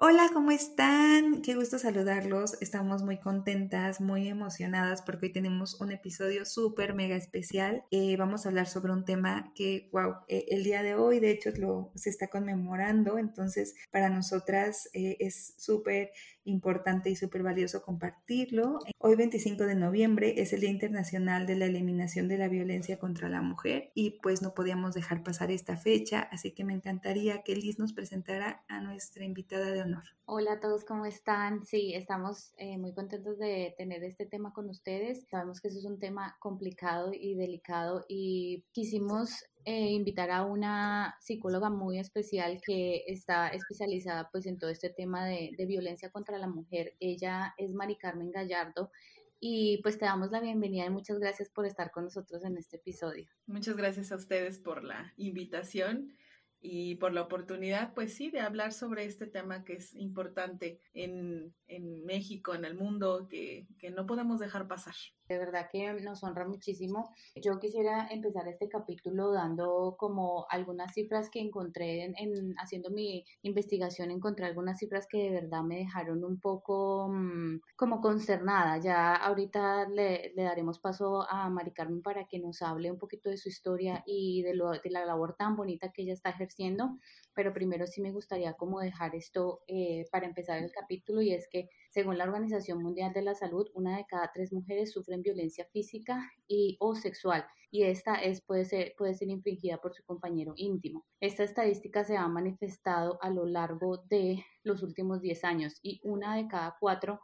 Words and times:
Hola, 0.00 0.30
¿cómo 0.32 0.52
están? 0.52 1.42
Qué 1.42 1.56
gusto 1.56 1.76
saludarlos. 1.76 2.56
Estamos 2.62 3.02
muy 3.02 3.18
contentas, 3.18 4.00
muy 4.00 4.28
emocionadas 4.28 5.02
porque 5.02 5.26
hoy 5.26 5.32
tenemos 5.32 5.80
un 5.80 5.90
episodio 5.90 6.44
súper 6.44 6.94
mega 6.94 7.16
especial. 7.16 7.82
Eh, 7.90 8.16
vamos 8.16 8.46
a 8.46 8.50
hablar 8.50 8.68
sobre 8.68 8.92
un 8.92 9.04
tema 9.04 9.52
que, 9.56 9.88
wow, 9.92 10.18
eh, 10.28 10.44
el 10.50 10.62
día 10.62 10.84
de 10.84 10.94
hoy 10.94 11.18
de 11.18 11.32
hecho 11.32 11.50
se 11.96 12.10
está 12.10 12.28
conmemorando, 12.28 13.18
entonces 13.18 13.74
para 13.90 14.08
nosotras 14.08 14.88
eh, 14.92 15.16
es 15.18 15.54
súper 15.56 16.12
importante 16.44 17.10
y 17.10 17.16
súper 17.16 17.42
valioso 17.42 17.82
compartirlo. 17.82 18.78
Hoy 18.98 19.16
25 19.16 19.64
de 19.64 19.74
noviembre 19.74 20.40
es 20.40 20.52
el 20.52 20.60
Día 20.60 20.70
Internacional 20.70 21.46
de 21.46 21.56
la 21.56 21.66
Eliminación 21.66 22.28
de 22.28 22.38
la 22.38 22.48
Violencia 22.48 22.98
contra 22.98 23.28
la 23.28 23.42
Mujer 23.42 23.90
y 23.94 24.18
pues 24.20 24.42
no 24.42 24.54
podíamos 24.54 24.94
dejar 24.94 25.22
pasar 25.22 25.50
esta 25.50 25.76
fecha, 25.76 26.20
así 26.32 26.52
que 26.52 26.64
me 26.64 26.74
encantaría 26.74 27.42
que 27.42 27.56
Liz 27.56 27.78
nos 27.78 27.92
presentara 27.92 28.64
a 28.68 28.80
nuestra 28.80 29.24
invitada 29.24 29.70
de 29.70 29.82
honor. 29.82 30.04
Hola 30.24 30.54
a 30.54 30.60
todos, 30.60 30.84
¿cómo 30.84 31.06
están? 31.06 31.64
Sí, 31.64 31.94
estamos 31.94 32.52
eh, 32.58 32.76
muy 32.76 32.92
contentos 32.92 33.38
de 33.38 33.74
tener 33.78 34.04
este 34.04 34.26
tema 34.26 34.52
con 34.52 34.68
ustedes. 34.68 35.26
Sabemos 35.30 35.60
que 35.60 35.68
eso 35.68 35.78
es 35.78 35.86
un 35.86 35.98
tema 35.98 36.36
complicado 36.38 37.12
y 37.14 37.34
delicado 37.34 38.04
y 38.08 38.64
quisimos 38.72 39.44
eh, 39.64 39.90
invitar 39.92 40.30
a 40.30 40.44
una 40.44 41.16
psicóloga 41.20 41.70
muy 41.70 41.98
especial 41.98 42.60
que 42.64 43.04
está 43.06 43.48
especializada 43.48 44.28
pues 44.30 44.46
en 44.46 44.58
todo 44.58 44.70
este 44.70 44.90
tema 44.90 45.26
de, 45.26 45.52
de, 45.56 45.66
violencia 45.66 46.10
contra 46.10 46.38
la 46.38 46.48
mujer. 46.48 46.94
Ella 47.00 47.54
es 47.58 47.72
Mari 47.72 47.96
Carmen 47.96 48.30
Gallardo 48.30 48.90
y 49.40 49.80
pues 49.82 49.98
te 49.98 50.04
damos 50.04 50.30
la 50.30 50.40
bienvenida 50.40 50.86
y 50.86 50.90
muchas 50.90 51.18
gracias 51.18 51.48
por 51.48 51.66
estar 51.66 51.90
con 51.90 52.04
nosotros 52.04 52.44
en 52.44 52.56
este 52.56 52.76
episodio. 52.76 53.28
Muchas 53.46 53.76
gracias 53.76 54.10
a 54.10 54.16
ustedes 54.16 54.58
por 54.58 54.84
la 54.84 55.12
invitación 55.16 56.16
y 56.60 56.96
por 56.96 57.12
la 57.12 57.22
oportunidad, 57.22 57.94
pues 57.94 58.14
sí, 58.14 58.30
de 58.30 58.40
hablar 58.40 58.72
sobre 58.72 59.04
este 59.04 59.26
tema 59.26 59.64
que 59.64 59.74
es 59.74 59.94
importante 59.94 60.80
en, 60.92 61.54
en 61.68 62.04
México, 62.04 62.54
en 62.54 62.64
el 62.64 62.74
mundo, 62.74 63.28
que, 63.30 63.66
que, 63.78 63.90
no 63.90 64.06
podemos 64.06 64.40
dejar 64.40 64.66
pasar. 64.66 64.94
De 65.28 65.38
verdad 65.38 65.68
que 65.70 65.92
nos 66.00 66.24
honra 66.24 66.48
muchísimo. 66.48 67.12
Yo 67.36 67.58
quisiera 67.60 68.08
empezar 68.08 68.48
este 68.48 68.68
capítulo 68.68 69.30
dando 69.30 69.96
como 69.98 70.46
algunas 70.48 70.94
cifras 70.94 71.28
que 71.30 71.40
encontré 71.40 72.04
en, 72.04 72.14
en 72.16 72.54
haciendo 72.58 72.90
mi 72.90 73.24
investigación, 73.42 74.10
encontré 74.10 74.46
algunas 74.46 74.78
cifras 74.78 75.06
que 75.08 75.18
de 75.18 75.30
verdad 75.30 75.62
me 75.62 75.76
dejaron 75.76 76.24
un 76.24 76.40
poco 76.40 77.08
mmm, 77.08 77.60
como 77.76 78.00
consternada. 78.00 78.78
Ya 78.78 79.14
ahorita 79.14 79.88
le, 79.88 80.32
le, 80.34 80.42
daremos 80.42 80.80
paso 80.80 81.28
a 81.30 81.48
Mari 81.50 81.72
Carmen 81.72 82.02
para 82.02 82.26
que 82.26 82.38
nos 82.38 82.62
hable 82.62 82.90
un 82.90 82.98
poquito 82.98 83.30
de 83.30 83.36
su 83.36 83.48
historia 83.48 84.02
y 84.06 84.42
de, 84.42 84.54
lo, 84.54 84.70
de 84.70 84.90
la 84.90 85.04
labor 85.04 85.36
tan 85.36 85.54
bonita 85.54 85.92
que 85.92 86.02
ella 86.02 86.14
está 86.14 86.30
ejerciendo 86.30 86.47
pero 87.34 87.52
primero 87.52 87.86
sí 87.86 88.00
me 88.00 88.12
gustaría 88.12 88.54
como 88.54 88.80
dejar 88.80 89.14
esto 89.14 89.60
eh, 89.66 90.06
para 90.10 90.26
empezar 90.26 90.58
el 90.58 90.72
capítulo 90.72 91.22
y 91.22 91.32
es 91.32 91.48
que 91.48 91.68
según 91.90 92.18
la 92.18 92.24
Organización 92.24 92.82
Mundial 92.82 93.12
de 93.12 93.22
la 93.22 93.34
Salud, 93.34 93.68
una 93.74 93.96
de 93.96 94.06
cada 94.06 94.30
tres 94.32 94.52
mujeres 94.52 94.92
sufren 94.92 95.22
violencia 95.22 95.66
física 95.72 96.30
y 96.46 96.76
o 96.80 96.94
sexual 96.94 97.44
y 97.70 97.82
esta 97.82 98.14
es, 98.14 98.40
puede, 98.40 98.64
ser, 98.64 98.94
puede 98.96 99.14
ser 99.14 99.28
infringida 99.28 99.78
por 99.78 99.94
su 99.94 100.02
compañero 100.04 100.54
íntimo. 100.56 101.04
Esta 101.20 101.44
estadística 101.44 102.02
se 102.04 102.16
ha 102.16 102.26
manifestado 102.26 103.18
a 103.22 103.30
lo 103.30 103.44
largo 103.44 103.98
de 104.08 104.44
los 104.62 104.82
últimos 104.82 105.20
10 105.20 105.44
años 105.44 105.78
y 105.82 106.00
una 106.02 106.36
de 106.36 106.48
cada 106.48 106.76
cuatro 106.80 107.20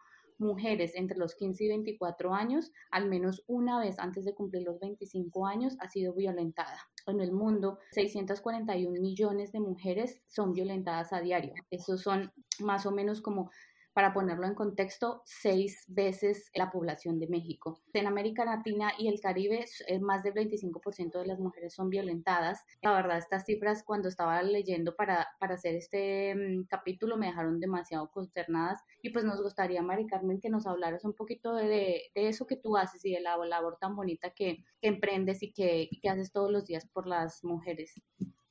entre 0.95 1.19
los 1.19 1.35
15 1.35 1.65
y 1.65 1.69
24 1.69 2.35
años, 2.35 2.73
al 2.91 3.09
menos 3.09 3.45
una 3.47 3.79
vez 3.79 3.99
antes 3.99 4.25
de 4.25 4.35
cumplir 4.35 4.63
los 4.63 4.79
25 4.81 5.47
años, 5.47 5.77
ha 5.81 5.89
sido 5.89 6.15
violentada. 6.15 6.79
En 7.07 7.21
el 7.21 7.33
mundo, 7.33 7.79
641 7.93 9.01
millones 9.01 9.53
de 9.53 9.61
mujeres 9.61 10.23
son 10.27 10.53
violentadas 10.53 11.13
a 11.13 11.21
diario. 11.21 11.53
Esos 11.71 12.03
son 12.03 12.33
más 12.61 12.87
o 12.87 12.93
menos 12.93 13.21
como 13.21 13.51
para 13.95 14.13
ponerlo 14.13 14.47
en 14.47 14.55
contexto, 14.55 15.23
seis 15.25 15.85
veces 15.89 16.51
la 16.55 16.71
población 16.71 17.19
de 17.21 17.29
México. 17.29 17.81
En 17.93 18.07
América 18.07 18.45
Latina 18.45 18.93
y 18.99 19.09
el 19.09 19.21
Caribe, 19.21 19.65
más 20.01 20.23
del 20.25 20.35
25% 20.35 21.21
de 21.21 21.27
las 21.27 21.39
mujeres 21.39 21.75
son 21.75 21.89
violentadas. 21.91 22.65
La 22.83 22.93
verdad, 22.93 23.19
estas 23.19 23.47
cifras 23.47 23.85
cuando 23.85 24.09
estaba 24.09 24.43
leyendo 24.43 24.97
para, 24.97 25.29
para 25.39 25.55
hacer 25.55 25.77
este 25.77 26.35
um, 26.35 26.67
capítulo 26.67 27.17
me 27.17 27.27
dejaron 27.27 27.61
demasiado 27.61 28.11
consternadas 28.11 28.83
y 29.01 29.11
pues 29.11 29.25
nos 29.25 29.41
gustaría, 29.41 29.81
Mari 29.81 30.07
Carmen, 30.07 30.41
que 30.41 30.51
nos 30.51 30.67
hablaras 30.67 31.05
un 31.05 31.15
poquito 31.15 31.55
de, 31.55 32.03
de, 32.15 32.29
eso 32.29 32.47
que 32.47 32.57
tú 32.57 32.77
haces 32.77 33.05
y 33.05 33.13
de 33.13 33.21
la 33.21 33.37
labor 33.37 33.79
tan 33.81 33.95
bonita 33.95 34.31
que, 34.31 34.65
que 34.81 34.89
emprendes 34.89 35.43
y 35.43 35.53
que, 35.53 35.87
y 35.89 36.01
que 36.01 36.09
haces 36.09 36.33
todos 36.33 36.51
los 36.51 36.67
días 36.67 36.87
por 36.87 37.07
las 37.07 37.45
mujeres. 37.45 37.95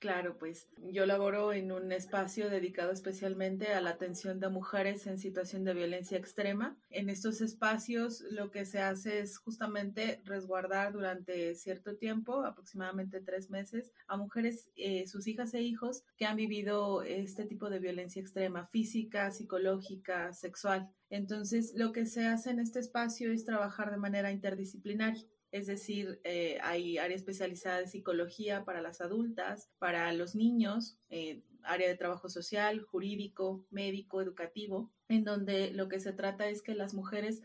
Claro, 0.04 0.38
pues 0.38 0.68
yo 0.92 1.06
laboro 1.06 1.54
en 1.54 1.72
un 1.72 1.94
espacio 1.94 2.50
dedicado 2.50 2.92
especialmente 2.92 3.68
a 3.68 3.80
la 3.80 3.92
atención 3.92 4.38
de 4.42 4.50
mujeres 4.50 5.08
en 5.08 5.18
situación 5.18 5.64
de 5.64 5.74
violencia 5.74 6.18
extrema. 6.18 6.78
En 6.90 7.08
estos 7.08 7.40
espacios 7.40 8.20
lo 8.30 8.52
que 8.52 8.66
se 8.66 8.82
hace 8.82 9.20
es 9.20 9.38
justamente 9.38 10.22
resguardar 10.26 10.92
durante 10.92 11.56
cierto 11.56 11.96
tiempo, 11.96 12.44
aproximadamente 12.44 13.22
tres 13.22 13.50
meses, 13.50 13.94
a 14.08 14.18
mujeres, 14.18 14.70
eh, 14.76 15.08
sus 15.08 15.26
hijas 15.26 15.54
e 15.54 15.62
hijos 15.62 16.04
que 16.18 16.26
han 16.26 16.36
vivido 16.36 17.02
este 17.04 17.46
tipo 17.46 17.70
de 17.70 17.80
violencia 17.80 18.22
extrema, 18.22 18.68
física, 18.68 19.32
psicológica, 19.32 20.34
sexual. 20.34 20.90
Entonces, 21.10 21.76
lo 21.78 21.94
que 21.94 22.08
se 22.08 22.26
hace 22.28 22.50
en 22.50 22.60
este 22.60 22.80
espacio 22.80 23.32
es 23.32 23.46
trabajar 23.46 23.90
de 23.90 23.96
manera 23.96 24.34
interdisciplinaria 24.34 25.24
es 25.54 25.68
decir, 25.68 26.20
eh, 26.24 26.58
hay 26.64 26.98
área 26.98 27.16
especializada 27.16 27.78
de 27.78 27.88
psicología 27.88 28.66
para 28.66 28.82
las 28.82 29.02
adultas, 29.02 29.70
para 29.78 30.12
los 30.12 30.34
niños, 30.34 30.98
eh, 31.12 31.44
área 31.62 31.88
de 31.88 31.96
trabajo 31.96 32.28
social, 32.28 32.82
jurídico, 32.82 33.64
médico, 33.70 34.20
educativo, 34.20 34.92
en 35.10 35.24
donde 35.24 35.72
lo 35.72 35.90
que 35.90 36.00
se 36.00 36.12
trata 36.12 36.48
es 36.50 36.64
que 36.64 36.74
las 36.74 36.96
mujeres 36.96 37.44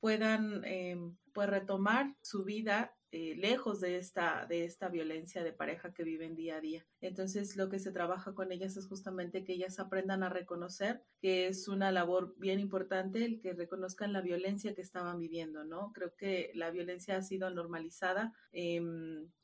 puedan 0.00 0.62
eh, 0.64 0.96
pues 1.34 1.50
retomar 1.50 2.16
su 2.22 2.44
vida 2.44 2.96
eh, 3.12 3.34
lejos 3.36 3.80
de 3.80 3.96
esta, 3.96 4.46
de 4.46 4.64
esta 4.64 4.88
violencia 4.88 5.42
de 5.42 5.52
pareja 5.52 5.92
que 5.92 6.04
viven 6.04 6.36
día 6.36 6.56
a 6.56 6.60
día. 6.60 6.86
Entonces, 7.00 7.56
lo 7.56 7.68
que 7.68 7.80
se 7.80 7.90
trabaja 7.90 8.34
con 8.34 8.52
ellas 8.52 8.76
es 8.76 8.86
justamente 8.86 9.42
que 9.42 9.54
ellas 9.54 9.80
aprendan 9.80 10.22
a 10.22 10.28
reconocer 10.28 11.02
que 11.20 11.48
es 11.48 11.66
una 11.66 11.90
labor 11.90 12.34
bien 12.38 12.60
importante 12.60 13.24
el 13.24 13.40
que 13.40 13.52
reconozcan 13.52 14.12
la 14.12 14.20
violencia 14.20 14.74
que 14.74 14.82
estaban 14.82 15.18
viviendo, 15.18 15.64
¿no? 15.64 15.92
Creo 15.92 16.14
que 16.14 16.52
la 16.54 16.70
violencia 16.70 17.16
ha 17.16 17.22
sido 17.22 17.50
normalizada 17.50 18.32
y, 18.52 18.78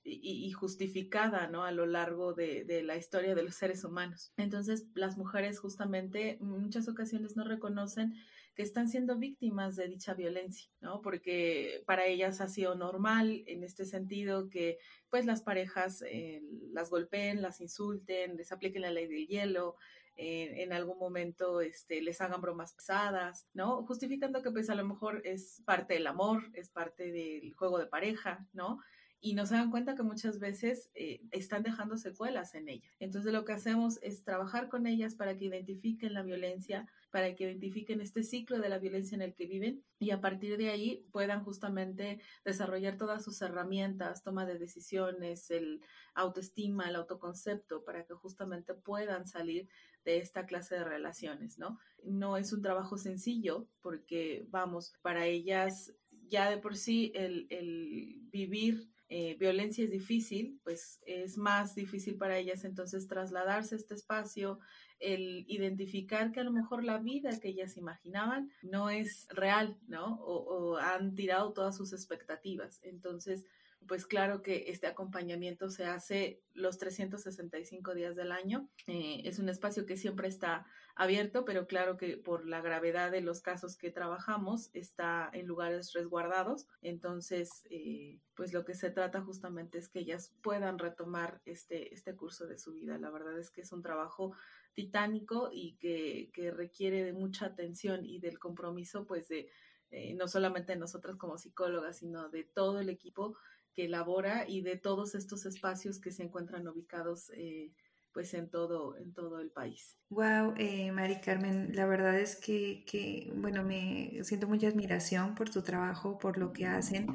y, 0.04 0.50
justificada, 0.52 1.48
¿no? 1.48 1.64
A 1.64 1.72
lo 1.72 1.86
largo 1.86 2.34
de, 2.34 2.64
de 2.64 2.84
la 2.84 2.96
historia 2.96 3.34
de 3.34 3.42
los 3.42 3.56
seres 3.56 3.82
humanos. 3.82 4.32
Entonces, 4.36 4.86
las 4.94 5.16
mujeres 5.16 5.58
justamente 5.58 6.38
en 6.38 6.46
muchas 6.46 6.88
ocasiones 6.88 7.36
no 7.36 7.42
reconocen 7.42 8.14
que 8.56 8.62
están 8.62 8.88
siendo 8.88 9.16
víctimas 9.16 9.76
de 9.76 9.86
dicha 9.86 10.14
violencia, 10.14 10.68
¿no? 10.80 11.02
Porque 11.02 11.84
para 11.86 12.06
ellas 12.06 12.40
ha 12.40 12.48
sido 12.48 12.74
normal 12.74 13.44
en 13.46 13.62
este 13.62 13.84
sentido 13.84 14.48
que 14.48 14.78
pues 15.10 15.26
las 15.26 15.42
parejas 15.42 16.02
eh, 16.02 16.42
las 16.72 16.90
golpeen, 16.90 17.42
las 17.42 17.60
insulten, 17.60 18.36
les 18.36 18.50
apliquen 18.50 18.82
la 18.82 18.90
ley 18.90 19.06
del 19.06 19.26
hielo, 19.26 19.76
en 20.18 20.72
algún 20.72 20.98
momento 20.98 21.60
este, 21.60 22.00
les 22.00 22.22
hagan 22.22 22.40
bromas 22.40 22.72
pesadas, 22.72 23.46
¿no? 23.52 23.84
Justificando 23.84 24.42
que 24.42 24.50
pues 24.50 24.70
a 24.70 24.74
lo 24.74 24.82
mejor 24.82 25.20
es 25.26 25.62
parte 25.66 25.92
del 25.92 26.06
amor, 26.06 26.50
es 26.54 26.70
parte 26.70 27.12
del 27.12 27.52
juego 27.52 27.78
de 27.78 27.86
pareja, 27.86 28.48
¿no? 28.54 28.78
y 29.20 29.34
no 29.34 29.46
se 29.46 29.54
dan 29.54 29.70
cuenta 29.70 29.94
que 29.94 30.02
muchas 30.02 30.38
veces 30.38 30.90
eh, 30.94 31.20
están 31.30 31.62
dejando 31.62 31.96
secuelas 31.96 32.54
en 32.54 32.68
ellas. 32.68 32.94
Entonces 33.00 33.32
lo 33.32 33.44
que 33.44 33.52
hacemos 33.52 33.98
es 34.02 34.22
trabajar 34.22 34.68
con 34.68 34.86
ellas 34.86 35.14
para 35.14 35.36
que 35.36 35.46
identifiquen 35.46 36.14
la 36.14 36.22
violencia, 36.22 36.86
para 37.16 37.34
que 37.34 37.44
identifiquen 37.44 38.02
este 38.02 38.22
ciclo 38.22 38.58
de 38.58 38.68
la 38.68 38.78
violencia 38.78 39.16
en 39.16 39.22
el 39.22 39.34
que 39.34 39.46
viven 39.46 39.82
y 39.98 40.10
a 40.10 40.20
partir 40.20 40.58
de 40.58 40.68
ahí 40.68 41.06
puedan 41.12 41.42
justamente 41.44 42.20
desarrollar 42.44 42.98
todas 42.98 43.24
sus 43.24 43.40
herramientas, 43.40 44.22
toma 44.22 44.44
de 44.44 44.58
decisiones, 44.58 45.50
el 45.50 45.80
autoestima, 46.12 46.90
el 46.90 46.96
autoconcepto, 46.96 47.84
para 47.84 48.04
que 48.04 48.12
justamente 48.12 48.74
puedan 48.74 49.26
salir 49.26 49.66
de 50.04 50.18
esta 50.18 50.44
clase 50.44 50.74
de 50.74 50.84
relaciones, 50.84 51.58
¿no? 51.58 51.78
No 52.04 52.36
es 52.36 52.52
un 52.52 52.60
trabajo 52.60 52.98
sencillo 52.98 53.66
porque, 53.80 54.44
vamos, 54.50 54.92
para 55.00 55.24
ellas 55.24 55.94
ya 56.28 56.50
de 56.50 56.58
por 56.58 56.76
sí 56.76 57.12
el, 57.14 57.46
el 57.48 58.20
vivir 58.30 58.90
eh, 59.08 59.36
violencia 59.38 59.84
es 59.84 59.90
difícil, 59.90 60.60
pues 60.64 61.00
es 61.06 61.38
más 61.38 61.74
difícil 61.76 62.16
para 62.16 62.38
ellas 62.38 62.64
entonces 62.64 63.06
trasladarse 63.06 63.74
a 63.74 63.78
este 63.78 63.94
espacio, 63.94 64.58
el 64.98 65.44
identificar 65.46 66.32
que 66.32 66.40
a 66.40 66.44
lo 66.44 66.50
mejor 66.50 66.82
la 66.82 66.98
vida 66.98 67.38
que 67.38 67.48
ellas 67.48 67.76
imaginaban 67.76 68.50
no 68.62 68.90
es 68.90 69.28
real, 69.30 69.76
¿no? 69.86 70.20
O, 70.22 70.76
han 70.78 71.14
tirado 71.14 71.52
todas 71.52 71.76
sus 71.76 71.92
expectativas. 71.92 72.80
Entonces, 72.82 73.44
pues 73.86 74.06
claro 74.06 74.42
que 74.42 74.64
este 74.68 74.86
acompañamiento 74.86 75.70
se 75.70 75.84
hace 75.84 76.42
los 76.54 76.78
365 76.78 77.94
días 77.94 78.16
del 78.16 78.32
año. 78.32 78.68
Eh, 78.86 79.22
es 79.24 79.38
un 79.38 79.48
espacio 79.48 79.86
que 79.86 79.96
siempre 79.96 80.28
está 80.28 80.66
abierto, 80.94 81.44
pero 81.44 81.66
claro 81.66 81.96
que 81.96 82.16
por 82.16 82.46
la 82.46 82.60
gravedad 82.60 83.10
de 83.10 83.20
los 83.20 83.40
casos 83.40 83.76
que 83.76 83.90
trabajamos 83.90 84.70
está 84.72 85.30
en 85.32 85.46
lugares 85.46 85.92
resguardados. 85.92 86.66
Entonces, 86.80 87.50
eh, 87.70 88.18
pues 88.34 88.52
lo 88.52 88.64
que 88.64 88.74
se 88.74 88.90
trata 88.90 89.20
justamente 89.20 89.78
es 89.78 89.88
que 89.88 90.00
ellas 90.00 90.34
puedan 90.42 90.78
retomar 90.78 91.40
este, 91.44 91.94
este 91.94 92.16
curso 92.16 92.46
de 92.46 92.58
su 92.58 92.72
vida. 92.72 92.98
La 92.98 93.10
verdad 93.10 93.38
es 93.38 93.50
que 93.50 93.60
es 93.60 93.72
un 93.72 93.82
trabajo 93.82 94.32
titánico 94.74 95.50
y 95.52 95.76
que, 95.76 96.30
que 96.32 96.50
requiere 96.50 97.04
de 97.04 97.12
mucha 97.12 97.46
atención 97.46 98.04
y 98.04 98.18
del 98.18 98.38
compromiso, 98.38 99.06
pues 99.06 99.28
de 99.28 99.50
eh, 99.90 100.14
no 100.14 100.26
solamente 100.26 100.72
de 100.72 100.78
nosotras 100.78 101.16
como 101.16 101.38
psicólogas, 101.38 101.98
sino 101.98 102.28
de 102.28 102.42
todo 102.42 102.80
el 102.80 102.88
equipo 102.88 103.36
que 103.76 103.84
elabora 103.84 104.48
y 104.48 104.62
de 104.62 104.76
todos 104.76 105.14
estos 105.14 105.44
espacios 105.44 106.00
que 106.00 106.10
se 106.10 106.22
encuentran 106.22 106.66
ubicados 106.66 107.30
eh, 107.36 107.70
pues 108.12 108.32
en 108.32 108.48
todo, 108.48 108.96
en 108.96 109.12
todo 109.12 109.40
el 109.40 109.50
país. 109.50 109.98
Wow, 110.08 110.54
eh, 110.56 110.90
Mari 110.90 111.20
Carmen, 111.20 111.74
la 111.74 111.84
verdad 111.84 112.18
es 112.18 112.36
que, 112.36 112.82
que, 112.86 113.30
bueno, 113.36 113.62
me 113.62 114.18
siento 114.22 114.48
mucha 114.48 114.68
admiración 114.68 115.34
por 115.34 115.50
tu 115.50 115.60
trabajo, 115.60 116.16
por 116.16 116.38
lo 116.38 116.50
que 116.50 116.64
hacen 116.64 117.06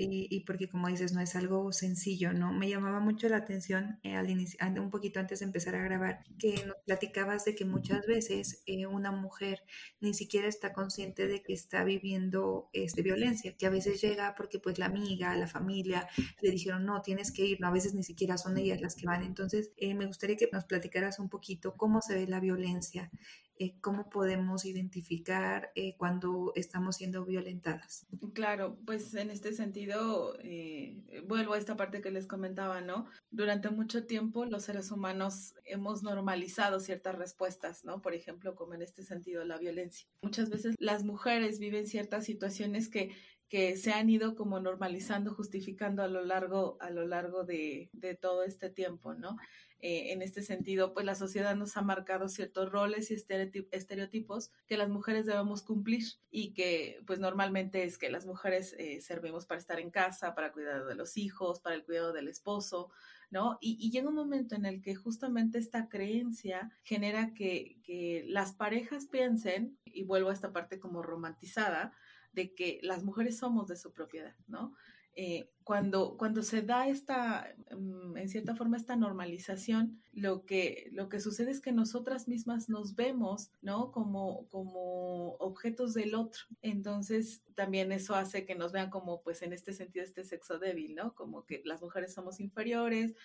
y, 0.00 0.40
porque 0.40 0.68
como 0.68 0.88
dices, 0.88 1.12
no 1.12 1.20
es 1.20 1.34
algo 1.34 1.72
sencillo, 1.72 2.32
¿no? 2.32 2.52
Me 2.52 2.68
llamaba 2.68 3.00
mucho 3.00 3.28
la 3.28 3.38
atención 3.38 3.98
eh, 4.04 4.14
al 4.14 4.30
inicio, 4.30 4.58
un 4.80 4.90
poquito 4.90 5.18
antes 5.18 5.40
de 5.40 5.46
empezar 5.46 5.74
a 5.74 5.82
grabar, 5.82 6.24
que 6.38 6.64
nos 6.66 6.76
platicabas 6.86 7.44
de 7.44 7.56
que 7.56 7.64
muchas 7.64 8.06
veces 8.06 8.62
eh, 8.66 8.86
una 8.86 9.10
mujer 9.10 9.64
ni 10.00 10.14
siquiera 10.14 10.46
está 10.46 10.72
consciente 10.72 11.26
de 11.26 11.42
que 11.42 11.52
está 11.52 11.82
viviendo 11.82 12.70
este, 12.72 13.02
violencia, 13.02 13.56
que 13.56 13.66
a 13.66 13.70
veces 13.70 14.00
llega 14.00 14.34
porque 14.36 14.60
pues 14.60 14.78
la 14.78 14.86
amiga, 14.86 15.34
la 15.36 15.48
familia 15.48 16.08
le 16.40 16.50
dijeron, 16.50 16.84
no, 16.84 17.02
tienes 17.02 17.32
que 17.32 17.44
ir, 17.44 17.60
no, 17.60 17.66
a 17.66 17.72
veces 17.72 17.94
ni 17.94 18.04
siquiera 18.04 18.38
son 18.38 18.56
ellas 18.56 18.80
las 18.80 18.94
que 18.94 19.06
van. 19.06 19.24
Entonces, 19.24 19.72
eh, 19.76 19.94
me 19.94 20.06
gustaría 20.06 20.36
que 20.36 20.48
nos 20.52 20.64
platicaras 20.64 21.18
un 21.18 21.28
poquito 21.28 21.76
cómo 21.76 22.00
se 22.02 22.14
ve 22.14 22.26
la 22.28 22.38
violencia 22.38 23.10
eh, 23.58 23.74
cómo 23.80 24.08
podemos 24.08 24.64
identificar 24.64 25.70
eh, 25.74 25.96
cuando 25.96 26.52
estamos 26.54 26.96
siendo 26.96 27.24
violentadas. 27.24 28.06
Claro, 28.32 28.78
pues 28.86 29.14
en 29.14 29.30
este 29.30 29.52
sentido, 29.52 30.36
eh, 30.42 31.22
vuelvo 31.26 31.54
a 31.54 31.58
esta 31.58 31.76
parte 31.76 32.00
que 32.00 32.10
les 32.10 32.26
comentaba, 32.26 32.80
¿no? 32.80 33.06
Durante 33.30 33.70
mucho 33.70 34.06
tiempo 34.06 34.44
los 34.44 34.64
seres 34.64 34.90
humanos 34.90 35.54
hemos 35.64 36.02
normalizado 36.02 36.80
ciertas 36.80 37.16
respuestas, 37.16 37.84
¿no? 37.84 38.00
Por 38.00 38.14
ejemplo, 38.14 38.54
como 38.54 38.74
en 38.74 38.82
este 38.82 39.02
sentido, 39.02 39.44
la 39.44 39.58
violencia. 39.58 40.08
Muchas 40.22 40.50
veces 40.50 40.74
las 40.78 41.04
mujeres 41.04 41.58
viven 41.58 41.86
ciertas 41.86 42.24
situaciones 42.24 42.88
que 42.88 43.10
que 43.48 43.76
se 43.76 43.92
han 43.92 44.10
ido 44.10 44.34
como 44.34 44.60
normalizando, 44.60 45.34
justificando 45.34 46.02
a 46.02 46.08
lo 46.08 46.22
largo, 46.22 46.76
a 46.80 46.90
lo 46.90 47.06
largo 47.06 47.44
de, 47.44 47.88
de 47.92 48.14
todo 48.14 48.44
este 48.44 48.68
tiempo, 48.68 49.14
¿no? 49.14 49.38
Eh, 49.80 50.12
en 50.12 50.22
este 50.22 50.42
sentido, 50.42 50.92
pues 50.92 51.06
la 51.06 51.14
sociedad 51.14 51.54
nos 51.54 51.76
ha 51.76 51.82
marcado 51.82 52.28
ciertos 52.28 52.72
roles 52.72 53.12
y 53.12 53.14
estereotipos 53.14 54.50
que 54.66 54.76
las 54.76 54.88
mujeres 54.88 55.24
debemos 55.24 55.62
cumplir 55.62 56.04
y 56.32 56.52
que 56.52 57.00
pues 57.06 57.20
normalmente 57.20 57.84
es 57.84 57.96
que 57.96 58.10
las 58.10 58.26
mujeres 58.26 58.74
eh, 58.76 59.00
servimos 59.00 59.46
para 59.46 59.60
estar 59.60 59.78
en 59.78 59.90
casa, 59.90 60.34
para 60.34 60.52
cuidar 60.52 60.84
de 60.84 60.96
los 60.96 61.16
hijos, 61.16 61.60
para 61.60 61.76
el 61.76 61.84
cuidado 61.84 62.12
del 62.12 62.26
esposo, 62.26 62.90
¿no? 63.30 63.58
Y, 63.60 63.90
llega 63.90 64.08
un 64.08 64.16
momento 64.16 64.56
en 64.56 64.66
el 64.66 64.82
que 64.82 64.96
justamente 64.96 65.58
esta 65.58 65.88
creencia 65.88 66.72
genera 66.82 67.32
que, 67.34 67.80
que 67.84 68.24
las 68.26 68.54
parejas 68.54 69.06
piensen, 69.06 69.78
y 69.84 70.02
vuelvo 70.02 70.30
a 70.30 70.34
esta 70.34 70.52
parte 70.52 70.80
como 70.80 71.02
romantizada, 71.02 71.92
de 72.32 72.52
que 72.54 72.80
las 72.82 73.04
mujeres 73.04 73.38
somos 73.38 73.68
de 73.68 73.76
su 73.76 73.92
propiedad, 73.92 74.34
¿no? 74.48 74.74
Eh, 75.20 75.50
cuando, 75.64 76.16
cuando 76.16 76.44
se 76.44 76.62
da 76.62 76.86
esta, 76.86 77.52
mm, 77.76 78.16
en 78.16 78.28
cierta 78.28 78.54
forma, 78.54 78.76
esta 78.76 78.94
normalización, 78.94 80.00
lo 80.12 80.46
que, 80.46 80.90
lo 80.92 81.08
que 81.08 81.18
sucede 81.18 81.50
es 81.50 81.60
que 81.60 81.72
nosotras 81.72 82.28
mismas 82.28 82.68
nos 82.68 82.94
vemos, 82.94 83.50
¿no? 83.60 83.90
Como, 83.90 84.46
como 84.46 85.32
objetos 85.40 85.92
del 85.92 86.14
otro. 86.14 86.42
Entonces, 86.62 87.42
también 87.56 87.90
eso 87.90 88.14
hace 88.14 88.46
que 88.46 88.54
nos 88.54 88.70
vean 88.70 88.90
como, 88.90 89.20
pues, 89.22 89.42
en 89.42 89.52
este 89.52 89.72
sentido, 89.72 90.04
este 90.04 90.22
sexo 90.22 90.60
débil, 90.60 90.94
¿no? 90.94 91.16
Como 91.16 91.44
que 91.46 91.62
las 91.64 91.82
mujeres 91.82 92.14
somos 92.14 92.38
inferiores, 92.38 93.16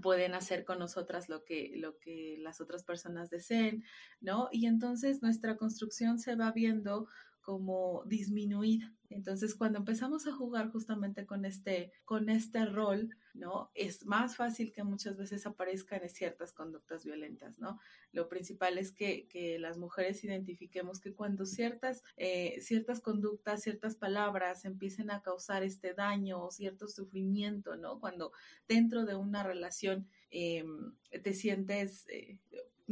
pueden 0.00 0.32
hacer 0.32 0.64
con 0.64 0.78
nosotras 0.78 1.28
lo 1.28 1.44
que, 1.44 1.72
lo 1.76 1.98
que 1.98 2.36
las 2.38 2.62
otras 2.62 2.84
personas 2.84 3.28
deseen, 3.28 3.84
¿no? 4.22 4.48
Y 4.50 4.64
entonces 4.64 5.20
nuestra 5.20 5.58
construcción 5.58 6.18
se 6.18 6.36
va 6.36 6.52
viendo 6.52 7.06
como 7.44 8.02
disminuida. 8.06 8.90
Entonces, 9.10 9.54
cuando 9.54 9.78
empezamos 9.78 10.26
a 10.26 10.32
jugar 10.32 10.70
justamente 10.72 11.26
con 11.26 11.44
este, 11.44 11.92
con 12.04 12.30
este 12.30 12.64
rol, 12.64 13.10
¿no? 13.34 13.70
Es 13.74 14.06
más 14.06 14.34
fácil 14.34 14.72
que 14.72 14.82
muchas 14.82 15.16
veces 15.16 15.46
aparezcan 15.46 16.08
ciertas 16.08 16.52
conductas 16.52 17.04
violentas, 17.04 17.58
¿no? 17.58 17.78
Lo 18.12 18.28
principal 18.28 18.78
es 18.78 18.92
que, 18.92 19.28
que 19.28 19.58
las 19.58 19.76
mujeres 19.76 20.24
identifiquemos 20.24 21.00
que 21.00 21.14
cuando 21.14 21.44
ciertas, 21.44 22.02
eh, 22.16 22.60
ciertas 22.60 23.00
conductas, 23.00 23.62
ciertas 23.62 23.94
palabras 23.94 24.64
empiecen 24.64 25.10
a 25.10 25.20
causar 25.20 25.62
este 25.62 25.92
daño 25.92 26.42
o 26.42 26.50
cierto 26.50 26.88
sufrimiento, 26.88 27.76
¿no? 27.76 28.00
Cuando 28.00 28.32
dentro 28.66 29.04
de 29.04 29.16
una 29.16 29.42
relación 29.42 30.08
em, 30.30 30.94
te 31.22 31.34
sientes 31.34 32.06
eh, 32.08 32.38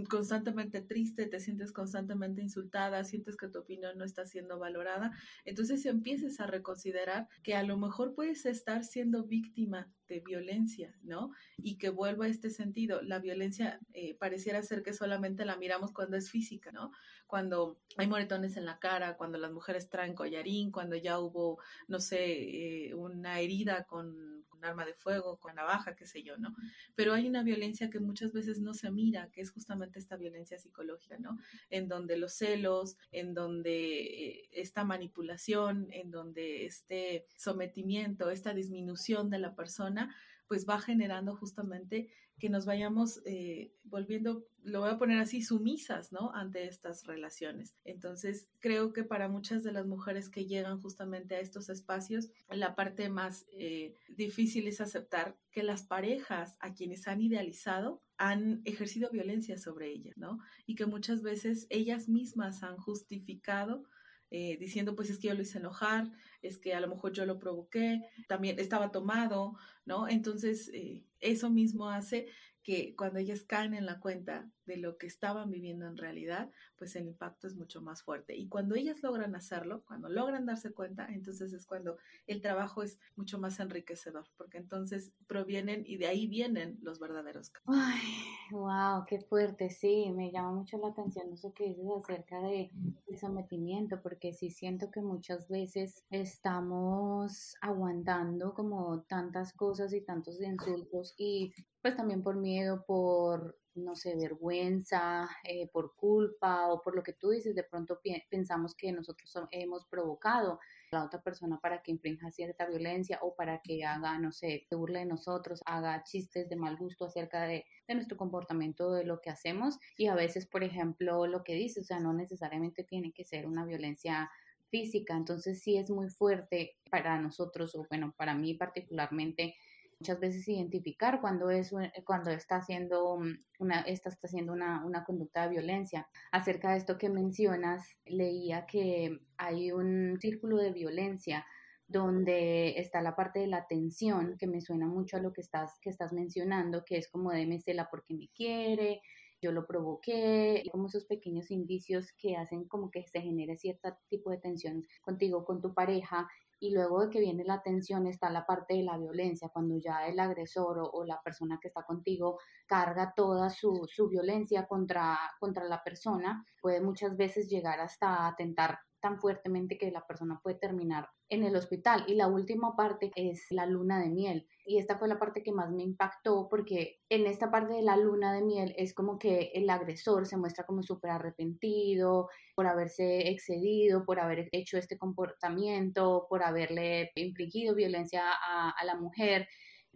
constantemente 0.09 0.81
triste, 0.81 1.27
te 1.27 1.41
sientes 1.41 1.73
constantemente 1.73 2.41
insultada, 2.41 3.05
sientes 3.05 3.37
que 3.37 3.49
tu 3.49 3.59
opinión 3.59 3.99
no 3.99 4.05
está 4.05 4.25
siendo 4.25 4.59
valorada, 4.59 5.13
entonces 5.45 5.85
empieces 5.87 6.41
a 6.41 6.47
reconsiderar 6.47 7.29
que 7.43 7.55
a 7.55 7.63
lo 7.63 7.77
mejor 7.77 8.15
puedes 8.15 8.47
estar 8.47 8.85
siendo 8.85 9.25
víctima 9.25 9.93
de 10.09 10.21
violencia, 10.21 10.95
¿no? 11.03 11.31
Y 11.57 11.77
que 11.79 11.91
vuelva 11.91 12.27
a 12.27 12.29
este 12.29 12.51
sentido, 12.51 13.03
la 13.03 13.19
violencia 13.19 13.81
eh, 13.93 14.15
pareciera 14.15 14.63
ser 14.63 14.83
que 14.83 14.93
solamente 14.93 15.45
la 15.45 15.57
miramos 15.57 15.93
cuando 15.93 16.17
es 16.17 16.31
física, 16.31 16.73
¿no? 16.73 16.93
Cuando 17.27 17.79
hay 17.97 18.07
moretones 18.07 18.57
en 18.57 18.65
la 18.65 18.79
cara, 18.79 19.17
cuando 19.17 19.39
las 19.39 19.53
mujeres 19.53 19.89
traen 19.89 20.15
collarín, 20.15 20.71
cuando 20.71 20.97
ya 20.97 21.19
hubo, 21.19 21.59
no 21.89 22.01
sé, 22.01 22.89
eh, 22.89 22.95
una 22.95 23.41
herida 23.41 23.85
con 23.85 24.42
arma 24.65 24.85
de 24.85 24.95
fuego, 24.95 25.39
con 25.39 25.55
navaja, 25.55 25.95
qué 25.97 26.07
sé 26.07 26.23
yo, 26.23 26.37
¿no? 26.39 26.55
Pero 26.95 27.15
hay 27.15 27.29
una 27.29 27.43
violencia 27.43 27.91
que 27.91 28.01
muchas 28.01 28.33
veces 28.33 28.61
no 28.61 28.75
se 28.75 28.91
mira, 28.91 29.31
que 29.31 29.41
es 29.41 29.51
justamente 29.51 29.99
esta 29.99 30.17
violencia 30.17 30.59
psicológica, 30.59 31.19
¿no? 31.19 31.39
En 31.71 31.89
donde 31.89 32.17
los 32.17 32.35
celos, 32.35 32.97
en 33.11 33.35
donde 33.35 34.01
eh, 34.01 34.49
esta 34.53 34.85
manipulación, 34.85 35.89
en 35.91 36.11
donde 36.11 36.67
este 36.67 37.27
sometimiento, 37.37 38.31
esta 38.31 38.55
disminución 38.55 39.31
de 39.31 39.39
la 39.39 39.55
persona, 39.55 40.15
pues 40.53 40.69
va 40.69 40.79
generando 40.79 41.35
justamente 41.35 42.11
que 42.39 42.51
nos 42.51 42.67
vayamos 42.67 43.23
eh, 43.25 43.73
volviendo, 43.85 44.45
lo 44.63 44.81
voy 44.81 44.91
a 44.91 44.99
poner 44.99 45.19
así, 45.19 45.41
sumisas, 45.41 46.13
¿no? 46.13 46.31
Ante 46.35 46.67
estas 46.67 47.07
relaciones. 47.07 47.75
Entonces, 47.87 48.51
creo 48.61 48.93
que 48.93 49.03
para 49.03 49.29
muchas 49.29 49.63
de 49.63 49.73
las 49.73 49.87
mujeres 49.87 50.29
que 50.29 50.45
llegan 50.45 50.79
justamente 50.79 51.37
a 51.37 51.41
estos 51.41 51.71
espacios, 51.71 52.29
la 52.51 52.75
parte 52.75 53.09
más 53.09 53.47
eh, 53.51 53.95
difícil 54.11 54.69
es 54.69 54.83
aceptar 54.83 55.39
que 55.53 55.63
las 55.63 55.85
parejas 55.85 56.59
a 56.61 56.75
quienes 56.75 57.09
han 57.09 57.23
idealizado 57.23 58.03
han 58.19 58.61
ejercido 58.67 59.09
violencia 59.09 59.57
sobre 59.57 59.89
ellas, 59.89 60.19
¿no? 60.19 60.39
Y 60.67 60.75
que 60.75 60.85
muchas 60.85 61.23
veces 61.23 61.67
ellas 61.71 62.11
mismas 62.11 62.63
han 62.63 62.77
justificado 62.77 63.85
eh, 64.35 64.57
diciendo 64.59 64.97
pues 64.97 65.11
es 65.11 65.19
que 65.19 65.29
yo 65.29 65.35
lo 65.35 65.43
hice 65.43 65.59
enojar, 65.59 66.11
es 66.41 66.57
que 66.57 66.73
a 66.73 66.81
lo 66.81 66.89
mejor 66.89 67.13
yo 67.13 67.27
lo 67.27 67.39
provoqué, 67.39 68.01
también 68.29 68.59
estaba 68.59 68.91
tomado, 68.91 69.59
¿no? 69.85 70.09
Entonces, 70.09 70.71
eh, 70.73 71.05
eso 71.21 71.51
mismo 71.51 71.91
hace 71.91 72.29
que 72.63 72.97
cuando 72.97 73.19
ellas 73.19 73.43
caen 73.43 73.75
en 73.75 73.85
la 73.85 74.01
cuenta 74.01 74.51
de 74.67 74.77
lo 74.77 74.99
que 74.99 75.07
estaban 75.07 75.51
viviendo 75.51 75.87
en 75.87 75.97
realidad, 75.97 76.51
pues 76.77 76.97
el 76.97 77.07
impacto 77.07 77.47
es 77.47 77.57
mucho 77.57 77.81
más 77.81 78.03
fuerte. 78.03 78.37
Y 78.37 78.49
cuando 78.49 78.75
ellas 78.75 79.03
logran 79.03 79.35
hacerlo, 79.35 79.83
cuando 79.87 80.09
logran 80.09 80.47
darse 80.47 80.73
cuenta, 80.73 81.07
entonces 81.11 81.53
es 81.53 81.67
cuando 81.67 81.99
el 82.27 82.41
trabajo 82.41 82.83
es 82.83 82.99
mucho 83.17 83.39
más 83.39 83.61
enriquecedor, 83.61 84.27
porque 84.37 84.59
entonces 84.59 85.13
provienen 85.27 85.85
y 85.87 85.97
de 85.97 86.07
ahí 86.07 86.27
vienen 86.27 86.79
los 86.83 86.99
verdaderos 86.99 87.53
Ay, 87.67 88.03
wow, 88.51 89.05
qué 89.07 89.21
fuerte, 89.21 89.71
sí, 89.71 90.11
me 90.15 90.31
llama 90.31 90.53
mucho 90.53 90.79
la 90.79 90.89
atención 90.89 91.33
eso 91.33 91.53
que 91.53 91.65
dices 91.65 91.87
acerca 92.03 92.41
de 92.41 92.71
el 93.07 93.19
sometimiento, 93.19 94.01
porque 94.03 94.33
sí 94.33 94.51
siento 94.51 94.91
que 94.91 95.01
muchas 95.01 95.49
veces 95.49 96.05
estamos 96.11 97.55
aguantando 97.61 98.55
como 98.55 99.03
tantas 99.03 99.53
cosas 99.53 99.93
y 99.93 100.01
tantos 100.01 100.41
insultos 100.41 101.15
y 101.17 101.53
pues 101.81 101.97
también 101.97 102.23
por 102.23 102.37
miedo, 102.37 102.85
por 102.87 103.57
no 103.75 103.95
sé, 103.95 104.17
vergüenza, 104.17 105.29
eh, 105.45 105.69
por 105.69 105.95
culpa 105.97 106.69
o 106.69 106.83
por 106.83 106.95
lo 106.95 107.03
que 107.03 107.13
tú 107.13 107.31
dices, 107.31 107.55
de 107.55 107.65
pronto 107.65 108.01
pensamos 108.31 108.75
que 108.75 108.93
nosotros 108.93 109.33
hemos 109.51 109.87
provocado 109.87 110.61
a 110.91 110.97
la 110.97 111.05
otra 111.05 111.23
persona 111.23 111.59
para 111.61 111.83
que 111.83 111.91
infrinja 111.91 112.31
cierta 112.31 112.67
violencia 112.67 113.19
o 113.23 113.35
para 113.35 113.61
que 113.63 113.85
haga, 113.85 114.19
no 114.19 114.33
sé, 114.33 114.65
se 114.69 114.77
burle 114.77 115.01
de 115.01 115.07
nosotros, 115.07 115.63
haga 115.67 116.03
chistes 116.05 116.49
de 116.49 116.57
mal 116.57 116.77
gusto 116.77 117.07
acerca 117.07 117.43
de, 117.43 117.65
de 117.89 117.95
nuestro 117.95 118.17
comportamiento, 118.17 118.93
de 118.93 119.05
lo 119.05 119.21
que 119.21 119.31
hacemos. 119.31 119.79
Y 119.97 120.07
a 120.07 120.15
veces, 120.15 120.47
por 120.47 120.65
ejemplo, 120.65 121.27
lo 121.27 121.43
que 121.43 121.55
dices, 121.55 121.85
o 121.85 121.87
sea, 121.87 122.01
no 122.01 122.13
necesariamente 122.13 122.85
tiene 122.85 123.13
que 123.13 123.25
ser 123.25 123.47
una 123.47 123.65
violencia 123.65 124.31
física, 124.73 125.15
entonces 125.15 125.63
sí 125.63 125.77
es 125.77 125.91
muy 125.91 126.09
fuerte 126.09 126.77
para 126.91 127.21
nosotros, 127.21 127.75
o 127.77 127.87
bueno, 127.89 128.15
para 128.17 128.35
mí 128.35 128.55
particularmente, 128.55 129.55
muchas 130.03 130.19
veces 130.19 130.49
identificar 130.49 131.21
cuando, 131.21 131.49
es, 131.49 131.73
cuando 132.05 132.33
está 132.33 132.57
haciendo 132.57 133.21
una, 133.61 133.83
está, 133.83 134.09
está 134.09 134.27
haciendo 134.27 134.53
una, 134.53 134.85
una, 134.85 135.05
conducta 135.05 135.45
de 135.45 135.51
violencia. 135.51 136.09
Acerca 136.33 136.73
de 136.73 136.79
esto 136.79 136.99
que 136.99 137.09
mencionas, 137.09 137.87
leía 138.05 138.67
que 138.67 139.21
hay 139.37 139.71
un 139.71 140.19
círculo 140.21 140.57
de 140.57 140.73
violencia 140.73 141.47
donde 141.87 142.81
está 142.81 143.01
la 143.01 143.15
parte 143.15 143.39
de 143.39 143.47
la 143.47 143.59
atención, 143.59 144.37
que 144.39 144.49
me 144.49 144.61
suena 144.61 144.89
mucho 144.89 145.19
a 145.19 145.21
lo 145.21 145.33
que 145.33 145.43
estás, 145.43 145.79
que 145.81 145.91
estás 145.91 146.13
mencionando, 146.13 146.85
que 146.85 146.97
es 146.97 147.09
como 147.09 147.31
de 147.31 147.47
me 147.47 147.61
cela 147.61 147.87
porque 147.89 148.15
me 148.15 148.29
quiere, 148.35 149.03
yo 149.41 149.53
lo 149.53 149.69
provoqué, 149.69 150.65
como 150.73 150.89
esos 150.89 151.05
pequeños 151.05 151.53
indicios 151.53 152.13
que 152.19 152.37
hacen 152.37 152.67
como 152.67 152.91
que 152.91 153.07
se 153.07 153.21
genere 153.21 153.57
cierto 153.57 153.97
tipo 154.09 154.31
de 154.31 154.39
tensión 154.39 154.85
contigo, 155.01 155.45
con 155.45 155.61
tu 155.61 155.73
pareja, 155.73 156.29
y 156.63 156.71
luego 156.71 157.01
de 157.01 157.11
que 157.11 157.19
viene 157.19 157.43
la 157.43 157.61
tensión 157.61 158.07
está 158.07 158.31
la 158.31 158.47
parte 158.47 158.75
de 158.75 158.85
la 158.85 158.97
violencia, 158.97 159.49
cuando 159.49 159.77
ya 159.79 160.07
el 160.07 160.21
agresor 160.21 160.79
o, 160.81 161.05
la 161.05 161.21
persona 161.21 161.59
que 161.61 161.67
está 161.67 161.83
contigo 161.83 162.39
carga 162.69 163.13
toda 163.17 163.51
su, 163.51 163.89
su 163.89 164.09
violencia 164.09 164.69
contra, 164.69 165.19
contra 165.41 165.65
la 165.65 165.83
persona, 165.83 166.47
puede 166.61 166.81
muchas 166.81 167.17
veces 167.17 167.49
llegar 167.49 167.81
hasta 167.81 168.29
atentar 168.29 168.79
tan 169.03 169.21
fuertemente 169.21 169.77
que 169.77 169.91
la 169.91 170.07
persona 170.07 170.41
puede 170.43 170.57
terminar 170.57 171.09
en 171.29 171.45
el 171.45 171.57
hospital. 171.57 172.05
Y 172.07 172.15
la 172.15 172.29
última 172.29 172.75
parte 172.77 173.11
es 173.17 173.47
la 173.51 173.67
luna 173.67 174.01
de 174.01 174.09
miel. 174.09 174.47
Y 174.65 174.79
esta 174.79 174.97
fue 174.97 175.09
la 175.09 175.19
parte 175.19 175.43
que 175.43 175.53
más 175.53 175.71
me 175.71 175.83
impactó 175.83 176.49
porque 176.49 177.01
en 177.11 177.27
esta 177.27 177.51
parte 177.51 177.75
de 177.75 177.83
la 177.83 177.97
luna 177.97 178.33
de 178.33 178.43
miel 178.43 178.75
es 178.79 178.95
como 178.95 179.19
que 179.19 179.51
el 179.55 179.69
agresor 179.69 180.27
se 180.27 180.37
muestra 180.37 180.65
como 180.65 180.83
súper 180.83 181.11
arrepentido 181.11 182.29
por 182.55 182.67
haberse 182.67 183.29
excedido, 183.29 184.05
por 184.05 184.21
haber 184.21 184.49
hecho 184.53 184.79
este 184.79 184.97
comportamiento, 184.97 186.27
por 186.31 186.45
haberle 186.45 187.11
infligido 187.17 187.75
violencia 187.75 188.23
a, 188.25 188.71
a 188.71 188.85
la 188.85 188.95
mujer 188.95 189.49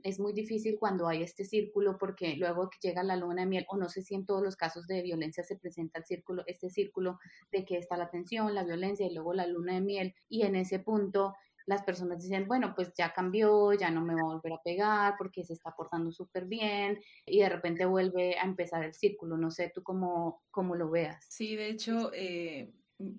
es 0.03 0.21
muy 0.21 0.33
difícil 0.33 0.76
cuando 0.79 1.09
hay 1.09 1.23
este 1.23 1.45
círculo 1.45 1.99
porque 1.99 2.37
luego 2.37 2.71
que 2.71 2.88
llega 2.88 3.03
la 3.03 3.17
luna 3.17 3.43
de 3.43 3.49
miel, 3.49 3.67
o 3.69 3.76
no 3.76 3.88
sé 3.88 4.03
si 4.03 4.15
en 4.15 4.26
todos 4.26 4.43
los 4.43 4.57
casos 4.57 4.87
de 4.87 5.03
violencia 5.03 5.43
se 5.45 5.57
presenta 5.57 5.99
el 5.99 6.05
círculo, 6.05 6.43
este 6.47 6.71
círculo 6.71 7.19
de 7.50 7.65
que 7.65 7.79
está 7.79 7.97
la 7.97 8.11
tensión, 8.11 8.55
la 8.55 8.65
violencia 8.65 9.07
y 9.07 9.15
luego 9.15 9.35
la 9.35 9.47
luna 9.47 9.75
de 9.75 9.81
miel, 9.81 10.15
y 10.29 10.43
en 10.43 10.57
ese 10.57 10.79
punto 10.79 11.35
las 11.67 11.83
personas 11.83 12.23
dicen, 12.23 12.47
bueno, 12.47 12.73
pues 12.75 12.93
ya 12.97 13.12
cambió, 13.12 13.73
ya 13.73 13.91
no 13.91 14.00
me 14.00 14.15
va 14.15 14.21
a 14.21 14.35
volver 14.35 14.53
a 14.53 14.62
pegar 14.62 15.15
porque 15.19 15.43
se 15.43 15.53
está 15.53 15.73
portando 15.73 16.12
súper 16.12 16.47
bien 16.47 17.00
y 17.26 17.41
de 17.41 17.49
repente 17.49 17.85
vuelve 17.85 18.38
a 18.38 18.45
empezar 18.45 18.85
el 18.85 18.95
círculo. 18.95 19.37
No 19.37 19.50
sé 19.50 19.73
tú 19.75 19.83
cómo, 19.83 20.45
cómo 20.53 20.76
lo 20.76 20.88
veas. 20.91 21.26
Sí, 21.29 21.57
de 21.57 21.69
hecho, 21.69 22.12
eh, 22.15 22.73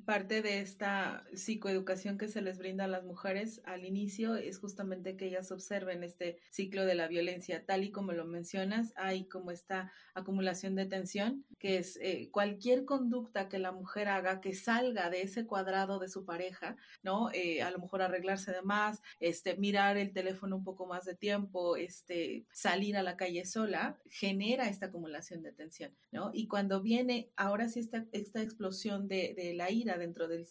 parte 0.05 0.41
de 0.41 0.59
esta 0.59 1.23
psicoeducación 1.33 2.17
que 2.17 2.27
se 2.27 2.41
les 2.41 2.57
brinda 2.57 2.85
a 2.85 2.87
las 2.87 3.03
mujeres 3.03 3.61
al 3.63 3.85
inicio 3.85 4.35
es 4.35 4.57
justamente 4.57 5.15
que 5.15 5.27
ellas 5.27 5.51
observen 5.51 6.03
este 6.03 6.39
ciclo 6.49 6.85
de 6.85 6.95
la 6.95 7.07
violencia, 7.07 7.63
tal 7.65 7.83
y 7.83 7.91
como 7.91 8.11
lo 8.13 8.25
mencionas, 8.25 8.93
hay 8.95 9.25
como 9.25 9.51
esta 9.51 9.91
acumulación 10.15 10.73
de 10.75 10.87
tensión, 10.87 11.45
que 11.59 11.77
es 11.77 11.97
eh, 12.01 12.29
cualquier 12.31 12.85
conducta 12.85 13.49
que 13.49 13.59
la 13.59 13.71
mujer 13.71 14.07
haga 14.07 14.41
que 14.41 14.55
salga 14.55 15.11
de 15.11 15.21
ese 15.21 15.45
cuadrado 15.45 15.99
de 15.99 16.09
su 16.09 16.25
pareja, 16.25 16.75
¿no? 17.03 17.29
Eh, 17.33 17.61
a 17.61 17.69
lo 17.69 17.77
mejor 17.77 18.01
arreglarse 18.01 18.51
de 18.51 18.63
más, 18.63 19.01
este, 19.19 19.57
mirar 19.57 19.97
el 19.97 20.11
teléfono 20.11 20.55
un 20.55 20.63
poco 20.63 20.87
más 20.87 21.05
de 21.05 21.15
tiempo, 21.15 21.77
este, 21.77 22.45
salir 22.51 22.97
a 22.97 23.03
la 23.03 23.15
calle 23.15 23.45
sola, 23.45 23.99
genera 24.09 24.69
esta 24.69 24.87
acumulación 24.87 25.43
de 25.43 25.51
tensión, 25.51 25.93
¿no? 26.11 26.31
Y 26.33 26.47
cuando 26.47 26.81
viene 26.81 27.29
ahora 27.35 27.69
sí 27.69 27.79
esta, 27.79 28.05
esta 28.11 28.41
explosión 28.41 29.07
de, 29.07 29.35
de 29.37 29.53
la 29.53 29.66
ira 29.69 29.97
dentro 29.97 30.27
del, 30.27 30.45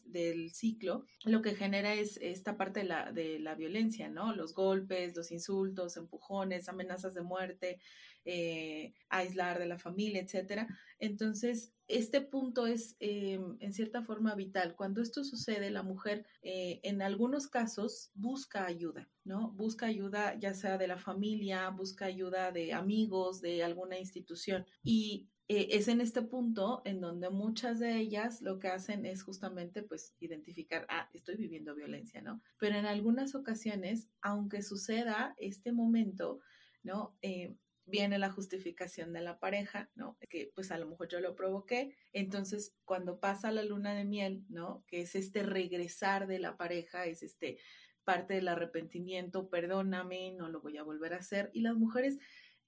ciclo, 0.52 1.04
lo 1.25 1.42
que 1.42 1.54
genera 1.54 1.94
es 1.94 2.18
esta 2.18 2.56
parte 2.56 2.80
de 3.12 3.38
la, 3.38 3.54
violencia, 3.54 4.08
¿no? 4.08 4.35
Los 4.35 4.54
golpes, 4.54 5.16
los 5.16 5.30
insultos, 5.32 5.96
empujones, 5.96 6.68
amenazas 6.68 7.14
de 7.14 7.23
muerte, 7.23 7.78
eh, 8.25 8.92
aislar 9.08 9.58
de 9.58 9.66
la 9.66 9.78
familia, 9.78 10.20
etcétera. 10.20 10.66
Entonces, 10.99 11.73
este 11.88 12.20
punto 12.20 12.66
es 12.66 12.96
eh, 12.99 13.38
en 13.61 13.73
cierta 13.73 14.02
forma 14.02 14.35
vital. 14.35 14.75
Cuando 14.75 15.00
esto 15.00 15.23
sucede, 15.23 15.70
la 15.70 15.85
mujer 15.85 16.26
eh, 16.42 16.80
en 16.82 17.02
algunos 17.02 17.46
casos 17.46 18.11
busca 18.14 18.66
ayuda, 18.66 19.08
¿no? 19.25 19.52
Busca 19.52 19.87
ayuda 19.87 20.37
ya 20.38 20.54
sea 20.54 20.78
de 20.78 20.88
la 20.88 20.99
familia, 20.99 21.68
busca 21.70 22.06
ayuda 22.06 22.50
de 22.50 22.73
amigos, 22.73 23.40
de 23.40 23.62
alguna 23.62 23.99
institución. 23.99 24.66
Y 24.82 25.28
eh, 25.48 25.68
es 25.70 25.86
en 25.86 26.00
este 26.00 26.22
punto 26.22 26.82
en 26.84 27.00
donde 27.00 27.30
muchas 27.30 27.78
de 27.78 27.96
ellas 27.96 28.42
lo 28.42 28.58
que 28.58 28.68
hacen 28.68 29.06
es 29.06 29.22
justamente 29.22 29.82
pues 29.82 30.14
identificar, 30.18 30.86
ah, 30.88 31.08
estoy 31.12 31.36
viviendo 31.36 31.74
violencia, 31.74 32.20
¿no? 32.20 32.42
Pero 32.58 32.76
en 32.76 32.86
algunas 32.86 33.34
ocasiones, 33.36 34.08
aunque 34.22 34.62
suceda 34.62 35.36
este 35.38 35.72
momento, 35.72 36.40
¿no? 36.82 37.16
Eh, 37.22 37.54
viene 37.84 38.18
la 38.18 38.32
justificación 38.32 39.12
de 39.12 39.20
la 39.20 39.38
pareja, 39.38 39.88
¿no? 39.94 40.18
Que 40.28 40.50
pues 40.54 40.72
a 40.72 40.78
lo 40.78 40.88
mejor 40.88 41.08
yo 41.08 41.20
lo 41.20 41.36
provoqué. 41.36 41.96
Entonces, 42.12 42.74
cuando 42.84 43.20
pasa 43.20 43.52
la 43.52 43.62
luna 43.62 43.94
de 43.94 44.04
miel, 44.04 44.44
¿no? 44.48 44.84
Que 44.88 45.02
es 45.02 45.14
este 45.14 45.44
regresar 45.44 46.26
de 46.26 46.40
la 46.40 46.56
pareja, 46.56 47.06
es 47.06 47.22
este 47.22 47.58
parte 48.02 48.34
del 48.34 48.48
arrepentimiento, 48.48 49.48
perdóname, 49.48 50.32
no 50.32 50.48
lo 50.48 50.60
voy 50.60 50.76
a 50.76 50.82
volver 50.82 51.14
a 51.14 51.18
hacer. 51.18 51.50
Y 51.52 51.60
las 51.60 51.76
mujeres 51.76 52.18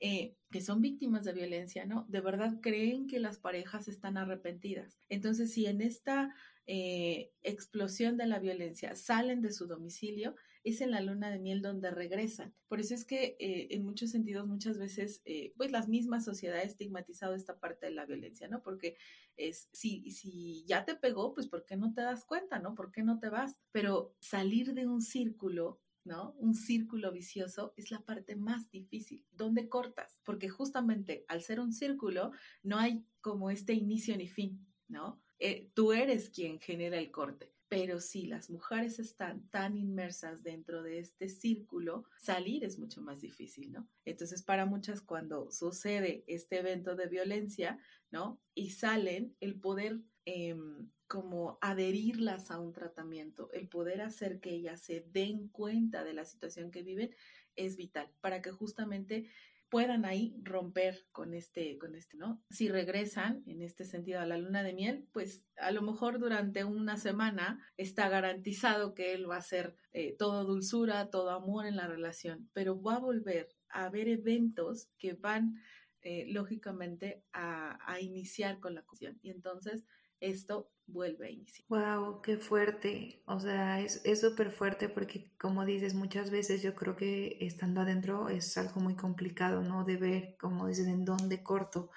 eh, 0.01 0.37
que 0.51 0.61
son 0.61 0.81
víctimas 0.81 1.25
de 1.25 1.33
violencia, 1.33 1.85
¿no? 1.85 2.07
De 2.09 2.21
verdad 2.21 2.61
creen 2.63 3.07
que 3.07 3.19
las 3.19 3.39
parejas 3.39 3.89
están 3.89 4.17
arrepentidas. 4.17 4.99
Entonces, 5.09 5.53
si 5.53 5.67
en 5.67 5.83
esta 5.83 6.35
eh, 6.67 7.33
explosión 7.43 8.17
de 8.17 8.27
la 8.27 8.39
violencia 8.39 8.95
salen 8.95 9.43
de 9.43 9.53
su 9.53 9.67
domicilio, 9.67 10.37
es 10.63 10.81
en 10.81 10.91
la 10.91 11.01
luna 11.01 11.31
de 11.31 11.39
miel 11.39 11.63
donde 11.63 11.91
regresan. 11.91 12.55
Por 12.69 12.79
eso 12.79 12.95
es 12.95 13.05
que 13.05 13.37
eh, 13.41 13.69
en 13.71 13.85
muchos 13.85 14.11
sentidos 14.11 14.47
muchas 14.47 14.79
veces 14.79 15.23
pues 15.57 15.71
la 15.73 15.85
misma 15.87 16.21
sociedad 16.21 16.59
ha 16.59 16.63
estigmatizado 16.63 17.35
esta 17.35 17.59
parte 17.59 17.87
de 17.87 17.93
la 17.93 18.07
violencia, 18.07 18.49
¿no? 18.49 18.63
Porque 18.63 18.97
es 19.37 19.69
si, 19.73 20.11
si 20.11 20.65
ya 20.67 20.85
te 20.85 20.95
pegó, 20.95 21.35
pues 21.35 21.49
¿por 21.49 21.65
qué 21.65 21.77
no 21.77 21.93
te 21.93 22.03
das 22.03 22.25
cuenta, 22.25 22.59
¿no? 22.59 22.75
¿Por 22.75 22.93
qué 22.93 23.03
no 23.03 23.19
te 23.19 23.31
vas? 23.31 23.57
Pero 23.73 24.15
salir 24.21 24.75
de 24.75 24.87
un 24.87 25.01
círculo 25.01 25.81
¿no? 26.05 26.35
Un 26.39 26.55
círculo 26.55 27.13
vicioso 27.13 27.75
es 27.77 27.91
la 27.91 28.01
parte 28.01 28.37
más 28.37 28.71
difícil. 28.71 29.25
¿Dónde 29.31 29.69
cortas? 29.69 30.21
Porque 30.25 30.49
justamente 30.49 31.25
al 31.29 31.43
ser 31.43 31.61
un 31.61 31.73
círculo 31.73 32.33
no 32.63 32.79
hay 32.79 33.05
como 33.21 33.51
este 33.51 33.75
inicio 33.75 34.17
ni 34.17 34.29
fin, 34.29 34.67
¿no? 34.89 35.21
Eh, 35.39 35.71
tú 35.75 35.93
eres 35.93 36.31
quien 36.31 36.59
genera 36.61 36.99
el 36.99 37.11
corte. 37.11 37.53
Pero 37.69 38.01
si 38.01 38.27
las 38.27 38.49
mujeres 38.49 38.99
están 38.99 39.47
tan 39.51 39.77
inmersas 39.77 40.43
dentro 40.43 40.83
de 40.83 41.01
este 41.01 41.29
círculo, 41.29 42.07
salir 42.17 42.65
es 42.65 42.79
mucho 42.79 43.03
más 43.03 43.21
difícil, 43.21 43.73
¿no? 43.73 43.87
Entonces, 44.07 44.43
para 44.43 44.65
muchas, 44.65 45.03
cuando 45.03 45.51
sucede 45.51 46.25
este 46.27 46.61
evento 46.61 46.97
de 46.97 47.09
violencia, 47.09 47.79
¿no? 48.11 48.41
Y 48.55 48.71
salen, 48.71 49.37
el 49.41 49.61
poder 49.61 50.01
em, 50.25 50.91
como 51.09 51.59
adherirlas 51.61 52.51
a 52.51 52.61
un 52.61 52.73
tratamiento, 52.73 53.51
el 53.53 53.69
poder 53.69 54.03
hacer 54.03 54.41
que 54.41 54.51
ellas 54.51 54.83
se 54.83 55.01
den 55.11 55.49
cuenta 55.49 56.05
de 56.05 56.13
la 56.13 56.25
situación 56.25 56.71
que 56.71 56.83
viven 56.83 57.15
es 57.57 57.77
vital 57.77 58.13
para 58.21 58.43
que 58.43 58.53
justamente 58.53 59.29
puedan 59.71 60.05
ahí 60.05 60.35
romper 60.43 61.07
con 61.13 61.35
este, 61.35 61.79
con 61.79 61.95
este, 61.95 62.17
¿no? 62.17 62.43
Si 62.51 62.69
regresan 62.69 63.43
en 63.47 63.63
este 63.63 63.85
sentido 63.85 64.21
a 64.21 64.27
la 64.27 64.39
luna 64.39 64.63
de 64.63 64.73
miel, 64.73 65.09
pues 65.13 65.45
a 65.57 65.71
lo 65.73 65.83
mejor 65.83 66.19
durante 66.19 66.65
una 66.65 66.97
semana 66.97 67.63
está 67.77 68.09
garantizado 68.09 68.95
que 68.95 69.13
él 69.13 69.31
va 69.31 69.37
a 69.37 69.43
ser 69.43 69.77
eh, 69.93 70.15
todo 70.19 70.45
dulzura, 70.45 71.11
todo 71.11 71.31
amor 71.31 71.67
en 71.67 71.77
la 71.77 71.87
relación, 71.87 72.49
pero 72.55 72.81
va 72.81 72.97
a 72.97 73.01
volver 73.01 73.49
a 73.69 73.85
haber 73.85 74.09
eventos 74.09 74.89
que 74.99 75.13
van 75.13 75.57
eh, 76.01 76.27
lógicamente 76.29 77.25
a, 77.33 77.79
a, 77.93 78.01
iniciar 78.01 78.61
con 78.61 78.75
la 78.75 78.83
cuestión. 78.83 79.19
Y 79.21 79.31
entonces 79.31 79.85
esto 80.21 80.71
vuelve 80.87 81.27
a 81.27 81.31
iniciar. 81.31 81.67
Wow, 81.69 82.23
qué 82.23 82.39
fuerte. 82.39 83.23
O 83.27 83.39
sea, 83.39 83.81
es 83.81 84.21
súper 84.21 84.51
fuerte 84.51 84.89
porque 84.89 85.31
como 85.39 85.65
dices, 85.65 85.95
muchas 85.95 86.31
veces 86.31 86.63
yo 86.63 86.75
creo 86.75 86.97
que 86.97 87.37
estando 87.41 87.81
adentro 87.81 88.29
es 88.29 88.57
algo 88.57 88.81
muy 88.81 88.97
complicado, 88.97 89.63
¿no? 89.63 89.85
De 89.85 89.97
ver, 89.97 90.37
como 90.39 90.67
dices, 90.67 90.87
en 90.87 91.05
dónde 91.05 91.43
corto. 91.43 91.91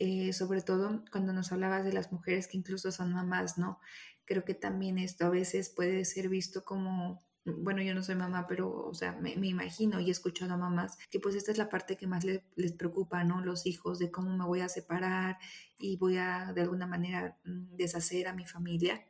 Eh, 0.00 0.32
sobre 0.32 0.62
todo 0.62 1.04
cuando 1.10 1.32
nos 1.32 1.50
hablabas 1.50 1.84
de 1.84 1.92
las 1.92 2.12
mujeres 2.12 2.46
que 2.46 2.56
incluso 2.56 2.92
son 2.92 3.12
mamás, 3.12 3.58
¿no? 3.58 3.80
Creo 4.24 4.44
que 4.44 4.54
también 4.54 4.98
esto 4.98 5.26
a 5.26 5.30
veces 5.30 5.70
puede 5.70 6.04
ser 6.04 6.28
visto 6.28 6.64
como 6.64 7.27
bueno, 7.56 7.82
yo 7.82 7.94
no 7.94 8.02
soy 8.02 8.14
mamá, 8.14 8.46
pero, 8.46 8.70
o 8.70 8.94
sea, 8.94 9.12
me, 9.12 9.32
imagino 9.32 10.00
y 10.00 10.08
he 10.08 10.10
escuchado 10.10 10.54
a 10.54 10.56
mamás 10.56 10.98
que 11.10 11.20
pues 11.20 11.34
esta 11.34 11.52
es 11.52 11.58
la 11.58 11.68
parte 11.68 11.96
que 11.96 12.06
más 12.06 12.24
les 12.24 12.72
preocupa, 12.72 13.24
¿no? 13.24 13.44
Los 13.44 13.66
hijos, 13.66 13.98
de 13.98 14.10
cómo 14.10 14.36
me 14.36 14.44
voy 14.44 14.60
a 14.60 14.68
separar 14.68 15.38
y 15.78 15.96
voy 15.96 16.16
a 16.16 16.52
de 16.52 16.62
alguna 16.62 16.86
manera 16.86 17.38
mm, 17.44 17.76
deshacer 17.76 18.28
a 18.28 18.34
mi 18.34 18.46
familia. 18.46 19.06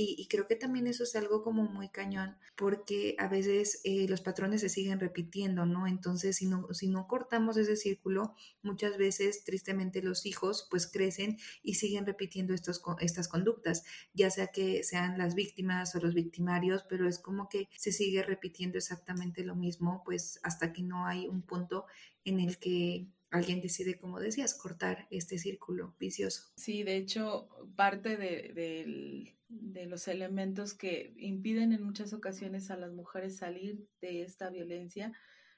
Y, 0.00 0.28
creo 0.28 0.46
que 0.46 0.54
también 0.54 0.86
eso 0.86 1.02
es 1.02 1.16
algo 1.16 1.42
como 1.42 1.64
muy 1.64 1.88
cañón, 1.88 2.36
porque 2.54 3.16
a 3.18 3.26
veces 3.26 3.80
eh, 3.82 4.06
los 4.08 4.20
patrones 4.20 4.60
se 4.60 4.68
siguen 4.68 5.00
repitiendo, 5.00 5.66
¿no? 5.66 5.88
Entonces, 5.88 6.36
si 6.36 6.46
no, 6.46 6.72
si 6.72 6.86
no 6.88 7.08
cortamos 7.08 7.56
ese 7.56 7.74
círculo, 7.74 8.36
muchas 8.62 8.96
veces, 8.96 9.42
tristemente, 9.42 10.00
los 10.00 10.24
hijos 10.24 10.68
pues 10.70 10.86
crecen 10.86 11.36
y 11.64 11.74
siguen 11.74 12.06
repitiendo 12.06 12.54
estos, 12.54 12.80
estas 13.00 13.26
conductas, 13.26 13.82
ya 14.14 14.30
sea 14.30 14.46
que 14.46 14.84
sean 14.84 15.18
las 15.18 15.34
víctimas 15.34 15.92
o 15.96 15.98
los 15.98 16.14
victimarios, 16.14 16.84
pero 16.88 17.08
es 17.08 17.18
como 17.18 17.48
que 17.48 17.68
se 17.76 17.90
sigue 17.90 18.22
repitiendo 18.22 18.78
exactamente 18.78 19.42
lo 19.42 19.56
mismo, 19.56 20.02
pues 20.04 20.38
hasta 20.44 20.72
que 20.72 20.82
no 20.82 21.06
hay 21.06 21.26
un 21.26 21.42
punto 21.42 21.86
en 22.24 22.38
el 22.38 22.58
que 22.58 23.08
alguien 23.30 23.60
decide, 23.60 23.98
como 23.98 24.20
decías, 24.20 24.54
cortar 24.54 25.06
este 25.10 25.38
círculo 25.38 25.94
vicioso. 25.98 26.50
Sí, 26.56 26.82
de 26.82 26.96
hecho, 26.96 27.48
parte 27.76 28.16
de, 28.16 29.34
de, 29.48 29.86
los 29.86 30.08
elementos 30.08 30.74
que 30.74 31.14
impiden 31.16 31.72
en 31.72 31.82
muchas 31.82 32.12
ocasiones 32.12 32.70
a 32.70 32.76
las 32.76 32.92
mujeres 32.92 33.36
salir 33.36 33.86
de 34.00 34.22
esta 34.22 34.50
violencia, 34.50 35.12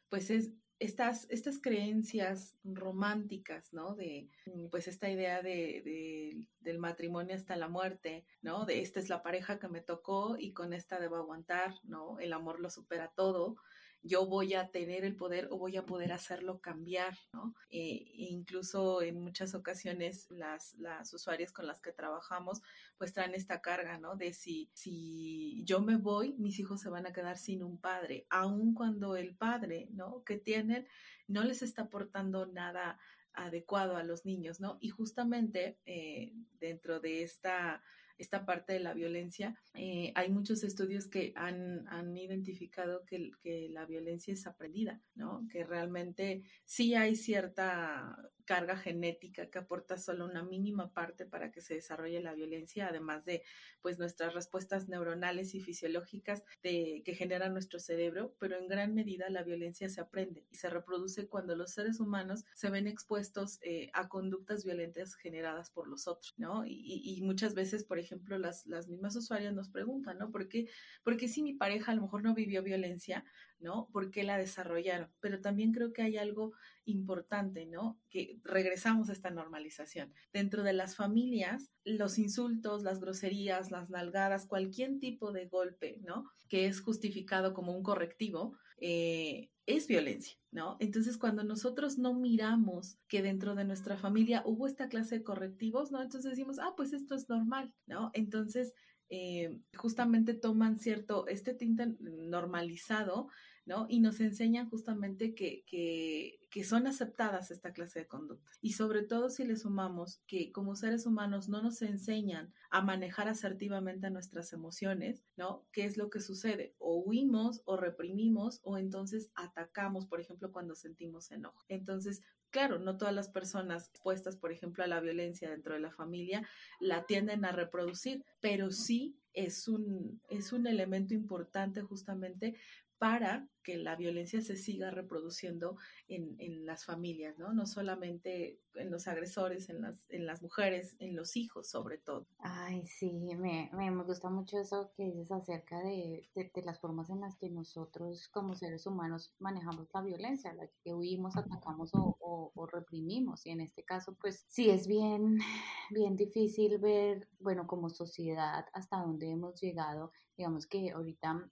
pues 0.08 0.30
es 0.30 0.52
estas, 0.78 1.26
estas 1.28 1.60
creencias 1.60 2.56
románticas, 2.64 3.72
¿no? 3.72 3.94
De, 3.94 4.30
pues 4.70 4.88
esta 4.88 5.10
idea 5.10 5.42
de, 5.42 5.82
de, 5.84 6.48
del 6.60 6.78
matrimonio 6.78 7.34
hasta 7.34 7.54
la 7.56 7.68
muerte, 7.68 8.24
¿no? 8.40 8.64
De 8.64 8.80
esta 8.80 8.98
es 8.98 9.10
la 9.10 9.22
pareja 9.22 9.58
que 9.58 9.68
me 9.68 9.82
tocó 9.82 10.36
y 10.38 10.52
con 10.52 10.72
esta 10.72 10.98
debo 10.98 11.16
aguantar, 11.16 11.74
¿no? 11.84 12.18
El 12.18 12.32
amor 12.32 12.60
lo 12.60 12.70
supera 12.70 13.12
todo 13.14 13.56
yo 14.02 14.26
voy 14.26 14.54
a 14.54 14.70
tener 14.70 15.04
el 15.04 15.16
poder 15.16 15.48
o 15.50 15.58
voy 15.58 15.76
a 15.76 15.84
poder 15.84 16.12
hacerlo 16.12 16.60
cambiar, 16.60 17.16
¿no? 17.32 17.54
Eh, 17.70 18.12
incluso 18.14 19.02
en 19.02 19.20
muchas 19.20 19.54
ocasiones 19.54 20.26
las, 20.30 20.74
las 20.74 21.12
usuarias 21.12 21.52
con 21.52 21.66
las 21.66 21.80
que 21.80 21.92
trabajamos 21.92 22.62
pues 22.96 23.12
traen 23.12 23.34
esta 23.34 23.60
carga, 23.60 23.98
¿no? 23.98 24.16
De 24.16 24.32
si, 24.32 24.70
si 24.74 25.62
yo 25.64 25.80
me 25.80 25.96
voy, 25.96 26.34
mis 26.38 26.58
hijos 26.58 26.80
se 26.80 26.88
van 26.88 27.06
a 27.06 27.12
quedar 27.12 27.36
sin 27.36 27.62
un 27.62 27.78
padre, 27.78 28.26
aun 28.30 28.74
cuando 28.74 29.16
el 29.16 29.34
padre, 29.34 29.88
¿no? 29.92 30.24
Que 30.24 30.38
tienen 30.38 30.86
no 31.28 31.44
les 31.44 31.62
está 31.62 31.82
aportando 31.82 32.46
nada 32.46 32.98
adecuado 33.32 33.96
a 33.96 34.02
los 34.02 34.24
niños, 34.24 34.60
¿no? 34.60 34.78
Y 34.80 34.88
justamente 34.88 35.78
eh, 35.86 36.32
dentro 36.58 37.00
de 37.00 37.22
esta 37.22 37.82
esta 38.20 38.44
parte 38.44 38.72
de 38.74 38.80
la 38.80 38.94
violencia. 38.94 39.56
Eh, 39.74 40.12
hay 40.14 40.30
muchos 40.30 40.62
estudios 40.62 41.08
que 41.08 41.32
han, 41.36 41.86
han 41.88 42.16
identificado 42.16 43.04
que, 43.04 43.30
que, 43.42 43.68
la 43.70 43.86
violencia 43.86 44.34
es 44.34 44.46
aprendida, 44.46 45.00
¿no? 45.14 45.46
Que 45.50 45.64
realmente 45.64 46.42
sí 46.64 46.94
hay 46.94 47.16
cierta 47.16 48.16
carga 48.50 48.76
genética 48.76 49.48
que 49.48 49.60
aporta 49.60 49.96
solo 49.96 50.24
una 50.24 50.42
mínima 50.42 50.92
parte 50.92 51.24
para 51.24 51.52
que 51.52 51.60
se 51.60 51.74
desarrolle 51.74 52.20
la 52.20 52.34
violencia, 52.34 52.88
además 52.88 53.24
de 53.24 53.44
pues 53.80 54.00
nuestras 54.00 54.34
respuestas 54.34 54.88
neuronales 54.88 55.54
y 55.54 55.60
fisiológicas 55.60 56.42
de, 56.60 57.02
que 57.04 57.14
genera 57.14 57.48
nuestro 57.48 57.78
cerebro, 57.78 58.34
pero 58.40 58.58
en 58.58 58.66
gran 58.66 58.92
medida 58.92 59.30
la 59.30 59.44
violencia 59.44 59.88
se 59.88 60.00
aprende 60.00 60.48
y 60.50 60.56
se 60.56 60.68
reproduce 60.68 61.28
cuando 61.28 61.54
los 61.54 61.70
seres 61.70 62.00
humanos 62.00 62.44
se 62.54 62.70
ven 62.70 62.88
expuestos 62.88 63.60
eh, 63.62 63.88
a 63.92 64.08
conductas 64.08 64.64
violentas 64.64 65.14
generadas 65.14 65.70
por 65.70 65.86
los 65.86 66.08
otros, 66.08 66.34
¿no? 66.36 66.64
Y, 66.66 67.20
muchas 67.22 67.54
veces, 67.54 67.84
por 67.84 68.00
ejemplo, 68.00 68.36
las, 68.36 68.66
las 68.66 68.88
mismas 68.88 69.14
usuarias 69.14 69.54
nos 69.54 69.68
preguntan, 69.68 70.18
¿no? 70.18 70.32
¿Por 70.32 70.48
qué, 70.48 70.68
porque 71.04 71.28
si 71.28 71.42
mi 71.44 71.54
pareja 71.54 71.92
a 71.92 71.94
lo 71.94 72.02
mejor 72.02 72.24
no 72.24 72.34
vivió 72.34 72.64
violencia, 72.64 73.24
¿no? 73.60 73.88
¿Por 73.92 74.10
qué 74.10 74.24
la 74.24 74.38
desarrollaron? 74.38 75.10
Pero 75.20 75.40
también 75.40 75.72
creo 75.72 75.92
que 75.92 76.02
hay 76.02 76.16
algo 76.16 76.52
importante, 76.84 77.66
¿no? 77.66 78.00
Que 78.10 78.40
regresamos 78.42 79.08
a 79.08 79.12
esta 79.12 79.30
normalización. 79.30 80.12
Dentro 80.32 80.62
de 80.62 80.72
las 80.72 80.96
familias, 80.96 81.70
los 81.84 82.18
insultos, 82.18 82.82
las 82.82 83.00
groserías, 83.00 83.70
las 83.70 83.90
nalgadas, 83.90 84.46
cualquier 84.46 84.98
tipo 84.98 85.32
de 85.32 85.46
golpe, 85.46 85.98
¿no? 86.02 86.30
Que 86.48 86.66
es 86.66 86.80
justificado 86.80 87.54
como 87.54 87.76
un 87.76 87.82
correctivo, 87.82 88.56
eh, 88.78 89.50
es 89.66 89.86
violencia, 89.86 90.36
¿no? 90.50 90.76
Entonces, 90.80 91.16
cuando 91.16 91.44
nosotros 91.44 91.98
no 91.98 92.14
miramos 92.14 92.98
que 93.08 93.22
dentro 93.22 93.54
de 93.54 93.64
nuestra 93.64 93.96
familia 93.96 94.42
hubo 94.44 94.66
esta 94.66 94.88
clase 94.88 95.18
de 95.18 95.24
correctivos, 95.24 95.92
¿no? 95.92 96.02
Entonces 96.02 96.30
decimos, 96.30 96.58
ah, 96.58 96.74
pues 96.76 96.92
esto 96.92 97.14
es 97.14 97.28
normal, 97.28 97.72
¿no? 97.86 98.10
Entonces, 98.14 98.74
eh, 99.10 99.60
justamente 99.76 100.34
toman 100.34 100.78
cierto, 100.78 101.26
este 101.26 101.52
tinte 101.52 101.96
normalizado 102.00 103.28
¿no? 103.70 103.86
Y 103.88 104.00
nos 104.00 104.18
enseñan 104.18 104.68
justamente 104.68 105.32
que, 105.32 105.62
que, 105.64 106.40
que, 106.50 106.64
son 106.64 106.88
aceptadas 106.88 107.52
esta 107.52 107.72
clase 107.72 108.00
de 108.00 108.08
conductas. 108.08 108.58
Y 108.60 108.72
sobre 108.72 109.02
todo 109.02 109.30
si 109.30 109.44
le 109.44 109.54
sumamos 109.54 110.20
que 110.26 110.50
como 110.50 110.74
seres 110.74 111.06
humanos 111.06 111.48
no 111.48 111.62
nos 111.62 111.80
enseñan 111.80 112.52
a 112.70 112.82
manejar 112.82 113.28
asertivamente 113.28 114.10
nuestras 114.10 114.52
emociones, 114.52 115.22
¿no? 115.36 115.68
¿Qué 115.70 115.84
es 115.84 115.96
lo 115.96 116.10
que 116.10 116.18
sucede? 116.18 116.74
O 116.78 116.96
huimos 116.96 117.62
o 117.64 117.76
reprimimos 117.76 118.58
o 118.64 118.76
entonces 118.76 119.30
atacamos, 119.36 120.04
por 120.06 120.20
ejemplo, 120.20 120.50
cuando 120.50 120.74
sentimos 120.74 121.30
enojo. 121.30 121.64
Entonces, 121.68 122.22
claro, 122.50 122.80
no 122.80 122.96
todas 122.96 123.14
las 123.14 123.28
personas 123.28 123.86
expuestas, 123.90 124.36
por 124.36 124.50
ejemplo, 124.50 124.82
a 124.82 124.88
la 124.88 124.98
violencia 124.98 125.48
dentro 125.48 125.74
de 125.74 125.80
la 125.80 125.92
familia 125.92 126.44
la 126.80 127.06
tienden 127.06 127.44
a 127.44 127.52
reproducir, 127.52 128.24
pero 128.40 128.72
sí 128.72 129.16
es 129.32 129.68
un, 129.68 130.20
es 130.28 130.52
un 130.52 130.66
elemento 130.66 131.14
importante 131.14 131.82
justamente 131.82 132.56
para 133.00 133.48
que 133.62 133.78
la 133.78 133.96
violencia 133.96 134.42
se 134.42 134.58
siga 134.58 134.90
reproduciendo 134.90 135.78
en, 136.06 136.36
en, 136.38 136.66
las 136.66 136.84
familias, 136.84 137.38
¿no? 137.38 137.54
No 137.54 137.64
solamente 137.64 138.60
en 138.74 138.90
los 138.90 139.08
agresores, 139.08 139.70
en 139.70 139.80
las, 139.80 140.04
en 140.10 140.26
las 140.26 140.42
mujeres, 140.42 140.96
en 140.98 141.16
los 141.16 141.34
hijos 141.34 141.70
sobre 141.70 141.96
todo. 141.96 142.26
Ay, 142.40 142.86
sí, 142.86 143.34
me, 143.36 143.70
me, 143.72 143.90
gusta 144.04 144.28
mucho 144.28 144.58
eso 144.60 144.92
que 144.98 145.04
dices 145.04 145.32
acerca 145.32 145.80
de, 145.80 146.28
de, 146.34 146.62
las 146.62 146.78
formas 146.78 147.08
en 147.08 147.20
las 147.20 147.36
que 147.36 147.48
nosotros 147.48 148.28
como 148.28 148.54
seres 148.54 148.86
humanos 148.86 149.34
manejamos 149.38 149.88
la 149.94 150.02
violencia, 150.02 150.52
la 150.52 150.68
que 150.84 150.92
huimos, 150.92 151.38
atacamos 151.38 151.94
o, 151.94 152.18
o, 152.20 152.52
o 152.54 152.66
reprimimos. 152.66 153.46
Y 153.46 153.50
en 153.50 153.62
este 153.62 153.82
caso, 153.82 154.14
pues 154.20 154.44
sí 154.46 154.68
es 154.68 154.86
bien, 154.86 155.38
bien 155.90 156.16
difícil 156.16 156.78
ver, 156.78 157.26
bueno, 157.38 157.66
como 157.66 157.88
sociedad 157.88 158.66
hasta 158.74 158.98
dónde 158.98 159.30
hemos 159.30 159.58
llegado. 159.58 160.12
Digamos 160.36 160.66
que 160.66 160.90
ahorita 160.90 161.50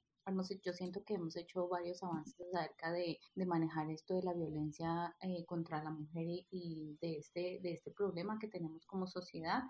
yo 0.63 0.73
siento 0.73 1.05
que 1.05 1.15
hemos 1.15 1.37
hecho 1.37 1.69
varios 1.69 2.03
avances 2.03 2.47
acerca 2.55 2.93
de, 2.93 3.19
de 3.35 3.47
manejar 3.47 3.91
esto 3.91 4.15
de 4.15 4.23
la 4.23 4.35
violencia 4.35 5.15
eh, 5.21 5.45
contra 5.47 5.83
la 5.83 5.91
mujer 5.91 6.25
y, 6.27 6.47
y, 6.51 6.99
de, 7.01 7.19
este, 7.19 7.61
de 7.63 7.73
este 7.73 7.91
problema 7.91 8.39
que 8.39 8.49
tenemos 8.49 8.87
como 8.87 9.07
sociedad. 9.07 9.63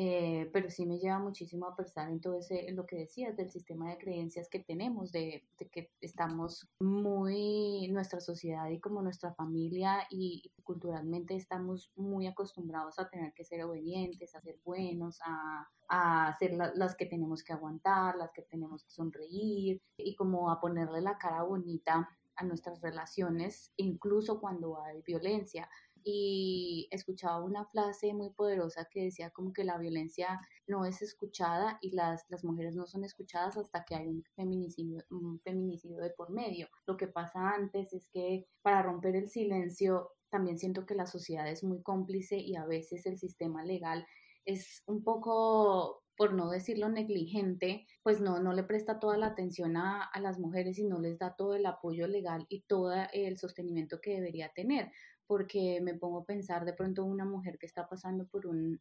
Eh, 0.00 0.48
pero 0.52 0.70
sí 0.70 0.86
me 0.86 1.00
lleva 1.00 1.18
muchísimo 1.18 1.66
a 1.66 1.74
pensar 1.74 2.08
en 2.08 2.20
todo 2.20 2.38
ese, 2.38 2.70
lo 2.70 2.86
que 2.86 2.98
decías 2.98 3.36
del 3.36 3.50
sistema 3.50 3.90
de 3.90 3.98
creencias 3.98 4.48
que 4.48 4.60
tenemos, 4.60 5.10
de, 5.10 5.44
que 5.72 5.90
estamos 6.00 6.68
muy, 6.78 7.88
nuestra 7.88 8.20
sociedad 8.20 8.68
y 8.70 8.78
como 8.78 9.02
nuestra 9.02 9.34
familia 9.34 10.06
y, 10.08 10.52
culturalmente 10.62 11.34
estamos 11.34 11.90
muy 11.96 12.28
acostumbrados 12.28 13.00
a 13.00 13.08
tener 13.08 13.32
que 13.32 13.44
ser 13.44 13.64
obedientes, 13.64 14.36
a 14.36 14.40
ser 14.40 14.60
buenos, 14.64 15.18
a, 15.24 15.66
a 15.88 16.36
ser 16.38 16.52
las 16.52 16.94
que 16.94 17.06
tenemos 17.06 17.42
que 17.42 17.54
aguantar, 17.54 18.14
las 18.16 18.30
que 18.30 18.42
tenemos 18.42 18.84
que 18.84 18.90
sonreír 18.90 19.82
y 19.96 20.14
como 20.14 20.52
a 20.52 20.60
ponerle 20.60 21.00
la 21.00 21.18
cara 21.18 21.42
bonita 21.42 22.08
a 22.36 22.44
nuestras 22.44 22.80
relaciones, 22.80 23.72
incluso 23.76 24.40
cuando 24.40 24.80
hay 24.80 25.02
violencia 25.02 25.68
y 26.04 26.88
escuchaba 26.90 27.42
una 27.42 27.64
frase 27.66 28.14
muy 28.14 28.30
poderosa 28.30 28.86
que 28.90 29.04
decía 29.04 29.30
como 29.30 29.52
que 29.52 29.64
la 29.64 29.78
violencia 29.78 30.40
no 30.66 30.84
es 30.84 31.02
escuchada 31.02 31.78
y 31.80 31.92
las, 31.92 32.24
las 32.28 32.44
mujeres 32.44 32.74
no 32.74 32.86
son 32.86 33.04
escuchadas 33.04 33.56
hasta 33.56 33.84
que 33.84 33.94
hay 33.94 34.08
un 34.08 34.24
feminicidio, 34.36 35.04
un 35.10 35.40
feminicidio 35.40 35.98
de 35.98 36.10
por 36.10 36.30
medio. 36.30 36.68
Lo 36.86 36.96
que 36.96 37.08
pasa 37.08 37.50
antes 37.50 37.92
es 37.92 38.08
que 38.08 38.46
para 38.62 38.82
romper 38.82 39.16
el 39.16 39.28
silencio 39.28 40.12
también 40.30 40.58
siento 40.58 40.86
que 40.86 40.94
la 40.94 41.06
sociedad 41.06 41.48
es 41.48 41.64
muy 41.64 41.82
cómplice 41.82 42.36
y 42.36 42.56
a 42.56 42.66
veces 42.66 43.06
el 43.06 43.18
sistema 43.18 43.64
legal 43.64 44.06
es 44.44 44.82
un 44.86 45.02
poco 45.02 46.02
por 46.16 46.34
no 46.34 46.50
decirlo 46.50 46.88
negligente, 46.88 47.86
pues 48.02 48.20
no, 48.20 48.40
no 48.40 48.52
le 48.52 48.64
presta 48.64 48.98
toda 48.98 49.16
la 49.16 49.28
atención 49.28 49.76
a, 49.76 50.02
a, 50.02 50.20
las 50.20 50.40
mujeres 50.40 50.76
y 50.80 50.84
no 50.84 50.98
les 50.98 51.16
da 51.16 51.36
todo 51.36 51.54
el 51.54 51.64
apoyo 51.64 52.08
legal 52.08 52.44
y 52.48 52.62
todo 52.62 52.92
el 53.12 53.38
sostenimiento 53.38 54.00
que 54.00 54.14
debería 54.14 54.48
tener 54.48 54.90
porque 55.28 55.80
me 55.82 55.94
pongo 55.94 56.20
a 56.20 56.24
pensar 56.24 56.64
de 56.64 56.72
pronto 56.72 57.04
una 57.04 57.26
mujer 57.26 57.58
que 57.58 57.66
está 57.66 57.86
pasando 57.86 58.26
por 58.26 58.46
un, 58.46 58.80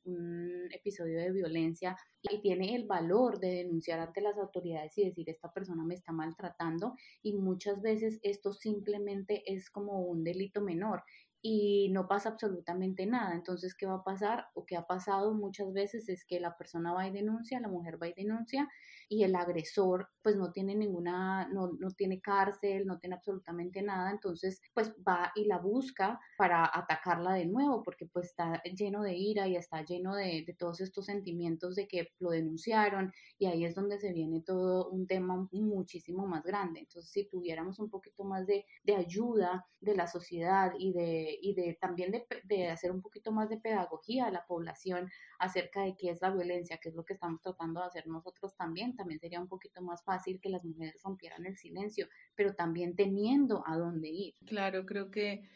episodio 0.72 1.20
de 1.20 1.32
violencia 1.32 1.98
y 2.22 2.40
tiene 2.40 2.74
el 2.76 2.88
valor 2.88 3.40
de 3.40 3.50
denunciar 3.50 4.00
ante 4.00 4.22
las 4.22 4.38
autoridades 4.38 4.98
y 4.98 5.06
decir 5.06 5.30
esta 5.30 5.52
persona 5.52 5.84
me 5.84 5.96
está 5.96 6.14
maltratando 6.14 6.96
y 7.22 7.34
muchas 7.34 7.82
veces 7.82 8.20
esto 8.24 8.54
simplemente 8.54 9.44
es 9.52 9.70
como 9.70 10.00
un 10.00 10.24
delito 10.24 10.62
menor 10.62 11.04
y 11.42 11.90
no 11.92 12.08
pasa 12.08 12.30
absolutamente 12.30 13.06
nada. 13.06 13.36
Entonces, 13.36 13.76
¿qué 13.76 13.86
va 13.86 13.96
a 13.96 14.04
pasar? 14.04 14.48
O 14.54 14.66
qué 14.66 14.76
ha 14.76 14.88
pasado 14.88 15.34
muchas 15.34 15.72
veces 15.74 16.10
es 16.10 16.26
que 16.26 16.40
la 16.40 16.58
persona 16.58 16.94
va 16.94 17.08
y 17.08 17.12
denuncia, 17.12 17.60
la 17.60 17.68
mujer 17.68 18.02
va 18.02 18.08
y 18.08 18.14
denuncia 18.14 18.70
y 19.10 19.24
el 19.24 19.36
agresor 19.36 20.10
pues 20.22 20.36
no 20.36 20.52
tiene 20.52 20.76
ninguna, 20.76 21.48
no, 21.50 21.72
no 21.80 21.92
tiene 21.92 22.20
cárcel, 22.20 22.86
no 22.86 23.00
tiene 23.00 23.16
absolutamente 23.16 23.82
nada, 23.82 24.12
entonces 24.12 24.62
pues 24.74 24.94
va 25.08 25.32
y 25.36 25.46
la 25.46 25.60
busca 25.60 26.20
para 26.38 26.70
atacarla 26.72 27.34
de 27.34 27.46
nuevo 27.46 27.82
porque 27.84 28.08
pues 28.08 28.28
está 28.28 28.62
lleno 28.64 29.02
de 29.04 29.16
ira 29.16 29.48
y 29.48 29.56
está 29.56 29.84
lleno 29.86 30.16
de, 30.16 30.44
de 30.46 30.54
todos 30.54 30.82
estos 30.82 31.06
sentimientos 31.06 31.76
de 31.76 31.88
que 31.88 32.10
lo 32.20 32.32
denunciaron 32.32 33.12
y 33.38 33.46
ahí 33.46 33.66
es 33.66 33.76
donde 33.76 34.00
se 34.00 34.14
viene 34.14 34.42
todo 34.42 34.90
un 34.90 35.08
tema 35.08 35.48
muchísimo 35.52 36.28
más 36.28 36.44
grande. 36.44 36.82
Entonces, 36.82 37.12
si 37.12 37.30
tuviéramos 37.30 37.80
un 37.80 37.90
poquito 37.90 38.24
más 38.24 38.46
de, 38.48 38.66
de 38.84 38.96
ayuda 38.96 39.66
de 39.80 39.96
la 39.96 40.08
sociedad 40.08 40.74
y 40.78 40.92
de, 40.94 41.38
y 41.42 41.54
de 41.54 41.78
también 41.80 42.12
de, 42.12 42.26
de 42.44 42.70
hacer 42.70 42.92
un 42.92 43.02
poquito 43.02 43.32
más 43.32 43.50
de 43.50 43.58
pedagogía 43.60 44.28
a 44.28 44.32
la 44.32 44.46
población 44.46 45.10
acerca 45.40 45.84
de 45.84 45.96
qué 45.96 46.10
es 46.10 46.22
la 46.22 46.32
violencia, 46.32 46.80
que 46.82 46.90
es 46.90 46.96
lo 46.96 47.06
que 47.06 47.14
estamos 47.14 47.42
tratando 47.42 47.82
de 47.82 47.88
hacer 47.88 48.08
nosotros 48.08 48.56
también, 48.56 48.96
también 48.98 49.22
sería 49.22 49.40
un 49.40 49.48
poquito 49.48 49.82
más 49.82 50.04
fácil 50.04 50.42
que 50.42 50.50
las 50.50 50.66
mujeres 50.66 51.02
rompieran 51.04 51.46
el 51.46 51.56
silencio, 51.56 52.10
pero 52.36 52.54
también 52.54 52.96
teniendo 52.96 53.64
a 53.66 53.78
dónde 53.78 54.10
ir. 54.10 54.34
Claro, 54.46 54.86
creo 54.86 55.10
que 55.10 55.48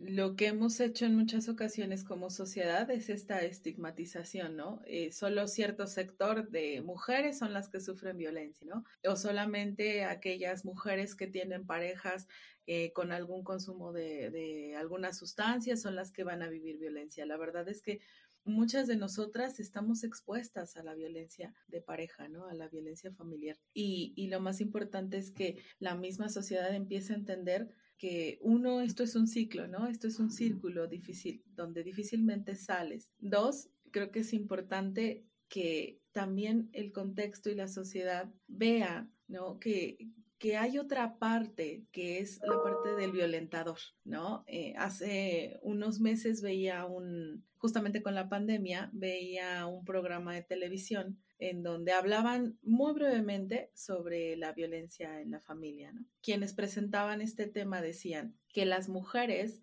lo 0.00 0.34
que 0.34 0.46
hemos 0.46 0.80
hecho 0.80 1.04
en 1.04 1.14
muchas 1.14 1.50
ocasiones 1.50 2.04
como 2.04 2.30
sociedad 2.30 2.90
es 2.90 3.10
esta 3.10 3.42
estigmatización, 3.42 4.56
¿no? 4.56 4.80
Eh, 4.86 5.12
solo 5.12 5.46
cierto 5.46 5.86
sector 5.86 6.48
de 6.48 6.80
mujeres 6.80 7.38
son 7.38 7.52
las 7.52 7.68
que 7.68 7.80
sufren 7.80 8.16
violencia, 8.16 8.66
¿no? 8.66 8.84
O 9.04 9.16
solamente 9.16 10.04
aquellas 10.04 10.64
mujeres 10.64 11.14
que 11.14 11.26
tienen 11.26 11.66
parejas 11.66 12.28
eh, 12.66 12.92
con 12.94 13.12
algún 13.12 13.44
consumo 13.44 13.92
de, 13.92 14.30
de 14.30 14.74
algunas 14.76 15.18
sustancias 15.18 15.82
son 15.82 15.96
las 15.96 16.12
que 16.12 16.24
van 16.24 16.42
a 16.42 16.48
vivir 16.48 16.78
violencia. 16.78 17.26
La 17.26 17.36
verdad 17.36 17.68
es 17.68 17.82
que 17.82 18.00
muchas 18.44 18.86
de 18.86 18.96
nosotras 18.96 19.60
estamos 19.60 20.04
expuestas 20.04 20.76
a 20.76 20.82
la 20.82 20.94
violencia 20.94 21.54
de 21.68 21.80
pareja, 21.80 22.28
¿no? 22.28 22.46
A 22.46 22.54
la 22.54 22.68
violencia 22.68 23.12
familiar. 23.12 23.58
Y, 23.72 24.12
y 24.16 24.28
lo 24.28 24.40
más 24.40 24.60
importante 24.60 25.18
es 25.18 25.30
que 25.30 25.62
la 25.78 25.94
misma 25.94 26.28
sociedad 26.28 26.74
empiece 26.74 27.12
a 27.12 27.16
entender 27.16 27.68
que 28.00 28.38
uno, 28.40 28.80
esto 28.80 29.02
es 29.02 29.14
un 29.14 29.28
ciclo, 29.28 29.68
¿no? 29.68 29.86
Esto 29.86 30.08
es 30.08 30.18
un 30.18 30.30
círculo 30.30 30.86
difícil, 30.86 31.44
donde 31.54 31.84
difícilmente 31.84 32.56
sales. 32.56 33.10
Dos, 33.18 33.68
creo 33.90 34.10
que 34.10 34.20
es 34.20 34.32
importante 34.32 35.26
que 35.48 36.00
también 36.12 36.70
el 36.72 36.92
contexto 36.92 37.50
y 37.50 37.54
la 37.54 37.68
sociedad 37.68 38.32
vea, 38.46 39.10
¿no? 39.28 39.58
Que, 39.58 39.98
que 40.40 40.56
hay 40.56 40.78
otra 40.78 41.18
parte 41.18 41.84
que 41.92 42.18
es 42.18 42.40
la 42.42 42.62
parte 42.62 42.96
del 42.96 43.12
violentador, 43.12 43.78
¿no? 44.04 44.42
Eh, 44.46 44.72
hace 44.78 45.60
unos 45.62 46.00
meses 46.00 46.40
veía 46.40 46.86
un, 46.86 47.44
justamente 47.58 48.02
con 48.02 48.14
la 48.14 48.30
pandemia, 48.30 48.88
veía 48.94 49.66
un 49.66 49.84
programa 49.84 50.34
de 50.34 50.42
televisión 50.42 51.20
en 51.38 51.62
donde 51.62 51.92
hablaban 51.92 52.58
muy 52.62 52.94
brevemente 52.94 53.70
sobre 53.74 54.34
la 54.36 54.52
violencia 54.54 55.20
en 55.20 55.30
la 55.30 55.40
familia, 55.40 55.92
¿no? 55.92 56.06
Quienes 56.22 56.54
presentaban 56.54 57.20
este 57.20 57.46
tema 57.46 57.82
decían 57.82 58.34
que 58.48 58.64
las 58.64 58.88
mujeres, 58.88 59.60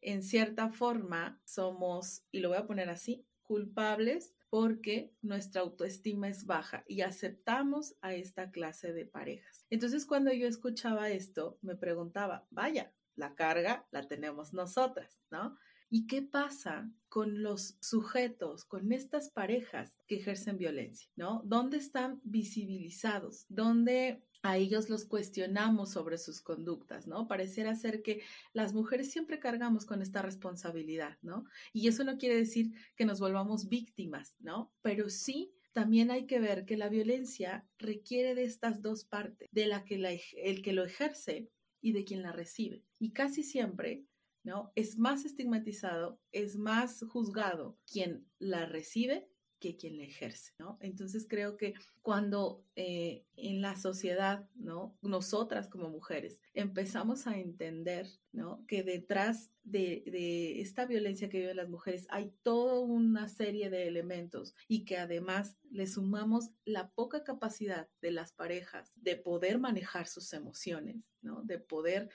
en 0.00 0.24
cierta 0.24 0.70
forma, 0.70 1.40
somos, 1.44 2.24
y 2.32 2.40
lo 2.40 2.48
voy 2.48 2.58
a 2.58 2.66
poner 2.66 2.90
así, 2.90 3.24
culpables 3.44 4.35
porque 4.50 5.12
nuestra 5.22 5.62
autoestima 5.62 6.28
es 6.28 6.46
baja 6.46 6.84
y 6.86 7.00
aceptamos 7.00 7.96
a 8.00 8.14
esta 8.14 8.50
clase 8.50 8.92
de 8.92 9.04
parejas. 9.04 9.66
Entonces, 9.70 10.06
cuando 10.06 10.32
yo 10.32 10.46
escuchaba 10.46 11.10
esto, 11.10 11.58
me 11.62 11.76
preguntaba, 11.76 12.46
vaya, 12.50 12.92
la 13.16 13.34
carga 13.34 13.86
la 13.90 14.06
tenemos 14.06 14.52
nosotras, 14.52 15.18
¿no? 15.30 15.56
¿Y 15.88 16.06
qué 16.06 16.20
pasa 16.20 16.90
con 17.08 17.42
los 17.42 17.76
sujetos, 17.80 18.64
con 18.64 18.92
estas 18.92 19.30
parejas 19.30 19.96
que 20.06 20.16
ejercen 20.16 20.58
violencia, 20.58 21.08
¿no? 21.16 21.42
¿Dónde 21.44 21.76
están 21.78 22.20
visibilizados? 22.24 23.46
¿Dónde 23.48 24.25
a 24.42 24.56
ellos 24.56 24.88
los 24.88 25.04
cuestionamos 25.04 25.92
sobre 25.92 26.18
sus 26.18 26.40
conductas, 26.40 27.06
¿no? 27.06 27.26
Pareciera 27.28 27.74
ser 27.74 28.02
que 28.02 28.22
las 28.52 28.72
mujeres 28.74 29.10
siempre 29.10 29.38
cargamos 29.38 29.86
con 29.86 30.02
esta 30.02 30.22
responsabilidad, 30.22 31.18
¿no? 31.22 31.44
Y 31.72 31.88
eso 31.88 32.04
no 32.04 32.18
quiere 32.18 32.36
decir 32.36 32.72
que 32.96 33.04
nos 33.04 33.20
volvamos 33.20 33.68
víctimas, 33.68 34.34
¿no? 34.38 34.72
Pero 34.82 35.10
sí 35.10 35.52
también 35.72 36.10
hay 36.10 36.26
que 36.26 36.40
ver 36.40 36.64
que 36.64 36.78
la 36.78 36.88
violencia 36.88 37.68
requiere 37.78 38.34
de 38.34 38.44
estas 38.44 38.80
dos 38.80 39.04
partes, 39.04 39.46
de 39.52 39.66
la 39.66 39.84
que 39.84 39.96
el 40.36 40.62
que 40.62 40.72
lo 40.72 40.84
ejerce 40.84 41.50
y 41.82 41.92
de 41.92 42.04
quien 42.04 42.22
la 42.22 42.32
recibe. 42.32 42.82
Y 42.98 43.12
casi 43.12 43.42
siempre, 43.42 44.06
¿no? 44.42 44.72
Es 44.74 44.96
más 44.96 45.26
estigmatizado, 45.26 46.18
es 46.32 46.56
más 46.56 47.04
juzgado 47.08 47.78
quien 47.86 48.26
la 48.38 48.64
recibe 48.64 49.28
que 49.58 49.76
quien 49.76 49.96
la 49.96 50.04
ejerce, 50.04 50.52
¿no? 50.58 50.78
Entonces 50.80 51.26
creo 51.28 51.56
que 51.56 51.74
cuando 52.02 52.64
eh, 52.76 53.24
en 53.36 53.62
la 53.62 53.76
sociedad, 53.76 54.48
¿no? 54.54 54.96
Nosotras 55.02 55.68
como 55.68 55.88
mujeres 55.88 56.40
empezamos 56.54 57.26
a 57.26 57.38
entender, 57.38 58.06
¿no? 58.32 58.64
Que 58.66 58.82
detrás 58.82 59.50
de, 59.64 60.60
esta 60.60 60.86
violencia 60.86 61.28
que 61.28 61.40
viven 61.40 61.56
las 61.56 61.68
mujeres 61.68 62.06
hay 62.10 62.32
toda 62.42 62.80
una 62.80 63.28
serie 63.28 63.70
de 63.70 63.88
elementos 63.88 64.54
y 64.68 64.84
que 64.84 64.98
además 64.98 65.56
le 65.70 65.86
sumamos 65.86 66.50
la 66.64 66.90
poca 66.90 67.24
capacidad 67.24 67.88
de 68.00 68.10
las 68.10 68.32
parejas 68.32 68.92
de 68.96 69.16
poder 69.16 69.58
manejar 69.58 70.06
sus 70.06 70.32
emociones, 70.32 70.96
¿no? 71.22 71.42
De 71.42 71.58
poder 71.58 72.10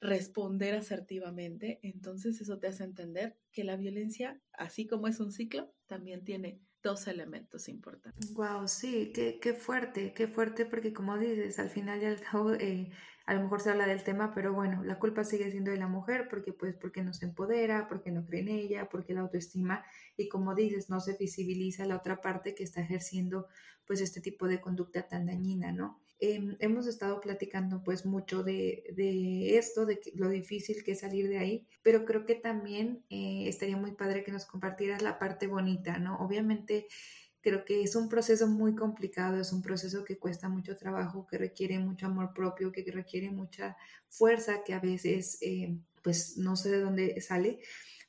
responder 0.00 0.74
asertivamente, 0.74 1.78
entonces 1.82 2.38
eso 2.40 2.58
te 2.58 2.66
hace 2.66 2.84
entender 2.84 3.38
que 3.52 3.64
la 3.64 3.76
violencia, 3.76 4.38
así 4.52 4.86
como 4.86 5.08
es 5.08 5.18
un 5.18 5.32
ciclo, 5.32 5.72
también 5.86 6.24
tiene 6.24 6.60
dos 6.84 7.08
elementos 7.08 7.68
importantes. 7.68 8.32
Wow, 8.34 8.68
sí, 8.68 9.10
qué, 9.12 9.40
qué 9.40 9.54
fuerte, 9.54 10.12
qué 10.12 10.28
fuerte, 10.28 10.66
porque 10.66 10.92
como 10.92 11.18
dices, 11.18 11.58
al 11.58 11.70
final 11.70 12.02
y 12.02 12.04
al 12.04 12.20
cabo, 12.20 12.52
eh, 12.52 12.92
a 13.26 13.34
lo 13.34 13.40
mejor 13.40 13.62
se 13.62 13.70
habla 13.70 13.86
del 13.86 14.04
tema, 14.04 14.34
pero 14.34 14.52
bueno, 14.52 14.84
la 14.84 14.98
culpa 14.98 15.24
sigue 15.24 15.50
siendo 15.50 15.70
de 15.70 15.78
la 15.78 15.88
mujer, 15.88 16.28
porque 16.28 16.52
pues 16.52 16.76
porque 16.76 17.02
no 17.02 17.14
se 17.14 17.24
empodera, 17.24 17.88
porque 17.88 18.10
no 18.12 18.26
cree 18.26 18.42
en 18.42 18.48
ella, 18.48 18.88
porque 18.90 19.14
la 19.14 19.22
autoestima, 19.22 19.82
y 20.16 20.28
como 20.28 20.54
dices, 20.54 20.90
no 20.90 21.00
se 21.00 21.16
visibiliza 21.16 21.86
la 21.86 21.96
otra 21.96 22.20
parte 22.20 22.54
que 22.54 22.62
está 22.62 22.82
ejerciendo 22.82 23.48
pues 23.86 24.00
este 24.02 24.20
tipo 24.20 24.46
de 24.46 24.60
conducta 24.60 25.08
tan 25.08 25.26
dañina, 25.26 25.72
¿no? 25.72 26.03
Em, 26.20 26.56
hemos 26.60 26.86
estado 26.86 27.20
platicando 27.20 27.82
pues 27.82 28.06
mucho 28.06 28.42
de, 28.44 28.84
de, 28.96 29.58
esto, 29.58 29.84
de 29.84 30.00
lo 30.14 30.28
difícil 30.28 30.84
que 30.84 30.92
es 30.92 31.00
salir 31.00 31.28
de 31.28 31.38
ahí, 31.38 31.66
pero 31.82 32.04
creo 32.04 32.24
que 32.24 32.36
también 32.36 33.04
eh, 33.10 33.48
estaría 33.48 33.76
muy 33.76 33.92
padre 33.92 34.22
que 34.22 34.32
nos 34.32 34.46
compartieras 34.46 35.02
la 35.02 35.18
parte 35.18 35.48
bonita, 35.48 35.98
¿no? 35.98 36.16
Obviamente 36.18 36.86
creo 37.40 37.64
que 37.64 37.82
es 37.82 37.94
un 37.94 38.08
proceso 38.08 38.46
muy 38.46 38.74
complicado, 38.74 39.40
es 39.40 39.52
un 39.52 39.60
proceso 39.60 40.04
que 40.04 40.18
cuesta 40.18 40.48
mucho 40.48 40.76
trabajo, 40.76 41.26
que 41.26 41.36
requiere 41.36 41.78
mucho 41.78 42.06
amor 42.06 42.32
propio, 42.32 42.72
que 42.72 42.84
requiere 42.90 43.30
mucha 43.30 43.76
fuerza, 44.08 44.64
que 44.64 44.72
a 44.72 44.80
veces 44.80 45.38
eh, 45.42 45.76
pues 46.02 46.38
no 46.38 46.56
sé 46.56 46.70
de 46.70 46.80
dónde 46.80 47.20
sale, 47.20 47.60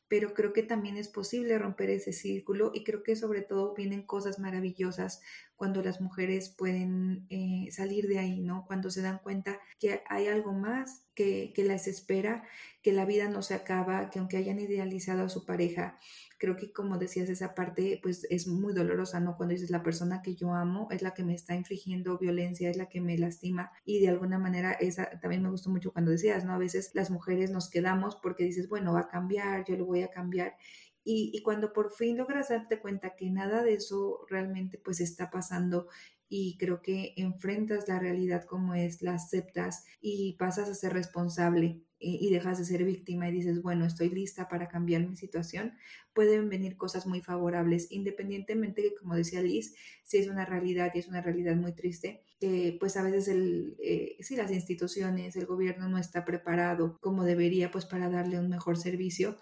pero 0.08 0.34
creo 0.34 0.54
que 0.54 0.64
también 0.64 0.98
es 0.98 1.08
posible 1.08 1.58
romper 1.58 1.90
ese 1.90 2.14
círculo 2.14 2.72
y 2.74 2.84
creo 2.84 3.04
que 3.04 3.16
sobre 3.16 3.42
todo 3.42 3.74
vienen 3.74 4.04
cosas 4.04 4.40
maravillosas 4.40 5.22
cuando 5.56 5.82
las 5.82 6.02
mujeres 6.02 6.50
pueden 6.50 7.26
eh, 7.30 7.70
salir 7.72 8.08
de 8.08 8.20
ahí, 8.20 8.42
¿no? 8.42 8.66
Cuando 8.66 8.90
se 8.90 9.02
dan 9.02 9.20
cuenta 9.20 9.60
que 9.80 10.02
hay 10.08 10.28
algo 10.28 10.54
más 10.54 11.06
que, 11.16 11.54
que 11.54 11.64
las 11.64 11.88
espera, 11.88 12.44
que 12.82 12.92
la 12.92 13.06
vida 13.06 13.30
no 13.30 13.42
se 13.42 13.54
acaba, 13.54 14.10
que 14.10 14.20
aunque 14.20 14.38
hayan 14.38 14.60
idealizado 14.60 15.24
a 15.24 15.30
su 15.30 15.46
pareja, 15.46 15.98
creo 16.38 16.58
que 16.58 16.72
como 16.72 16.98
decías, 16.98 17.30
esa 17.30 17.56
parte 17.56 18.00
pues 18.04 18.28
es 18.30 18.48
muy 18.48 18.74
dolorosa, 18.74 19.20
¿no? 19.20 19.38
Cuando 19.38 19.54
dices 19.54 19.72
la 19.72 19.84
persona 19.84 20.22
que 20.22 20.36
yo 20.36 20.54
amo 20.54 20.88
es 20.92 21.02
la 21.02 21.14
que 21.14 21.24
me 21.24 21.34
está 21.34 21.56
infligiendo 21.56 22.18
violencia, 22.18 22.70
es 22.70 22.78
la 22.78 22.88
que 22.88 23.02
me 23.02 23.18
lastima 23.18 23.72
y 23.86 24.02
de 24.02 24.10
alguna 24.10 24.38
manera 24.38 24.74
esa 24.74 25.10
también 25.22 25.42
me 25.42 25.50
gustó 25.50 25.70
mucho 25.70 25.92
cuando 25.94 26.12
decías, 26.12 26.44
¿no? 26.46 26.54
A 26.54 26.58
veces 26.58 26.92
las 26.94 27.10
mujeres 27.10 27.52
nos 27.52 27.70
quedamos 27.70 28.18
porque 28.18 28.44
dices, 28.44 28.68
bueno, 28.68 28.94
va 28.94 29.02
a 29.02 29.08
cambiar, 29.08 29.66
yo 29.66 29.76
lo 29.78 29.86
voy 29.86 30.04
a 30.04 30.12
cambiar 30.12 30.56
y, 31.06 31.40
cuando 31.44 31.72
por 31.72 31.92
fin 31.94 32.18
logras 32.18 32.50
darte 32.50 32.80
cuenta 32.80 33.16
que 33.16 33.30
nada 33.30 33.62
de 33.62 33.76
eso 33.76 34.26
realmente 34.28 34.80
pues 34.80 35.00
está 35.00 35.30
pasando 35.30 35.88
y 36.28 36.58
creo 36.58 36.82
que 36.82 37.14
enfrentas 37.18 37.88
la 37.88 38.00
realidad 38.00 38.44
como 38.46 38.74
es, 38.74 39.04
la 39.04 39.14
aceptas 39.14 39.86
y 40.02 40.34
pasas 40.34 40.68
a 40.68 40.74
ser 40.74 40.94
responsable 40.94 41.84
y, 42.00 42.26
y 42.26 42.32
dejas 42.32 42.58
de 42.58 42.66
ser 42.66 42.84
víctima 42.84 43.30
y 43.30 43.34
dices, 43.34 43.62
bueno, 43.62 43.86
estoy 43.86 44.10
lista 44.10 44.50
para 44.50 44.68
cambiar 44.68 45.08
mi 45.08 45.16
situación, 45.16 45.74
pueden 46.14 46.50
venir 46.50 46.76
cosas 46.76 47.06
muy 47.06 47.22
favorables, 47.22 47.92
independientemente 47.92 48.82
que, 48.82 48.96
como 48.96 49.16
decía 49.16 49.44
Liz, 49.44 49.76
si 50.04 50.18
es 50.18 50.28
una 50.28 50.46
realidad 50.46 50.92
y 50.96 51.00
es 51.00 51.08
una 51.08 51.22
realidad 51.22 51.56
muy 51.56 51.74
triste, 51.74 52.24
que 52.40 52.76
pues 52.80 52.98
a 52.98 53.04
veces 53.04 53.28
el, 53.28 53.78
eh, 53.80 54.18
si 54.22 54.36
las 54.36 54.52
instituciones, 54.52 55.36
el 55.36 55.46
gobierno 55.46 55.88
no 55.88 56.00
está 56.00 56.26
preparado 56.26 56.98
como 57.00 57.24
debería 57.24 57.70
pues 57.70 57.86
para 57.86 58.10
darle 58.10 58.40
un 58.40 58.50
mejor 58.50 58.78
servicio 58.78 59.38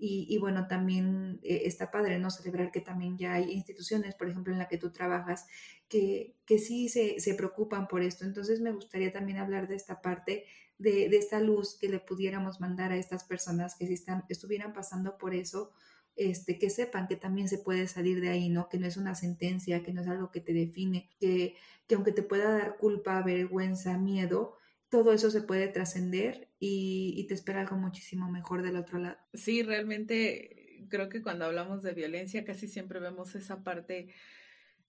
Y, 0.00 0.38
bueno, 0.38 0.68
también 0.68 1.40
eh, 1.42 1.62
está 1.64 1.90
padre, 1.90 2.20
¿no? 2.20 2.30
Celebrar 2.30 2.70
que 2.70 2.80
también 2.80 3.18
ya 3.18 3.34
hay 3.34 3.50
instituciones, 3.50 4.14
por 4.14 4.28
ejemplo, 4.28 4.52
en 4.52 4.60
la 4.60 4.68
que 4.68 4.78
tú 4.78 4.92
trabajas, 4.92 5.46
que, 5.88 6.36
que 6.46 6.58
sí 6.60 6.88
se, 6.88 7.18
se 7.18 7.34
preocupan 7.34 7.88
por 7.88 8.02
esto. 8.02 8.24
Entonces 8.24 8.60
me 8.60 8.70
gustaría 8.70 9.12
también 9.12 9.38
hablar 9.38 9.66
de 9.66 9.74
esta 9.74 10.00
parte, 10.00 10.44
de, 10.78 11.08
de 11.08 11.16
esta 11.16 11.40
luz 11.40 11.76
que 11.76 11.88
le 11.88 11.98
pudiéramos 11.98 12.60
mandar 12.60 12.92
a 12.92 12.96
estas 12.96 13.24
personas 13.24 13.74
que 13.74 13.88
si 13.88 13.94
están, 13.94 14.24
estuvieran 14.28 14.72
pasando 14.72 15.18
por 15.18 15.34
eso, 15.34 15.72
este, 16.18 16.58
que 16.58 16.70
sepan 16.70 17.06
que 17.06 17.16
también 17.16 17.48
se 17.48 17.58
puede 17.58 17.86
salir 17.86 18.20
de 18.20 18.28
ahí, 18.28 18.48
¿no? 18.48 18.68
Que 18.68 18.78
no 18.78 18.86
es 18.86 18.96
una 18.96 19.14
sentencia, 19.14 19.82
que 19.82 19.92
no 19.92 20.02
es 20.02 20.08
algo 20.08 20.30
que 20.30 20.40
te 20.40 20.52
define, 20.52 21.08
que, 21.18 21.54
que 21.86 21.94
aunque 21.94 22.12
te 22.12 22.22
pueda 22.22 22.52
dar 22.52 22.76
culpa, 22.76 23.22
vergüenza, 23.22 23.98
miedo, 23.98 24.56
todo 24.88 25.12
eso 25.12 25.30
se 25.30 25.42
puede 25.42 25.68
trascender 25.68 26.47
y, 26.60 27.26
te 27.28 27.34
espera 27.34 27.60
algo 27.60 27.76
muchísimo 27.76 28.30
mejor 28.30 28.62
del 28.62 28.76
otro 28.76 28.98
lado. 28.98 29.16
Sí, 29.34 29.62
realmente 29.62 30.86
creo 30.88 31.08
que 31.08 31.22
cuando 31.22 31.44
hablamos 31.44 31.82
de 31.82 31.92
violencia 31.92 32.44
casi 32.44 32.68
siempre 32.68 33.00
vemos 33.00 33.34
esa 33.34 33.62
parte 33.62 34.08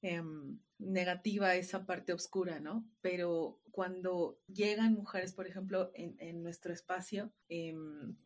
em, 0.02 0.60
negativa, 0.80 1.56
esa 1.56 1.86
parte 1.86 2.14
oscura, 2.14 2.60
¿no? 2.60 2.90
Pero 3.02 3.60
cuando 3.72 4.40
llegan 4.48 4.94
mujeres, 4.94 5.34
por 5.34 5.46
ejemplo, 5.46 5.92
en, 5.94 6.42
nuestro 6.42 6.74
espacio, 6.74 7.32
eh, 7.50 7.76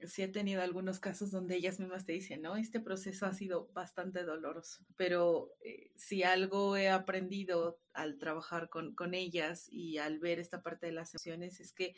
sí 0.05 0.21
he 0.21 0.27
tenido 0.27 0.61
algunos 0.61 0.99
casos 0.99 1.31
donde 1.31 1.55
ellas 1.55 1.79
mismas 1.79 2.05
te 2.05 2.13
dicen, 2.13 2.41
¿no? 2.41 2.55
Este 2.55 2.79
proceso 2.79 3.25
ha 3.25 3.33
sido 3.33 3.69
bastante 3.73 4.23
doloroso, 4.23 4.85
pero 4.95 5.51
eh, 5.61 5.91
si 5.95 6.23
algo 6.23 6.77
he 6.77 6.89
aprendido 6.89 7.79
al 7.93 8.17
trabajar 8.17 8.69
con, 8.69 8.95
con, 8.95 9.13
ellas 9.13 9.67
y 9.69 9.97
al 9.97 10.19
ver 10.19 10.39
esta 10.39 10.61
parte 10.61 10.85
de 10.85 10.93
las 10.93 11.13
emociones 11.13 11.59
es 11.59 11.73
que 11.73 11.95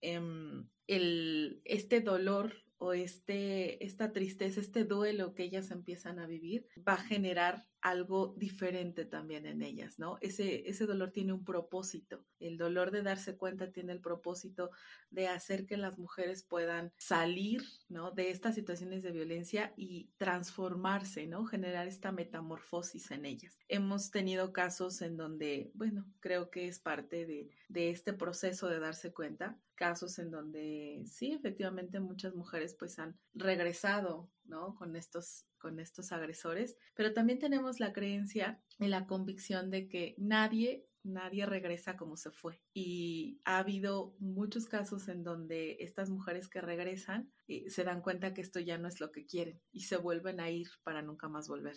em, 0.00 0.68
el, 0.86 1.60
este 1.64 2.00
dolor 2.00 2.54
o 2.78 2.92
este, 2.92 3.84
esta 3.84 4.12
tristeza, 4.12 4.60
este 4.60 4.84
duelo 4.84 5.34
que 5.34 5.44
ellas 5.44 5.70
empiezan 5.70 6.18
a 6.18 6.26
vivir, 6.26 6.66
va 6.86 6.94
a 6.94 7.02
generar 7.02 7.66
algo 7.86 8.34
diferente 8.36 9.04
también 9.04 9.46
en 9.46 9.62
ellas, 9.62 10.00
¿no? 10.00 10.18
Ese, 10.20 10.68
ese 10.68 10.86
dolor 10.86 11.12
tiene 11.12 11.32
un 11.32 11.44
propósito. 11.44 12.24
El 12.40 12.58
dolor 12.58 12.90
de 12.90 13.02
darse 13.02 13.36
cuenta 13.36 13.70
tiene 13.70 13.92
el 13.92 14.00
propósito 14.00 14.72
de 15.10 15.28
hacer 15.28 15.66
que 15.66 15.76
las 15.76 15.96
mujeres 15.96 16.42
puedan 16.42 16.92
salir, 16.96 17.62
¿no? 17.88 18.10
De 18.10 18.30
estas 18.30 18.56
situaciones 18.56 19.04
de 19.04 19.12
violencia 19.12 19.72
y 19.76 20.10
transformarse, 20.16 21.28
¿no? 21.28 21.44
Generar 21.44 21.86
esta 21.86 22.10
metamorfosis 22.10 23.12
en 23.12 23.24
ellas. 23.24 23.56
Hemos 23.68 24.10
tenido 24.10 24.52
casos 24.52 25.00
en 25.00 25.16
donde, 25.16 25.70
bueno, 25.74 26.06
creo 26.18 26.50
que 26.50 26.66
es 26.66 26.80
parte 26.80 27.24
de, 27.24 27.50
de 27.68 27.90
este 27.90 28.12
proceso 28.12 28.68
de 28.68 28.80
darse 28.80 29.12
cuenta, 29.12 29.60
casos 29.76 30.18
en 30.18 30.32
donde 30.32 31.04
sí, 31.06 31.32
efectivamente 31.32 32.00
muchas 32.00 32.34
mujeres 32.34 32.74
pues 32.76 32.98
han 32.98 33.16
regresado, 33.34 34.28
¿no? 34.44 34.74
Con 34.74 34.96
estos 34.96 35.46
con 35.66 35.80
estos 35.80 36.12
agresores, 36.12 36.76
pero 36.94 37.12
también 37.12 37.40
tenemos 37.40 37.80
la 37.80 37.92
creencia 37.92 38.62
y 38.78 38.86
la 38.86 39.04
convicción 39.08 39.68
de 39.68 39.88
que 39.88 40.14
nadie 40.16 40.86
nadie 41.02 41.44
regresa 41.44 41.96
como 41.96 42.16
se 42.16 42.30
fue. 42.30 42.60
Y 42.72 43.40
ha 43.44 43.58
habido 43.58 44.14
muchos 44.20 44.66
casos 44.66 45.08
en 45.08 45.24
donde 45.24 45.76
estas 45.80 46.08
mujeres 46.08 46.48
que 46.48 46.60
regresan 46.60 47.32
se 47.68 47.84
dan 47.84 48.02
cuenta 48.02 48.34
que 48.34 48.40
esto 48.40 48.60
ya 48.60 48.76
no 48.78 48.88
es 48.88 49.00
lo 49.00 49.12
que 49.12 49.24
quieren 49.24 49.60
y 49.72 49.82
se 49.82 49.96
vuelven 49.96 50.40
a 50.40 50.50
ir 50.50 50.68
para 50.82 51.02
nunca 51.02 51.28
más 51.28 51.48
volver. 51.48 51.76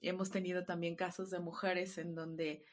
hemos 0.00 0.30
tenido 0.30 0.64
también 0.64 0.96
casos 0.96 1.30
de 1.30 1.40
mujeres 1.40 1.98
en 1.98 2.14
donde 2.14 2.64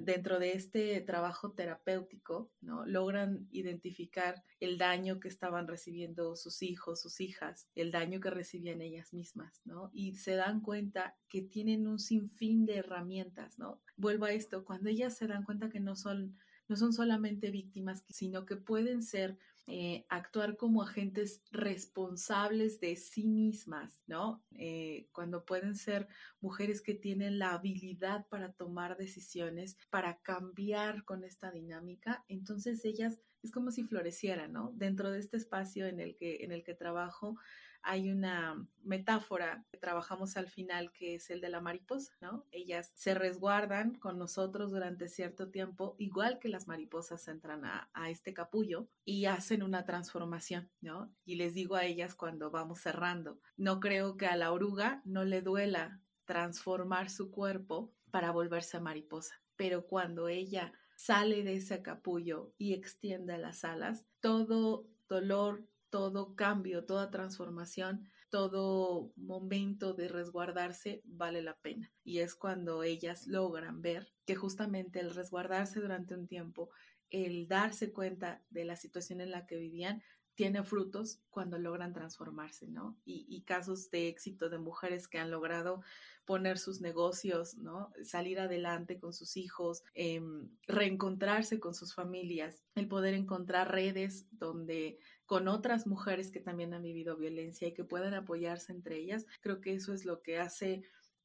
dentro 0.00 0.38
de 0.38 0.52
este 0.52 1.00
trabajo 1.02 1.52
terapéutico 1.52 2.50
logran 2.86 3.48
identificar 3.50 4.42
el 4.60 4.78
daño 4.78 5.20
que 5.20 5.28
estaban 5.28 5.68
recibiendo 5.68 6.36
sus 6.36 6.62
hijos, 6.62 7.00
sus 7.02 7.20
hijas, 7.20 7.68
el 7.74 7.90
daño 7.90 8.20
que 8.20 8.30
recibían 8.30 8.80
ellas 8.80 9.12
mismas, 9.12 9.60
¿no? 9.64 9.90
Y 9.92 10.14
se 10.16 10.36
dan 10.36 10.60
cuenta 10.60 11.16
que 11.28 11.42
tienen 11.42 11.86
un 11.86 11.98
sinfín 11.98 12.64
de 12.64 12.76
herramientas, 12.76 13.58
¿no? 13.58 13.82
Vuelvo 13.96 14.24
a 14.24 14.32
esto, 14.32 14.64
cuando 14.64 14.88
ellas 14.88 15.16
se 15.16 15.26
dan 15.26 15.44
cuenta 15.44 15.68
que 15.68 15.80
no 15.80 15.96
son, 15.96 16.38
no 16.68 16.76
son 16.76 16.92
solamente 16.92 17.50
víctimas, 17.50 18.04
sino 18.08 18.46
que 18.46 18.56
pueden 18.56 19.02
ser 19.02 19.38
eh, 19.68 20.04
actuar 20.08 20.56
como 20.56 20.82
agentes 20.82 21.40
responsables 21.52 22.80
de 22.80 22.96
sí 22.96 23.24
mismas, 23.24 24.00
¿no? 24.06 24.42
Eh, 24.56 25.06
cuando 25.12 25.44
pueden 25.44 25.76
ser 25.76 26.08
mujeres 26.40 26.82
que 26.82 26.94
tienen 26.94 27.38
la 27.38 27.52
habilidad 27.52 28.26
para 28.28 28.52
tomar 28.52 28.96
decisiones, 28.96 29.76
para 29.88 30.18
cambiar 30.18 31.04
con 31.04 31.22
esta 31.22 31.52
dinámica, 31.52 32.24
entonces 32.28 32.84
ellas 32.84 33.20
es 33.42 33.52
como 33.52 33.70
si 33.70 33.84
florecieran, 33.84 34.52
¿no? 34.52 34.72
Dentro 34.74 35.10
de 35.10 35.20
este 35.20 35.36
espacio 35.36 35.86
en 35.86 36.00
el 36.00 36.16
que, 36.16 36.44
en 36.44 36.52
el 36.52 36.64
que 36.64 36.74
trabajo, 36.74 37.36
hay 37.82 38.10
una 38.10 38.66
metáfora 38.82 39.64
que 39.70 39.78
trabajamos 39.78 40.36
al 40.36 40.48
final 40.48 40.92
que 40.92 41.14
es 41.16 41.30
el 41.30 41.40
de 41.40 41.48
la 41.48 41.60
mariposa, 41.60 42.12
¿no? 42.20 42.46
Ellas 42.50 42.92
se 42.94 43.14
resguardan 43.14 43.94
con 43.94 44.18
nosotros 44.18 44.70
durante 44.70 45.08
cierto 45.08 45.50
tiempo, 45.50 45.94
igual 45.98 46.38
que 46.38 46.48
las 46.48 46.68
mariposas 46.68 47.26
entran 47.28 47.64
a, 47.64 47.88
este 48.08 48.34
capullo 48.34 48.88
y 49.04 49.26
hacen 49.26 49.62
una 49.62 49.84
transformación, 49.84 50.70
¿no? 50.80 51.14
Y 51.24 51.36
les 51.36 51.54
digo 51.54 51.76
a 51.76 51.84
ellas 51.84 52.14
cuando 52.14 52.50
vamos 52.50 52.80
cerrando, 52.80 53.40
no 53.56 53.80
creo 53.80 54.16
que 54.16 54.26
a 54.26 54.36
la 54.36 54.52
oruga 54.52 55.02
no 55.04 55.24
le 55.24 55.40
duela 55.40 56.00
transformar 56.24 57.10
su 57.10 57.30
cuerpo 57.30 57.94
para 58.10 58.32
volverse 58.32 58.80
mariposa, 58.80 59.40
pero 59.56 59.86
cuando 59.86 60.28
ella 60.28 60.72
sale 60.96 61.42
de 61.42 61.54
ese 61.54 61.82
capullo 61.82 62.52
y 62.58 62.74
extiende 62.74 63.38
las 63.38 63.64
alas, 63.64 64.06
todo 64.20 64.86
dolor, 65.08 65.66
todo 65.92 66.34
cambio, 66.34 66.86
toda 66.86 67.10
transformación, 67.10 68.08
todo 68.30 69.12
momento 69.14 69.92
de 69.92 70.08
resguardarse 70.08 71.02
vale 71.04 71.42
la 71.42 71.58
pena. 71.58 71.92
Y 72.02 72.20
es 72.20 72.34
cuando 72.34 72.82
ellas 72.82 73.26
logran 73.26 73.82
ver 73.82 74.10
que 74.24 74.34
justamente 74.34 75.00
el 75.00 75.14
resguardarse 75.14 75.80
durante 75.80 76.14
un 76.14 76.26
tiempo, 76.26 76.70
el 77.10 77.46
darse 77.46 77.92
cuenta 77.92 78.42
de 78.48 78.64
la 78.64 78.76
situación 78.76 79.20
en 79.20 79.32
la 79.32 79.44
que 79.44 79.56
vivían, 79.56 80.02
tiene 80.34 80.62
frutos 80.62 81.20
cuando 81.28 81.58
logran 81.58 81.92
transformarse, 81.92 82.66
¿no? 82.68 82.96
Y, 83.04 83.42
casos 83.42 83.90
de 83.90 84.08
éxito 84.08 84.48
de 84.48 84.58
mujeres 84.58 85.08
que 85.08 85.18
han 85.18 85.30
logrado 85.30 85.82
poner 86.24 86.58
sus 86.58 86.80
negocios, 86.80 87.56
¿no? 87.58 87.92
Salir 88.02 88.40
adelante 88.40 88.98
con 88.98 89.12
sus 89.12 89.36
hijos, 89.36 89.82
em, 89.92 90.48
reencontrarse 90.66 91.60
con 91.60 91.74
sus 91.74 91.94
familias, 91.94 92.62
el 92.76 92.88
poder 92.88 93.12
encontrar 93.12 93.72
redes 93.72 94.26
donde 94.30 94.98
con 95.26 95.48
otras 95.48 95.86
mujeres 95.86 96.30
que 96.30 96.40
también 96.40 96.74
han 96.74 96.82
vivido 96.82 97.16
violencia 97.16 97.68
y 97.68 97.74
que 97.74 97.84
puedan 97.84 98.14
apoyarse 98.14 98.72
entre 98.72 98.98
ellas, 98.98 99.26
creo 99.40 99.60
que 99.60 99.74
eso 99.74 99.94
es 99.94 100.04
lo 100.04 100.22
que 100.22 100.38
hace 100.38 100.82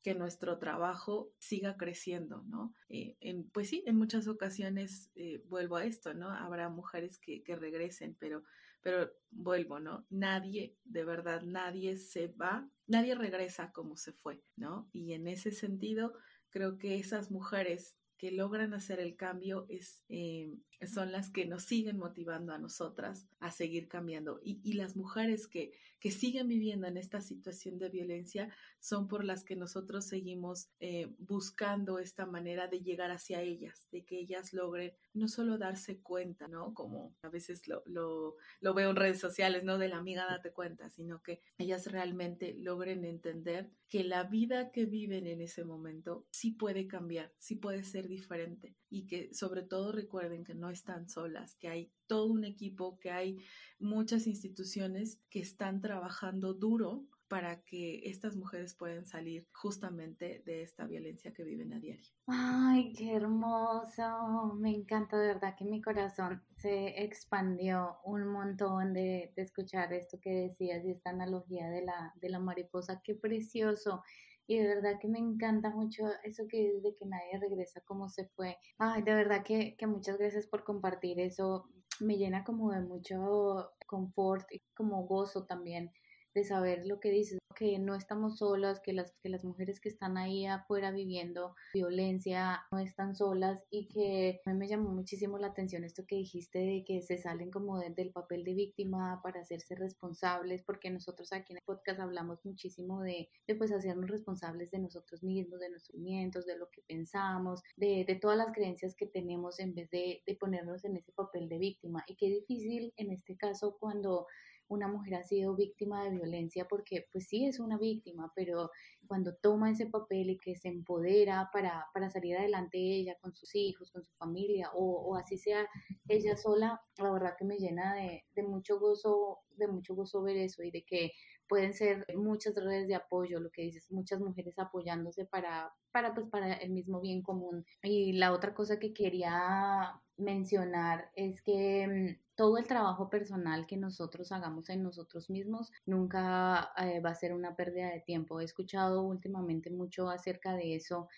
que 0.08 0.16
nuestro 0.16 0.58
trabajo 0.58 1.34
siga 1.38 1.76
creciendo, 1.76 2.44
¿no? 2.44 2.74
Eh, 2.88 3.18
en, 3.20 3.50
pues 3.50 3.70
sí, 3.70 3.84
en 3.86 3.98
muchas 3.98 4.28
ocasiones 4.28 5.12
eh, 5.16 5.44
vuelvo 5.50 5.76
a 5.76 5.84
esto, 5.84 6.14
¿no? 6.14 6.30
Habrá 6.30 6.70
mujeres 6.70 7.18
que, 7.18 7.44
que, 7.44 7.58
regresen, 7.58 8.16
pero, 8.18 8.44
pero 8.82 9.12
vuelvo, 9.32 9.80
¿no? 9.80 10.06
Nadie, 10.10 10.78
de 10.86 11.04
verdad, 11.04 11.42
nadie 11.42 11.98
se 11.98 12.28
va, 12.28 12.70
nadie 12.86 13.16
regresa 13.16 13.72
como 13.74 13.98
se 13.98 14.14
fue, 14.14 14.42
¿no? 14.56 14.88
Y 14.94 15.12
en 15.12 15.28
ese 15.28 15.52
sentido, 15.52 16.14
creo 16.52 16.78
que 16.78 16.96
esas 16.96 17.30
mujeres 17.30 17.98
que 18.18 18.32
logran 18.32 18.74
hacer 18.74 19.00
el 19.00 19.16
cambio 19.16 19.66
es, 19.70 20.04
eh, 20.10 20.54
son 20.86 21.12
las 21.12 21.32
que 21.32 21.46
nos 21.46 21.64
siguen 21.64 21.98
motivando 21.98 22.54
a 22.54 22.60
nosotras 22.60 23.28
a 23.40 23.52
seguir 23.52 23.88
cambiando. 23.88 24.40
Y, 24.44 24.60
y, 24.64 24.74
las 24.74 24.96
mujeres 24.96 25.48
que, 25.48 25.72
que 26.00 26.12
siguen 26.12 26.48
viviendo 26.48 26.86
en 26.88 26.98
esta 26.98 27.22
situación 27.22 27.80
de 27.80 27.90
violencia 27.90 28.50
son 28.80 29.08
por 29.08 29.24
las 29.24 29.44
que 29.44 29.56
nosotros 29.56 30.06
seguimos 30.06 30.70
eh, 30.80 31.08
buscando 31.18 31.98
esta 31.98 32.26
manera 32.26 32.68
de 32.68 32.82
llegar 32.82 33.10
hacia 33.10 33.42
ellas, 33.42 33.88
de 33.92 34.06
que 34.06 34.20
ellas 34.20 34.54
logren 34.54 34.94
no 35.14 35.28
solo 35.28 35.58
darse 35.58 36.00
cuenta, 36.00 36.48
¿no? 36.48 36.74
Como 36.76 37.16
a 37.24 37.30
veces 37.30 37.68
lo, 37.68 37.82
lo, 37.86 38.36
lo 38.60 38.74
veo 38.74 38.92
en 38.92 38.96
redes 38.96 39.20
sociales, 39.20 39.64
¿no? 39.64 39.80
De 39.80 39.88
la 39.88 39.98
amiga 39.98 40.26
date 40.26 40.52
cuenta, 40.52 40.90
sino 40.90 41.24
que 41.24 41.42
ellas 41.58 41.92
realmente 41.92 42.54
logren 42.54 43.04
entender 43.04 43.72
que 43.90 44.04
la 44.04 44.24
vida 44.24 44.72
que 44.72 44.86
viven 44.86 45.26
en 45.26 45.42
ese 45.42 45.64
momento 45.64 46.28
sí 46.30 46.52
puede 46.52 46.88
cambiar, 46.88 47.34
sí 47.40 47.56
puede 47.56 47.84
ser 47.84 48.08
diferente 48.08 48.76
y 48.90 49.06
que 49.06 49.34
sobre 49.34 49.64
todo 49.64 49.92
recuerden 49.92 50.44
que 50.44 50.56
no 50.56 50.70
están 50.70 51.10
solas, 51.10 51.56
que 51.56 51.68
hay 51.68 51.92
todo 52.08 52.28
un 52.28 52.44
equipo, 52.44 53.00
que 53.00 53.12
hay 53.12 53.38
muchas 53.80 54.28
instituciones 54.28 55.20
que 55.30 55.40
están 55.40 55.82
trabajando 55.82 56.54
duro 56.54 57.06
para 57.28 57.62
que 57.64 58.02
estas 58.06 58.36
mujeres 58.36 58.74
puedan 58.74 59.06
salir 59.06 59.48
justamente 59.52 60.42
de 60.46 60.62
esta 60.62 60.86
violencia 60.86 61.34
que 61.34 61.44
viven 61.44 61.74
a 61.74 61.80
diario. 61.80 62.10
Ay, 62.28 62.94
qué 62.94 63.16
hermoso. 63.16 64.54
Me 64.56 64.72
encanta, 64.72 65.18
de 65.18 65.28
verdad 65.28 65.56
que 65.58 65.66
mi 65.66 65.82
corazón 65.82 66.42
se 66.56 67.04
expandió 67.04 67.98
un 68.06 68.28
montón 68.28 68.94
de, 68.94 69.34
escuchar 69.36 69.92
esto 69.94 70.20
que 70.22 70.30
decías 70.30 70.86
y 70.86 70.92
esta 70.92 71.10
analogía 71.10 71.70
de 71.70 71.84
la, 71.84 72.14
de 72.22 72.30
la 72.30 72.40
mariposa. 72.40 73.02
Qué 73.04 73.16
precioso. 73.16 74.04
Y 74.48 74.58
de 74.58 74.68
verdad 74.68 75.00
que 75.00 75.08
me 75.10 75.20
encanta 75.20 75.70
mucho 75.70 76.04
eso 76.24 76.46
que 76.50 76.70
es 76.70 76.82
de 76.82 76.96
que 76.96 77.06
nadie 77.06 77.38
regresa 77.40 77.82
como 77.82 78.10
se 78.10 78.28
fue. 78.30 78.58
Ay, 78.78 79.02
de 79.04 79.14
verdad 79.14 79.44
que, 79.44 79.76
que 79.78 79.88
muchas 79.88 80.18
gracias 80.18 80.48
por 80.48 80.64
compartir 80.64 81.20
eso. 81.20 81.66
Me 82.00 82.18
llena 82.18 82.44
como 82.44 82.72
de 82.72 82.80
mucho 82.82 83.72
confort 83.86 84.46
y 84.52 84.62
como 84.74 85.06
gozo 85.06 85.46
también 85.46 85.92
de 86.38 86.44
saber 86.44 86.86
lo 86.86 87.00
que 87.00 87.10
dices, 87.10 87.40
que 87.56 87.80
no 87.80 87.96
estamos 87.96 88.38
solas, 88.38 88.80
que 88.80 88.94
las, 88.94 89.16
que 89.24 89.30
las 89.30 89.44
mujeres 89.44 89.80
que 89.80 89.90
están 89.90 90.18
ahí 90.18 90.46
afuera 90.46 90.92
viviendo 90.92 91.56
violencia 91.74 92.62
no 92.72 92.78
están 92.78 93.16
solas 93.16 93.64
y 93.72 93.88
que 93.88 94.42
a 94.46 94.54
mí 94.54 94.60
me 94.60 94.68
llamó 94.68 94.92
muchísimo 94.92 95.40
la 95.40 95.48
atención 95.48 95.84
esto 95.84 96.06
que 96.08 96.18
dijiste 96.18 96.60
de 96.60 96.84
que 96.86 97.02
se 97.02 97.18
salen 97.18 97.50
como 97.50 97.80
del 97.80 98.12
papel 98.12 98.44
de 98.44 98.54
víctima 98.54 99.20
para 99.24 99.42
hacerse 99.42 99.74
responsables, 99.74 100.62
porque 100.62 100.92
nosotros 100.92 101.34
aquí 101.34 101.54
en 101.54 101.58
el 101.58 101.64
podcast 101.64 102.00
hablamos 102.00 102.46
muchísimo 102.46 103.02
de, 103.02 103.30
de 103.48 103.56
pues 103.56 103.72
hacernos 103.72 104.12
responsables 104.12 104.70
de 104.70 104.78
nosotros 104.78 105.24
mismos, 105.24 105.60
de 105.60 105.72
nuestros 105.72 105.96
sentimientos, 105.96 106.46
de 106.46 106.60
lo 106.60 106.70
que 106.70 106.84
pensamos, 106.88 107.64
de, 107.76 108.06
de 108.08 108.16
todas 108.16 108.38
las 108.38 108.54
creencias 108.54 108.96
que 108.96 109.08
tenemos 109.08 109.60
en 109.60 109.74
vez 109.74 109.90
de, 109.90 110.22
de 110.28 110.36
ponernos 110.36 110.86
en 110.86 110.98
ese 110.98 111.12
papel 111.12 111.50
de 111.50 111.58
víctima. 111.58 112.04
Y 112.06 112.16
qué 112.18 112.30
difícil 112.30 112.94
en 112.98 113.12
este 113.12 113.36
caso 113.36 113.78
cuando 113.80 114.28
una 114.70 114.88
mujer 114.88 115.16
ha 115.16 115.24
sido 115.24 115.56
víctima 115.56 116.04
de 116.04 116.12
violencia 116.12 116.68
porque 116.68 117.06
pues 117.12 117.28
sí 117.28 117.46
es 117.46 117.60
una 117.60 117.78
víctima, 117.78 118.32
pero 118.36 118.72
cuando 119.08 119.36
toma 119.36 119.72
ese 119.72 119.88
papel 119.88 120.32
y 120.32 120.38
que 120.38 120.56
se 120.56 120.68
empodera 120.68 121.50
para, 121.52 121.86
para 121.94 122.10
salir 122.10 122.38
adelante 122.38 122.78
ella 122.78 123.16
con 123.22 123.34
sus 123.34 123.56
hijos, 123.56 123.92
con 123.92 124.04
su 124.04 124.14
familia 124.16 124.70
o, 124.74 125.16
así 125.16 125.38
sea 125.38 125.68
ella 126.08 126.36
sola, 126.36 126.82
la 126.98 127.12
verdad 127.12 127.36
que 127.38 127.46
me 127.46 127.58
llena 127.58 127.96
de, 127.96 128.26
de 128.36 128.44
mucho 128.44 128.80
gozo, 128.80 129.40
de 129.52 129.68
mucho 129.68 129.96
gozo 129.96 130.22
ver 130.22 130.38
eso 130.38 130.64
y 130.64 130.72
de 130.72 130.84
que 130.84 131.12
pueden 131.48 131.74
ser 131.74 132.06
muchas 132.16 132.56
redes 132.56 132.88
de 132.88 132.96
apoyo, 132.96 133.40
lo 133.40 133.50
que 133.50 133.64
dices, 133.64 133.92
muchas 133.92 134.20
mujeres 134.20 134.58
apoyándose 134.60 135.26
para, 135.26 135.74
para, 135.92 136.14
pues, 136.14 136.28
para 136.28 136.54
el 136.54 136.72
mismo 136.72 137.00
bien 137.00 137.22
común. 137.22 137.66
Y 137.84 138.14
la 138.14 138.34
otra 138.34 138.54
cosa 138.54 138.80
que 138.80 138.94
quería 138.94 140.02
mencionar 140.18 141.12
es 141.16 141.42
que 141.42 141.88
mm, 141.88 142.27
todo 142.38 142.60
el 142.60 142.68
trabajo 142.68 143.10
personal 143.10 143.66
que 143.66 143.78
nosotros 143.78 144.32
hagamos 144.32 144.70
en 144.70 144.84
nosotros 144.84 145.30
mismos 145.30 145.72
nunca 145.88 146.72
eh, 146.78 147.02
va 147.02 147.10
a 147.10 147.16
ser 147.16 147.34
una 147.34 147.56
pérdida 147.56 147.90
de 147.90 148.00
tiempo. 148.02 148.40
He 148.40 148.46
escuchado 148.46 149.02
últimamente 149.02 149.72
mucho 149.72 150.10
acerca 150.10 150.54
de 150.54 150.76
eso. 150.76 151.10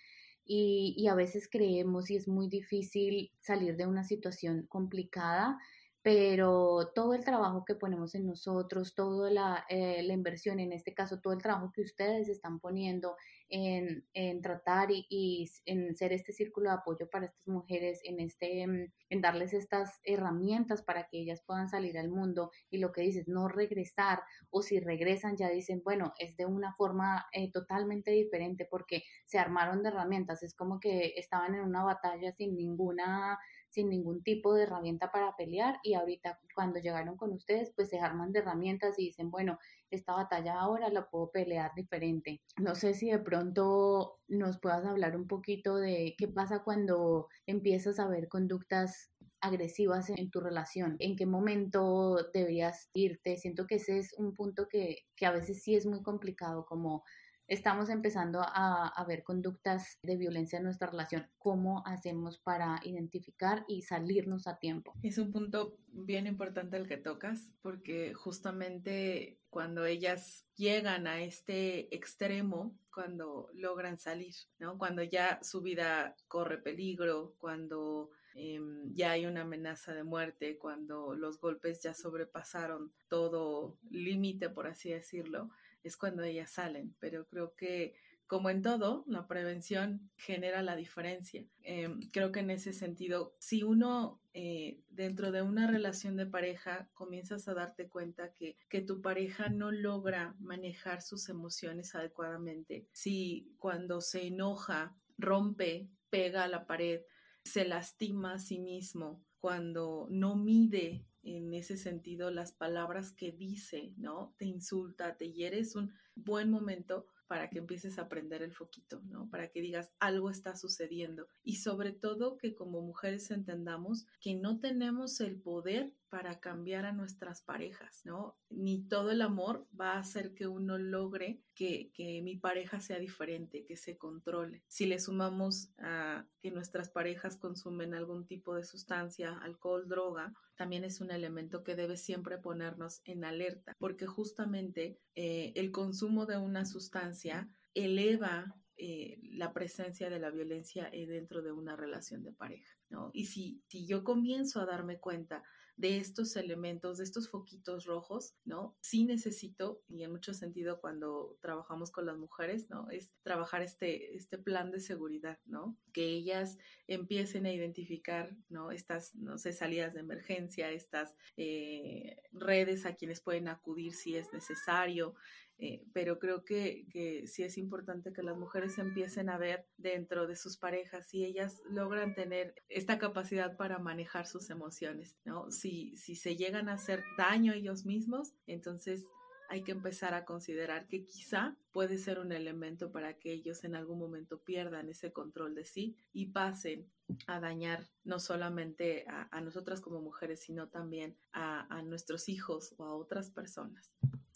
Y, 0.46 1.08
a 1.08 1.14
veces 1.16 1.48
creemos 1.52 2.10
y 2.10 2.16
es 2.16 2.28
muy 2.28 2.48
difícil 2.48 3.32
salir 3.40 3.76
de 3.78 3.86
una 3.86 4.04
situación 4.04 4.66
complicada 4.68 5.60
pero 6.02 6.92
todo 6.96 7.14
el 7.14 7.26
trabajo 7.26 7.66
que 7.66 7.76
ponemos 7.76 8.16
en 8.16 8.26
nosotros, 8.26 8.96
toda 8.96 9.30
la, 9.30 9.66
eh, 9.68 10.02
la, 10.02 10.14
inversión, 10.14 10.62
en 10.62 10.72
este 10.72 10.94
caso, 10.94 11.20
todo 11.20 11.34
el 11.34 11.42
trabajo 11.42 11.74
que 11.74 11.82
ustedes 11.82 12.30
están 12.30 12.60
poniendo 12.62 13.18
en, 13.50 14.06
en 14.14 14.42
tratar 14.42 14.92
y, 14.92 15.06
y, 15.10 15.50
en 15.66 15.96
ser 15.96 16.14
este 16.14 16.32
círculo 16.34 16.70
de 16.70 16.78
apoyo 16.78 17.10
para 17.10 17.26
estas 17.26 17.48
mujeres, 17.48 18.00
en, 18.04 18.20
este, 18.20 18.66
mm, 18.68 18.92
en 19.10 19.22
darles 19.22 19.54
estas 19.54 20.00
herramientas 20.04 20.84
para 20.84 21.08
que 21.08 21.20
ellas 21.20 21.42
puedan 21.46 21.70
salir 21.70 21.98
al 21.98 22.10
mundo 22.10 22.52
y 22.70 22.78
lo 22.78 22.92
que 22.92 23.02
dices, 23.02 23.28
no 23.28 23.48
regresar 23.48 24.22
o 24.50 24.62
si 24.62 24.80
regresan 24.80 25.38
ya 25.38 25.50
dicen, 25.50 25.82
bueno, 25.84 26.14
es 26.20 26.38
de 26.38 26.46
una 26.46 26.74
forma 26.76 27.26
eh, 27.32 27.52
totalmente 27.52 28.12
diferente 28.12 28.68
porque 28.70 29.04
se 29.26 29.40
armaron 29.40 29.84
de 29.84 29.90
herramientas, 29.90 30.44
es 30.44 30.54
como 30.56 30.80
que 30.80 31.14
estaban 31.16 31.56
en 31.56 31.62
una 31.62 31.84
batalla 31.84 32.32
sin 32.34 32.56
ninguna 32.56 33.38
sin 33.70 33.90
ningún 33.90 34.24
tipo 34.24 34.54
de 34.54 34.64
herramienta 34.64 35.12
para 35.12 35.36
pelear 35.36 35.80
y 35.84 35.94
ahorita 35.94 36.40
cuando 36.56 36.80
llegaron 36.80 37.18
con 37.18 37.32
ustedes 37.34 37.72
pues 37.76 37.90
se 37.90 38.00
arman 38.00 38.32
de 38.32 38.40
herramientas 38.40 38.98
y 38.98 39.06
dicen, 39.06 39.32
bueno, 39.32 39.60
esta 39.92 40.14
batalla 40.14 40.60
ahora 40.60 40.90
la 40.90 41.10
puedo 41.10 41.32
pelear 41.32 41.72
diferente. 41.76 42.42
No 42.58 42.76
sé 42.76 42.94
si 42.94 43.10
de 43.10 43.20
pronto 43.20 44.20
nos 44.28 44.60
puedas 44.60 44.86
hablar 44.86 45.16
un 45.16 45.28
poquito 45.28 45.76
de 45.78 46.16
qué 46.18 46.28
pasa 46.28 46.64
cuando 46.64 47.28
empiezas 47.46 48.00
a 48.00 48.08
ver 48.08 48.28
conductas 48.28 49.12
agresivas 49.42 50.10
en 50.10 50.30
tu 50.30 50.42
relación, 50.42 50.98
en 51.00 51.16
qué 51.16 51.26
momento 51.26 52.18
deberías 52.34 52.90
irte. 52.94 53.38
Siento 53.38 53.68
que 53.68 53.76
ese 53.76 54.00
es 54.00 54.14
un 54.18 54.34
punto 54.34 54.68
que, 54.68 54.98
que 55.16 55.26
a 55.26 55.32
veces 55.32 55.64
sí 55.64 55.76
es 55.76 55.86
muy 55.86 56.04
complicado, 56.04 56.66
como 56.66 57.04
estamos 57.50 57.90
empezando 57.90 58.42
a, 58.42 59.04
ver 59.08 59.24
conductas 59.24 59.98
de 60.04 60.16
violencia 60.16 60.58
en 60.58 60.64
nuestra 60.64 60.88
relación. 60.88 61.28
¿Cómo 61.40 61.84
hacemos 61.86 62.38
para 62.38 62.80
identificar 62.84 63.66
y 63.68 63.82
salirnos 63.82 64.48
a 64.48 64.60
tiempo? 64.60 64.94
Es 65.02 65.18
un 65.18 65.32
punto 65.32 65.76
bien 65.88 66.28
importante 66.28 66.78
el 66.78 66.88
que 66.88 66.98
tocas, 66.98 67.52
porque 67.62 68.14
justamente 68.14 69.40
cuando 69.50 69.86
ellas 69.86 70.46
llegan 70.56 71.08
a 71.08 71.22
este 71.22 71.94
extremo, 71.96 72.78
cuando 72.94 73.50
logran 73.54 73.98
salir, 73.98 74.36
¿no? 74.60 74.78
Cuando 74.78 75.02
ya 75.02 75.40
su 75.42 75.62
vida 75.62 76.16
corre 76.28 76.60
peligro, 76.60 77.34
cuando 77.40 78.12
em, 78.40 78.94
ya 78.94 79.12
hay 79.12 79.26
una 79.26 79.42
amenaza 79.42 79.94
de 79.94 80.04
muerte, 80.04 80.58
cuando 80.58 81.14
los 81.14 81.40
golpes 81.42 81.82
ya 81.82 81.94
sobrepasaron 81.94 82.94
todo 83.10 83.78
límite, 83.90 84.50
por 84.50 84.68
así 84.68 84.90
decirlo, 84.92 85.50
es 85.84 85.98
cuando 85.98 86.24
ellas 86.24 86.50
salen, 86.50 86.96
pero 87.00 87.28
creo 87.28 87.54
que 87.56 87.96
como 88.30 88.52
en 88.52 88.62
todo, 88.62 89.04
la 89.08 89.28
prevención 89.28 90.12
genera 90.16 90.62
la 90.62 90.76
diferencia. 90.76 91.44
Em, 91.64 92.00
creo 92.12 92.32
que 92.32 92.42
en 92.42 92.52
ese 92.52 92.74
sentido, 92.74 93.34
si 93.40 93.64
uno 93.64 94.22
eh, 94.36 94.84
dentro 94.92 95.32
de 95.32 95.42
una 95.42 95.66
relación 95.66 96.16
de 96.16 96.28
pareja 96.28 96.88
comienzas 96.94 97.48
a 97.48 97.56
darte 97.56 97.90
cuenta 97.90 98.32
que, 98.34 98.56
que 98.70 98.82
tu 98.82 99.02
pareja 99.02 99.50
no 99.50 99.72
logra 99.72 100.36
manejar 100.40 101.02
sus 101.02 101.28
emociones 101.28 101.96
adecuadamente, 101.96 102.88
si 102.94 103.52
cuando 103.58 104.00
se 104.00 104.28
enoja, 104.28 104.96
rompe, 105.18 105.90
pega 106.12 106.44
a 106.44 106.48
la 106.48 106.68
pared, 106.68 107.02
se 107.50 107.66
lastima 107.66 108.34
a 108.34 108.40
sí 108.40 108.60
mismo, 108.60 109.26
cuando 109.40 110.08
no 110.10 110.36
mide 110.36 111.06
en 111.24 111.54
ese 111.54 111.78
sentido 111.78 112.32
las 112.32 112.52
palabras 112.52 113.12
que 113.12 113.32
dice, 113.32 113.94
¿no? 113.98 114.34
Te 114.38 114.46
insulta, 114.46 115.18
te 115.18 115.32
hiere, 115.32 115.60
es 115.60 115.76
un 115.76 115.94
buen 116.16 116.50
momento 116.50 117.08
para 117.28 117.50
que 117.50 117.60
empieces 117.60 118.00
a 118.00 118.10
prender 118.10 118.42
el 118.42 118.54
foquito, 118.54 119.02
¿no? 119.06 119.30
Para 119.30 119.50
que 119.50 119.62
digas 119.62 119.92
algo 120.00 120.30
está 120.30 120.56
sucediendo 120.56 121.28
y 121.44 121.58
sobre 121.58 121.92
todo 121.92 122.38
que 122.38 122.56
como 122.56 122.82
mujeres 122.82 123.30
entendamos 123.32 124.08
que 124.20 124.34
no 124.34 124.60
tenemos 124.60 125.20
el 125.22 125.40
poder 125.40 125.94
para 126.10 126.40
cambiar 126.40 126.86
a 126.86 126.92
nuestras 126.92 127.42
parejas, 127.42 128.02
¿no? 128.04 128.38
Ni 128.50 128.88
todo 128.88 129.12
el 129.12 129.22
amor 129.22 129.68
va 129.80 129.94
a 129.94 130.00
hacer 130.00 130.34
que 130.34 130.48
uno 130.48 130.78
logre 130.78 131.42
que, 131.56 131.92
que, 131.94 132.22
mi 132.22 132.36
pareja 132.38 132.80
sea 132.80 133.00
diferente, 133.00 133.66
que 133.66 133.78
se 133.78 133.98
controle. 133.98 134.64
Si 134.68 134.86
le 134.86 135.00
sumamos 135.00 135.70
a 135.78 136.26
que 136.42 136.52
nuestras 136.52 136.90
parejas 136.90 137.38
consumen 137.38 137.94
algún 137.94 138.26
tipo 138.26 138.56
de 138.56 138.64
sustancia, 138.64 139.38
alcohol, 139.40 139.88
droga, 139.88 140.34
también 140.56 140.84
es 140.84 141.00
un 141.00 141.12
elemento 141.12 141.64
que 141.64 141.76
debe 141.76 141.96
siempre 141.96 142.38
ponernos 142.38 143.02
en 143.06 143.24
alerta, 143.24 143.76
porque 143.80 144.08
justamente 144.08 145.00
eh, 145.16 145.54
el 145.56 145.72
consumo 145.72 146.26
de 146.26 146.38
una 146.38 146.66
sustancia 146.66 147.50
eleva 147.74 148.56
eh, 148.82 149.20
la 149.34 149.52
presencia 149.52 150.10
de 150.10 150.20
la 150.20 150.32
violencia 150.32 150.90
eh, 150.94 151.06
dentro 151.06 151.42
de 151.42 151.52
una 151.52 151.76
relación 151.76 152.24
de 152.24 152.32
pareja, 152.32 152.78
¿no? 152.90 153.12
Y 153.14 153.26
si, 153.26 153.62
si 153.68 153.86
yo 153.86 154.06
comienzo 154.06 154.62
a 154.62 154.66
darme 154.66 155.00
cuenta 155.00 155.44
de 155.80 155.98
estos 155.98 156.36
elementos, 156.36 156.98
de 156.98 157.06
estos 157.06 157.30
foquitos 157.30 157.86
rojos, 157.86 158.36
¿no? 158.44 158.76
Sí 158.82 159.06
necesito, 159.06 159.82
y 159.88 160.04
en 160.04 160.12
mucho 160.12 160.34
sentido 160.34 160.82
cuando 160.82 161.38
trabajamos 161.40 161.90
con 161.90 162.06
las 162.06 162.18
mujeres, 162.18 162.70
¿no? 162.70 162.90
Es 162.90 163.14
trabajar 163.24 163.62
este, 163.62 164.14
este 164.18 164.38
plan 164.38 164.72
de 164.72 164.82
seguridad, 164.82 165.40
¿no? 165.46 165.78
Que 165.94 166.04
ellas 166.04 166.58
empiecen 166.88 167.46
a 167.46 167.54
identificar, 167.54 168.36
¿no? 168.50 168.72
Estas, 168.72 169.16
no 169.16 169.38
sé, 169.38 169.54
salidas 169.54 169.94
de 169.94 170.02
emergencia, 170.02 170.70
estas 170.70 171.16
eh, 171.38 172.18
redes 172.34 172.86
a 172.86 172.96
quienes 172.96 173.22
pueden 173.22 173.48
acudir 173.48 173.94
si 173.94 174.18
es 174.18 174.34
necesario, 174.34 175.16
eh, 175.62 175.84
pero 175.92 176.20
creo 176.20 176.46
que, 176.46 176.88
que, 176.90 177.28
sí 177.28 177.44
es 177.44 177.58
importante 177.58 178.14
que 178.14 178.24
las 178.24 178.38
mujeres 178.38 178.78
empiecen 178.78 179.30
a 179.30 179.38
ver 179.38 179.66
dentro 179.78 180.26
de 180.26 180.38
sus 180.38 180.56
parejas 180.56 181.10
si 181.10 181.26
ellas 181.26 181.62
logran 181.70 182.16
tener 182.16 182.56
esta 182.70 182.98
capacidad 182.98 183.58
para 183.58 183.78
manejar 183.78 184.26
sus 184.26 184.50
emociones, 184.50 185.18
¿no? 185.26 185.52
Si, 185.52 185.98
si 185.98 186.16
se 186.16 186.38
llegan 186.38 186.70
a 186.70 186.74
hacer 186.74 187.04
daño 187.18 187.52
a 187.52 187.58
ellos 187.58 187.86
mismos, 187.86 188.34
entonces 188.48 189.06
hay 189.50 189.64
que 189.64 189.74
empezar 189.74 190.14
a 190.14 190.24
considerar 190.24 190.88
que 190.88 191.06
quizá 191.06 191.58
puede 191.74 191.98
ser 191.98 192.20
un 192.20 192.32
elemento 192.32 192.92
para 192.92 193.18
que 193.18 193.34
ellos 193.34 193.66
en 193.66 193.76
algún 193.76 194.00
momento 194.00 194.40
pierdan 194.42 194.88
ese 194.88 195.12
control 195.12 195.56
de 195.56 195.66
sí 195.66 195.98
y 196.14 196.28
pasen 196.28 196.90
a 197.28 197.42
dañar 197.42 197.86
no 198.06 198.20
solamente 198.20 199.06
a, 199.10 199.28
a 199.36 199.42
nosotras 199.42 199.82
como 199.82 200.02
mujeres, 200.02 200.42
sino 200.42 200.70
también 200.70 201.18
a, 201.34 201.66
a 201.76 201.82
nuestros 201.82 202.30
hijos 202.30 202.76
o 202.78 202.86
a 202.86 202.96
otras 202.96 203.32
personas. 203.32 203.92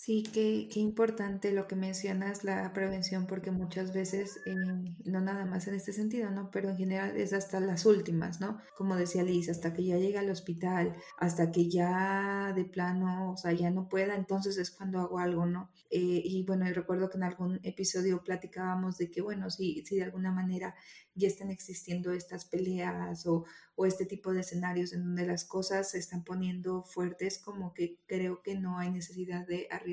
Sí, 0.06 0.22
qué, 0.34 0.68
qué, 0.70 0.82
importante 0.82 1.54
lo 1.54 1.66
que 1.66 1.78
mencionas, 1.78 2.44
la 2.44 2.74
prevención, 2.74 3.26
porque 3.26 3.52
muchas 3.52 3.94
veces, 3.94 4.42
eh, 4.46 4.54
no 5.06 5.22
nada 5.22 5.46
más 5.46 5.66
en 5.70 5.76
este 5.76 5.94
sentido, 5.94 6.30
¿no? 6.30 6.52
Pero 6.52 6.68
en 6.68 6.76
general 6.76 7.16
es 7.16 7.32
hasta 7.32 7.62
las 7.62 7.86
últimas, 7.86 8.42
¿no? 8.42 8.60
Como 8.76 8.98
decía 8.98 9.24
Liz, 9.24 9.48
hasta 9.48 9.74
que 9.74 9.86
ya 9.86 9.98
llega 9.98 10.20
al 10.20 10.30
hospital, 10.30 10.94
hasta 11.18 11.52
que 11.52 11.70
ya 11.70 12.52
de 12.54 12.66
plano, 12.66 13.32
o 13.32 13.38
sea, 13.38 13.54
ya 13.54 13.70
no 13.72 13.88
pueda, 13.88 14.16
entonces 14.16 14.58
es 14.58 14.72
cuando 14.72 15.00
hago 15.00 15.20
algo, 15.20 15.46
¿no? 15.46 15.72
Eh, 15.89 16.22
y 16.26 16.44
bueno, 16.44 16.68
y 16.68 16.74
recuerdo 16.74 17.10
que 17.10 17.16
en 17.16 17.24
algún 17.24 17.62
episodio 17.63 18.26
platicábamos 18.26 18.98
de 18.98 19.10
que, 19.10 19.22
bueno, 19.22 19.50
si, 19.50 19.86
si 19.86 19.96
de 19.96 20.04
alguna 20.04 20.34
manera 20.34 20.76
ya 21.16 21.30
están 21.30 21.50
existiendo 21.50 22.12
estas 22.12 22.44
peleas 22.44 23.26
o, 23.26 23.46
o 23.76 23.86
este 23.86 24.06
tipo 24.06 24.34
de 24.34 24.42
escenarios 24.42 24.92
en 24.92 25.04
donde 25.04 25.28
las 25.28 25.46
cosas 25.46 25.92
se 25.92 26.00
están 26.00 26.24
poniendo 26.24 26.84
fuertes, 26.84 27.38
como 27.38 27.74
que 27.74 28.00
creo 28.08 28.42
que 28.42 28.56
no 28.56 28.80
hay 28.80 28.92
necesidad 28.92 29.46
de 29.48 29.67
arriesgar 29.71 29.92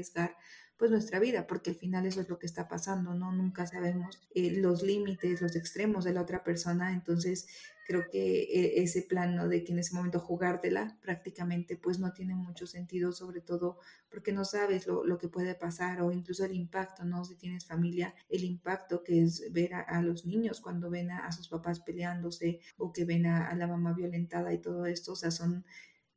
pues 0.80 0.90
nuestra 0.90 1.18
vida, 1.18 1.46
porque 1.46 1.68
al 1.68 1.76
final 1.76 2.06
eso 2.06 2.22
es 2.22 2.30
lo 2.30 2.38
que 2.38 2.46
está 2.46 2.66
pasando, 2.66 3.12
¿no? 3.12 3.32
Nunca 3.32 3.66
sabemos 3.66 4.18
eh, 4.34 4.50
los 4.50 4.82
límites, 4.82 5.42
los 5.42 5.54
extremos 5.54 6.04
de 6.04 6.14
la 6.14 6.22
otra 6.22 6.42
persona, 6.42 6.94
entonces 6.94 7.48
creo 7.86 8.08
que 8.10 8.44
eh, 8.44 8.82
ese 8.82 9.02
plano 9.02 9.46
de 9.46 9.62
que 9.62 9.72
en 9.72 9.80
ese 9.80 9.94
momento 9.94 10.20
jugártela 10.20 10.96
prácticamente 11.02 11.76
pues 11.76 11.98
no 11.98 12.14
tiene 12.14 12.34
mucho 12.34 12.66
sentido, 12.66 13.12
sobre 13.12 13.42
todo 13.42 13.78
porque 14.08 14.32
no 14.32 14.46
sabes 14.46 14.86
lo, 14.86 15.04
lo 15.04 15.18
que 15.18 15.28
puede 15.28 15.54
pasar 15.54 16.00
o 16.00 16.12
incluso 16.12 16.46
el 16.46 16.54
impacto, 16.54 17.04
¿no? 17.04 17.26
Si 17.26 17.36
tienes 17.36 17.66
familia, 17.66 18.14
el 18.30 18.44
impacto 18.44 19.02
que 19.02 19.22
es 19.22 19.52
ver 19.52 19.74
a, 19.74 20.00
los 20.00 20.24
niños 20.24 20.62
cuando 20.62 20.88
ven 20.88 21.10
a, 21.10 21.30
sus 21.30 21.48
papás 21.48 21.80
peleándose 21.80 22.60
o 22.78 22.90
que 22.90 23.04
ven 23.04 23.26
a, 23.26 23.48
a 23.48 23.54
la 23.54 23.66
mamá 23.66 23.92
violentada 23.92 24.50
y 24.54 24.58
todo 24.62 24.86
esto, 24.86 25.12
o 25.12 25.16
sea, 25.16 25.30
son 25.30 25.66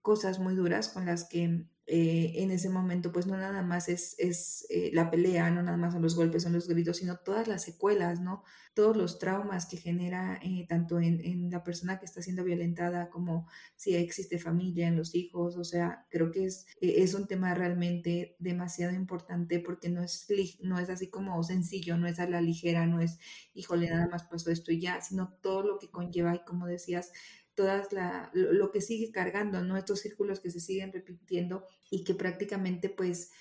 cosas 0.02 0.40
muy 0.40 0.56
duras 0.56 0.88
con 0.88 1.06
las 1.06 1.28
que 1.28 1.66
eh, 1.86 2.32
en 2.36 2.52
ese 2.52 2.70
momento, 2.70 3.12
pues 3.12 3.28
no 3.28 3.36
nada 3.36 3.62
más 3.62 3.90
es, 3.90 4.16
es 4.18 4.66
eh, 4.70 4.90
la 4.94 5.12
pelea, 5.12 5.52
no 5.52 5.62
nada 5.62 5.76
más 5.76 5.92
son 5.92 6.02
los 6.02 6.16
golpes, 6.16 6.44
son 6.44 6.54
los 6.54 6.70
gritos, 6.70 6.98
sino 6.98 7.18
todas 7.18 7.50
las 7.50 7.64
secuelas, 7.64 8.22
¿no? 8.22 8.44
Todos 8.74 8.96
los 8.96 9.20
traumas 9.20 9.66
que 9.66 9.76
genera 9.76 10.40
eh, 10.42 10.66
tanto 10.70 11.00
en, 11.00 11.20
en, 11.26 11.52
la 11.52 11.62
persona 11.62 12.00
que 12.00 12.06
está 12.06 12.22
siendo 12.22 12.46
violentada 12.46 13.10
como 13.10 13.50
si 13.76 13.96
existe 13.96 14.40
familia 14.40 14.88
en 14.88 14.96
los 14.96 15.14
hijos, 15.14 15.58
o 15.58 15.66
sea, 15.66 16.08
creo 16.10 16.32
que 16.32 16.46
es, 16.46 16.66
es 16.80 17.14
un 17.16 17.28
tema 17.28 17.54
realmente 17.54 18.38
demasiado 18.40 18.94
importante 18.94 19.60
porque 19.60 19.90
no 19.90 20.02
es, 20.02 20.26
no 20.62 20.80
es 20.80 20.90
así 20.90 21.10
como 21.10 21.44
sencillo, 21.44 21.98
no 21.98 22.08
es 22.08 22.18
a 22.20 22.30
la 22.30 22.40
ligera, 22.40 22.88
no 22.88 23.02
es, 23.02 23.20
híjole, 23.54 23.90
nada 23.90 24.08
más 24.08 24.24
pasó 24.24 24.52
esto 24.52 24.72
y 24.72 24.80
ya, 24.80 25.02
sino 25.02 25.34
todo 25.42 25.64
lo 25.64 25.80
que 25.80 25.92
conlleva 25.92 26.34
y 26.34 26.46
como 26.46 26.66
decías, 26.66 27.12
todas 27.56 27.94
la, 27.94 28.32
lo, 28.34 28.72
que 28.72 28.82
sigue 28.82 29.12
cargando, 29.12 29.64
¿no? 29.64 29.78
Estos 29.78 30.00
círculos 30.00 30.40
que 30.40 30.52
se 30.52 30.60
siguen 30.60 30.92
repitiendo 30.92 31.66
y 31.90 32.04
que 32.04 32.16
prácticamente 32.16 32.90
pues 32.90 33.32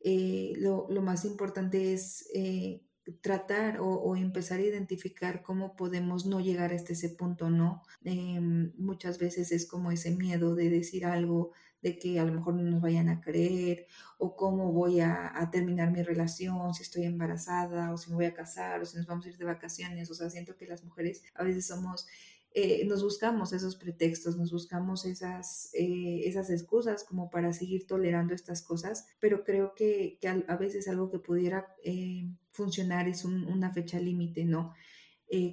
eh, 0.00 0.54
lo, 0.56 0.88
más 1.02 1.24
importante 1.24 1.92
es 1.92 2.28
eh, 2.34 2.82
tratar 3.20 3.78
o, 3.80 4.16
empezar 4.16 4.60
a 4.60 4.64
identificar 4.64 5.42
cómo 5.42 5.74
podemos 5.76 6.26
no 6.26 6.40
llegar 6.40 6.72
hasta 6.72 6.92
ese 6.92 7.10
punto, 7.10 7.50
¿no? 7.50 7.82
Em, 8.04 8.72
muchas 8.76 9.18
veces 9.18 9.52
es 9.52 9.66
como 9.66 9.90
ese 9.90 10.12
miedo 10.12 10.54
de 10.54 10.70
decir 10.70 11.04
algo, 11.04 11.52
de 11.82 11.98
que 11.98 12.20
a 12.20 12.24
lo 12.24 12.32
mejor 12.32 12.54
no 12.54 12.62
nos 12.62 12.80
vayan 12.80 13.08
a 13.08 13.20
creer, 13.20 13.86
o 14.18 14.36
cómo 14.36 14.72
voy 14.72 15.00
a, 15.00 15.32
a, 15.36 15.50
terminar 15.50 15.90
mi 15.90 16.02
relación, 16.02 16.74
si 16.74 16.82
estoy 16.84 17.04
embarazada, 17.04 17.92
o 17.92 17.96
si 17.96 18.10
me 18.10 18.16
voy 18.16 18.26
a 18.26 18.34
casar, 18.34 18.80
o 18.80 18.86
si 18.86 18.96
nos 18.96 19.06
vamos 19.06 19.26
a 19.26 19.30
ir 19.30 19.36
de 19.36 19.44
vacaciones. 19.44 20.10
O 20.10 20.14
sea, 20.14 20.30
siento 20.30 20.56
que 20.56 20.66
las 20.66 20.84
mujeres 20.84 21.24
a 21.34 21.42
veces 21.42 21.66
somos 21.66 22.06
eh, 22.54 22.84
nos 22.86 23.02
buscamos 23.02 23.52
esos 23.52 23.76
pretextos, 23.76 24.36
nos 24.36 24.52
buscamos 24.52 25.06
esas, 25.06 25.70
eh, 25.72 26.20
esas 26.24 26.50
excusas 26.50 27.04
como 27.04 27.30
para 27.30 27.52
seguir 27.52 27.86
tolerando 27.86 28.34
estas 28.34 28.62
cosas, 28.62 29.06
pero 29.20 29.42
creo 29.42 29.74
que, 29.74 30.18
a, 30.48 30.56
veces 30.56 30.86
algo 30.88 31.10
que 31.10 31.18
pudiera 31.18 31.74
eh, 31.82 32.28
funcionar 32.50 33.08
es 33.08 33.24
una 33.24 33.72
fecha 33.72 33.98
límite, 33.98 34.44
¿no? 34.44 34.74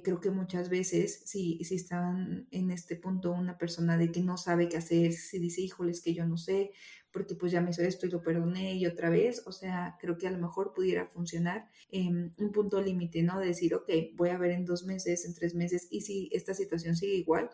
creo 0.04 0.20
que 0.20 0.30
muchas 0.30 0.68
veces, 0.68 1.22
si, 1.24 1.64
si 1.64 1.76
están 1.76 2.46
en 2.50 2.70
este 2.70 2.96
punto 2.96 3.32
una 3.32 3.56
persona 3.56 3.96
de 3.96 4.12
que 4.12 4.20
no 4.20 4.36
sabe 4.36 4.68
qué 4.68 4.76
hacer, 4.76 5.14
si 5.14 5.38
dice, 5.38 5.62
híjole, 5.62 5.92
es 5.92 6.02
que 6.02 6.12
yo 6.12 6.26
no 6.26 6.36
sé, 6.36 6.72
porque 7.12 7.34
pues 7.34 7.52
ya 7.52 7.60
me 7.60 7.70
hizo 7.70 7.82
esto 7.82 8.06
y 8.06 8.10
lo 8.10 8.22
perdoné 8.22 8.74
y 8.74 8.86
otra 8.86 9.10
vez, 9.10 9.42
o 9.46 9.52
sea, 9.52 9.96
creo 10.00 10.16
que 10.16 10.26
a 10.26 10.30
lo 10.30 10.38
mejor 10.38 10.72
pudiera 10.72 11.06
funcionar 11.06 11.68
en 11.90 12.34
un 12.38 12.52
punto 12.52 12.80
límite, 12.80 13.22
¿no? 13.22 13.38
De 13.38 13.46
decir, 13.46 13.74
ok, 13.74 13.90
voy 14.14 14.30
a 14.30 14.38
ver 14.38 14.52
en 14.52 14.64
dos 14.64 14.84
meses, 14.84 15.24
en 15.24 15.34
tres 15.34 15.54
meses, 15.54 15.88
y 15.90 16.02
si 16.02 16.28
esta 16.32 16.54
situación 16.54 16.96
sigue 16.96 17.14
igual, 17.14 17.50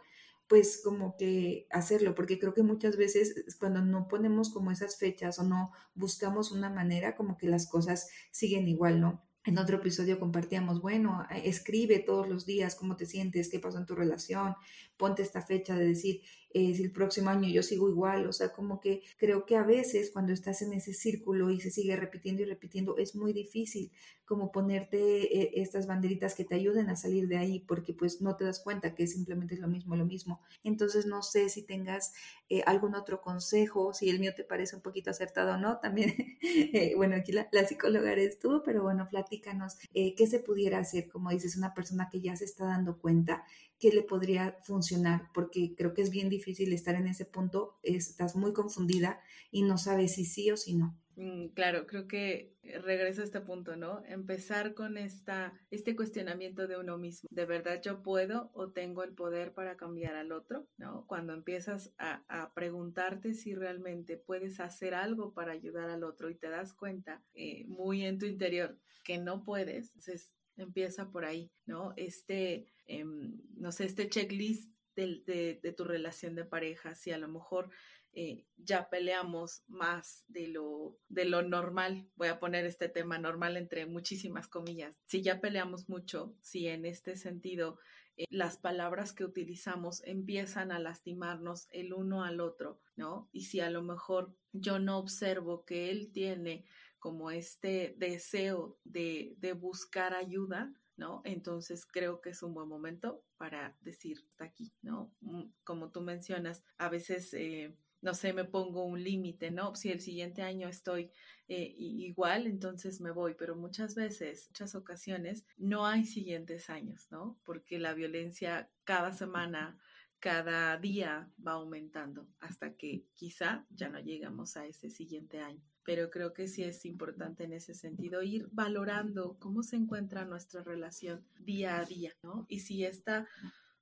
pues 0.49 0.81
como 0.83 1.17
que 1.17 1.67
hacerlo, 1.71 2.15
porque 2.15 2.39
creo 2.39 2.55
que 2.55 2.63
muchas 2.63 2.97
veces 2.97 3.57
cuando 3.59 3.83
no 3.83 4.07
ponemos 4.09 4.51
como 4.51 4.71
esas 4.71 4.97
fechas 4.97 5.39
o 5.39 5.45
no 5.45 5.73
buscamos 5.95 6.53
una 6.53 6.71
manera, 6.71 7.17
como 7.17 7.37
que 7.37 7.49
las 7.49 7.69
cosas 7.69 8.09
siguen 8.31 8.69
igual, 8.69 9.01
¿no? 9.01 9.23
En 9.45 9.59
otro 9.59 9.77
episodio 9.77 10.19
compartíamos, 10.19 10.83
bueno, 10.83 11.25
escribe 11.45 12.01
todos 12.01 12.29
los 12.29 12.47
días 12.47 12.75
cómo 12.75 12.97
te 12.97 13.07
sientes, 13.07 13.49
qué 13.49 13.61
pasó 13.61 13.79
en 13.79 13.87
tu 13.87 13.95
relación, 13.95 14.57
ponte 14.97 15.23
esta 15.23 15.41
fecha 15.41 15.77
de 15.77 15.87
decir, 15.87 16.21
eh, 16.59 16.75
si 16.75 16.85
el 16.85 16.91
próximo 16.91 17.29
año 17.29 17.51
yo 17.51 17.63
sigo 17.63 17.91
igual, 17.91 18.27
o 18.27 18.33
sea, 18.33 18.51
como 18.51 18.81
que 18.81 19.03
creo 19.19 19.45
que 19.45 19.57
a 19.57 19.63
veces 19.63 20.11
cuando 20.11 20.33
estás 20.33 20.63
en 20.63 20.73
ese 20.73 20.95
círculo 20.95 21.51
y 21.51 21.61
se 21.61 21.71
sigue 21.71 21.95
repitiendo 21.97 22.41
y 22.41 22.47
repitiendo, 22.47 22.97
es 22.97 23.15
muy 23.15 23.35
difícil 23.35 23.93
como 24.25 24.51
ponerte 24.51 25.39
eh, 25.39 25.51
estas 25.57 25.87
banderitas 25.87 26.35
que 26.35 26.47
te 26.47 26.55
ayuden 26.55 26.89
a 26.89 26.97
salir 26.97 27.29
de 27.29 27.37
ahí, 27.37 27.61
porque 27.61 27.93
pues 27.93 28.23
no 28.23 28.37
te 28.37 28.47
das 28.47 28.61
cuenta 28.61 28.95
que 28.95 29.07
simplemente 29.07 29.55
es 29.55 29.61
lo 29.61 29.69
mismo, 29.69 29.97
lo 29.97 30.07
mismo. 30.07 30.41
Entonces, 30.65 31.05
no 31.05 31.23
sé 31.23 31.51
si 31.51 31.63
tengas 31.63 32.15
eh, 32.49 32.63
algún 32.65 32.95
otro 32.95 33.21
consejo, 33.21 33.93
si 33.93 34.09
el 34.09 34.19
mío 34.19 34.33
te 34.35 34.43
parece 34.43 34.77
un 34.77 34.83
poquito 34.83 35.11
acertado 35.11 35.53
o 35.53 35.59
no, 35.59 35.79
también, 35.79 36.15
bueno, 36.97 37.17
aquí 37.17 37.33
la, 37.33 37.51
la, 37.53 37.67
psicóloga 37.67 38.13
eres 38.13 38.39
tú, 38.39 38.63
pero 38.65 38.83
bueno, 38.83 39.07
platícanos, 39.11 39.77
¿qué 39.93 40.27
se 40.27 40.39
pudiera 40.39 40.79
hacer? 40.79 41.07
Como 41.07 41.29
dices, 41.29 41.55
una 41.59 41.75
persona 41.75 42.09
que 42.11 42.23
ya 42.23 42.35
se 42.35 42.47
está 42.47 42.65
dando 42.65 42.97
cuenta 42.97 43.45
qué 43.79 43.91
le 43.91 44.03
podría 44.03 44.59
funcionar, 44.63 45.29
porque 45.35 45.75
creo 45.77 45.95
que 45.95 46.03
es 46.03 46.11
bien 46.11 46.29
difícil 46.29 46.73
estar 46.73 46.95
en 46.95 47.07
ese 47.07 47.25
punto, 47.25 47.79
estás 47.83 48.37
muy 48.37 48.53
confundida 48.53 49.21
y 49.51 49.63
no 49.63 49.79
sabes 49.79 50.15
si 50.15 50.25
sí 50.25 50.51
o 50.51 50.57
si 50.57 50.75
no. 50.75 50.99
Mm, 51.17 51.49
claro, 51.49 51.87
creo 51.87 52.07
que 52.07 52.55
regreso 52.83 53.23
a 53.23 53.25
este 53.25 53.41
punto, 53.41 53.75
¿no? 53.75 54.03
Empezar 54.07 54.75
con 54.75 54.99
esta, 54.99 55.55
este 55.71 55.97
cuestionamiento 55.97 56.67
de 56.67 56.77
uno 56.77 56.99
mismo. 56.99 57.27
¿De 57.31 57.47
verdad 57.47 57.81
yo 57.83 58.03
puedo 58.03 58.51
o 58.53 58.71
tengo 58.71 59.03
el 59.03 59.15
poder 59.15 59.55
para 59.55 59.79
cambiar 59.79 60.15
al 60.15 60.31
otro? 60.33 60.69
¿No? 60.77 61.07
Cuando 61.07 61.33
empiezas 61.33 61.95
a, 61.97 62.23
a 62.29 62.53
preguntarte 62.53 63.33
si 63.33 63.55
realmente 63.55 64.19
puedes 64.19 64.61
hacer 64.61 64.95
algo 64.95 65.33
para 65.33 65.53
ayudar 65.53 65.89
al 65.89 66.05
otro 66.05 66.29
y 66.29 66.35
te 66.35 66.51
das 66.51 66.75
cuenta 66.75 67.23
eh, 67.33 67.65
muy 67.67 68.05
en 68.05 68.19
tu 68.19 68.27
interior 68.27 68.79
que 69.03 69.19
no 69.19 69.43
puedes, 69.43 69.95
entonces 69.95 70.35
empieza 70.57 71.11
por 71.11 71.25
ahí, 71.25 71.51
¿no? 71.65 71.93
Este, 71.97 72.67
em, 72.87 73.41
no 73.57 73.73
sé, 73.73 73.85
este 73.85 74.09
checklist 74.09 74.71
de, 74.97 75.61
de, 75.63 75.73
tu 75.73 75.85
relación 75.85 76.35
de 76.35 76.45
pareja, 76.45 76.95
si 76.95 77.13
a 77.13 77.19
lo 77.19 77.29
mejor 77.29 77.71
eh, 78.13 78.47
ya 78.57 78.89
peleamos 78.89 79.63
más 79.69 80.25
de 80.29 80.49
lo, 80.49 80.97
de 81.09 81.27
lo 81.27 81.43
normal, 81.43 82.09
voy 82.17 82.29
a 82.29 82.39
poner 82.39 82.65
este 82.65 82.89
tema 82.89 83.19
normal 83.19 83.59
entre 83.59 83.85
muchísimas 83.85 84.49
comillas, 84.49 84.97
si 85.05 85.21
ya 85.23 85.41
peleamos 85.41 85.89
mucho, 85.89 86.35
si 86.41 86.67
en 86.69 86.87
este 86.87 87.17
sentido 87.17 87.79
eh, 88.17 88.25
las 88.31 88.57
palabras 88.57 89.13
que 89.13 89.25
utilizamos 89.25 90.03
empiezan 90.05 90.73
a 90.73 90.79
lastimarnos 90.79 91.69
el 91.71 91.93
uno 91.93 92.25
al 92.25 92.41
otro, 92.41 92.81
¿no? 92.97 93.29
Y 93.33 93.45
si 93.45 93.61
a 93.61 93.69
lo 93.69 93.83
mejor 93.83 94.35
yo 94.53 94.79
no 94.79 94.97
observo 94.97 95.67
que 95.67 95.91
él 95.91 96.11
tiene 96.13 96.65
como 96.99 97.31
este 97.31 97.95
deseo 97.99 98.79
de, 98.85 99.35
de 99.39 99.53
buscar 99.53 100.15
ayuda, 100.15 100.73
¿no? 100.97 101.23
Entonces 101.25 101.87
creo 101.87 102.21
que 102.21 102.31
es 102.31 102.43
un 102.43 102.55
buen 102.55 102.69
momento 102.69 103.25
para 103.37 103.77
decir, 103.81 104.19
está 104.31 104.45
aquí, 104.45 104.73
¿no? 104.83 105.13
Mm, 105.21 105.45
como 105.65 105.91
tú 105.91 106.01
mencionas, 106.01 106.63
a 106.79 106.89
veces, 106.89 107.33
eh, 107.35 107.77
no 108.03 108.15
sé, 108.15 108.33
me 108.33 108.45
pongo 108.45 108.85
un 108.85 109.03
límite, 109.03 109.51
¿no? 109.51 109.75
Si 109.75 109.91
el 109.91 110.01
siguiente 110.01 110.43
año 110.43 110.69
estoy 110.69 111.11
eh, 111.49 111.75
igual, 111.79 112.47
entonces 112.47 113.01
me 113.01 113.11
voy, 113.11 113.35
pero 113.35 113.57
muchas 113.57 113.95
veces, 113.95 114.49
muchas 114.49 114.75
ocasiones, 114.75 115.45
no 115.57 115.87
hay 115.87 116.05
siguientes 116.05 116.71
años, 116.71 117.09
¿no? 117.11 117.39
Porque 117.45 117.79
la 117.79 117.95
violencia 117.95 118.71
cada 118.85 119.13
semana, 119.13 119.79
cada 120.19 120.77
día 120.79 121.31
va 121.47 121.53
aumentando 121.53 122.29
hasta 122.41 122.75
que 122.77 123.07
quizá 123.15 123.67
ya 123.71 123.89
no 123.89 124.01
llegamos 124.01 124.57
a 124.57 124.67
ese 124.67 124.91
siguiente 124.91 125.41
año 125.41 125.63
pero 125.87 126.11
creo 126.11 126.35
que 126.35 126.49
sí 126.49 126.65
es 126.65 126.85
importante 126.85 127.45
en 127.45 127.53
ese 127.53 127.73
sentido 127.73 128.23
ir 128.23 128.49
valorando 128.51 129.39
cómo 129.39 129.63
se 129.63 129.77
encuentra 129.77 130.25
nuestra 130.25 130.65
relación 130.65 131.25
día 131.39 131.79
a 131.79 131.85
día, 131.85 132.13
¿no? 132.25 132.45
Y 132.49 132.61
si 132.61 132.85
esta 132.85 133.29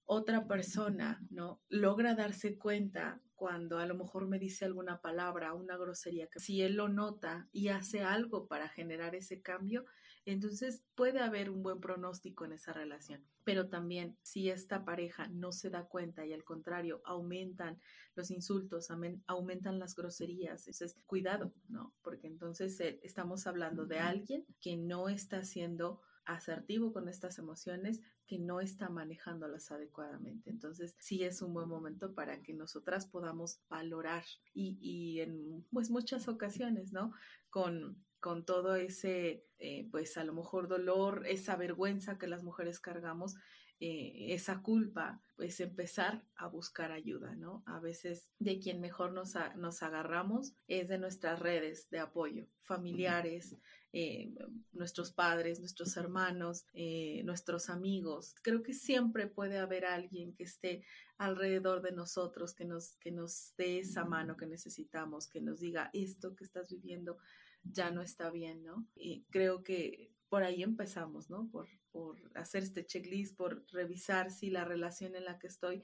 otra 0.04 0.46
persona, 0.46 1.26
¿no? 1.30 1.62
Logra 1.70 2.14
darse 2.14 2.58
cuenta 2.58 3.22
cuando 3.34 3.78
a 3.78 3.86
lo 3.86 3.94
mejor 3.94 4.28
me 4.28 4.38
dice 4.38 4.66
alguna 4.66 5.00
palabra, 5.00 5.54
una 5.54 5.78
grosería, 5.78 6.28
que 6.28 6.40
si 6.40 6.60
él 6.60 6.74
lo 6.74 6.88
nota 6.88 7.48
y 7.52 7.68
hace 7.68 8.02
algo 8.02 8.46
para 8.46 8.68
generar 8.68 9.14
ese 9.14 9.40
cambio, 9.40 9.86
entonces 10.26 10.82
puede 10.94 11.20
haber 11.20 11.50
un 11.50 11.62
buen 11.62 11.80
pronóstico 11.80 12.44
en 12.44 12.52
esa 12.52 12.72
relación. 12.72 13.24
Pero 13.44 13.68
también 13.68 14.16
si 14.22 14.48
esta 14.48 14.84
pareja 14.84 15.28
no 15.28 15.52
se 15.52 15.70
da 15.70 15.84
cuenta 15.84 16.24
y 16.24 16.32
al 16.32 16.44
contrario 16.44 17.02
aumentan 17.04 17.78
los 18.14 18.30
insultos, 18.30 18.88
aumentan 19.26 19.78
las 19.78 19.94
groserías, 19.94 20.66
entonces 20.66 20.96
cuidado, 21.06 21.52
¿no? 21.68 21.94
Porque 22.02 22.26
entonces 22.26 22.78
eh, 22.80 23.00
estamos 23.02 23.46
hablando 23.46 23.86
de 23.86 23.98
alguien 23.98 24.46
que 24.60 24.76
no 24.76 25.08
está 25.08 25.44
siendo 25.44 26.00
asertivo 26.26 26.92
con 26.92 27.08
estas 27.08 27.38
emociones, 27.38 28.00
que 28.26 28.38
no 28.38 28.60
está 28.60 28.88
manejándolas 28.88 29.70
adecuadamente. 29.70 30.50
Entonces, 30.50 30.94
sí 30.98 31.24
es 31.24 31.42
un 31.42 31.52
buen 31.54 31.68
momento 31.68 32.14
para 32.14 32.42
que 32.42 32.54
nosotras 32.54 33.06
podamos 33.06 33.60
valorar 33.68 34.24
y, 34.52 34.78
y 34.80 35.20
en 35.20 35.66
pues 35.72 35.90
muchas 35.90 36.28
ocasiones, 36.28 36.92
¿no? 36.92 37.12
Con 37.50 38.04
con 38.24 38.46
todo 38.46 38.74
ese, 38.74 39.44
eh, 39.58 39.86
pues 39.90 40.16
a 40.16 40.24
lo 40.24 40.32
mejor 40.32 40.66
dolor, 40.66 41.26
esa 41.26 41.56
vergüenza 41.56 42.16
que 42.16 42.26
las 42.26 42.42
mujeres 42.42 42.80
cargamos, 42.80 43.34
eh, 43.80 44.32
esa 44.34 44.62
culpa, 44.62 45.20
pues 45.36 45.58
empezar 45.60 46.24
a 46.36 46.46
buscar 46.46 46.92
ayuda, 46.92 47.34
¿no? 47.34 47.62
A 47.66 47.80
veces 47.80 48.28
de 48.38 48.60
quien 48.60 48.80
mejor 48.80 49.12
nos, 49.12 49.34
nos 49.56 49.82
agarramos 49.82 50.54
es 50.68 50.88
de 50.88 50.98
nuestras 50.98 51.40
redes 51.40 51.90
de 51.90 51.98
apoyo, 51.98 52.46
familiares, 52.62 53.56
eh, 53.92 54.32
nuestros 54.72 55.12
padres, 55.12 55.60
nuestros 55.60 55.96
hermanos, 55.96 56.66
eh, 56.72 57.22
nuestros 57.24 57.68
amigos. 57.68 58.34
Creo 58.42 58.62
que 58.62 58.74
siempre 58.74 59.26
puede 59.26 59.58
haber 59.58 59.84
alguien 59.84 60.34
que 60.34 60.44
esté 60.44 60.84
alrededor 61.18 61.82
de 61.82 61.92
nosotros, 61.92 62.54
que 62.54 62.64
nos, 62.64 62.96
que 62.98 63.10
nos 63.10 63.54
dé 63.56 63.80
esa 63.80 64.04
mano 64.04 64.36
que 64.36 64.46
necesitamos, 64.46 65.28
que 65.28 65.40
nos 65.40 65.60
diga 65.60 65.90
esto 65.92 66.34
que 66.36 66.44
estás 66.44 66.70
viviendo 66.70 67.18
ya 67.64 67.90
no 67.90 68.02
está 68.02 68.30
bien, 68.30 68.62
¿no? 68.62 68.86
Y 68.94 69.24
creo 69.30 69.62
que 69.62 70.13
por 70.28 70.42
ahí 70.42 70.62
empezamos, 70.62 71.30
¿no? 71.30 71.48
Por, 71.50 71.68
por 71.90 72.16
hacer 72.34 72.62
este 72.62 72.84
checklist, 72.84 73.36
por 73.36 73.64
revisar 73.72 74.30
si 74.30 74.50
la 74.50 74.64
relación 74.64 75.14
en 75.16 75.24
la 75.24 75.38
que 75.38 75.46
estoy 75.46 75.82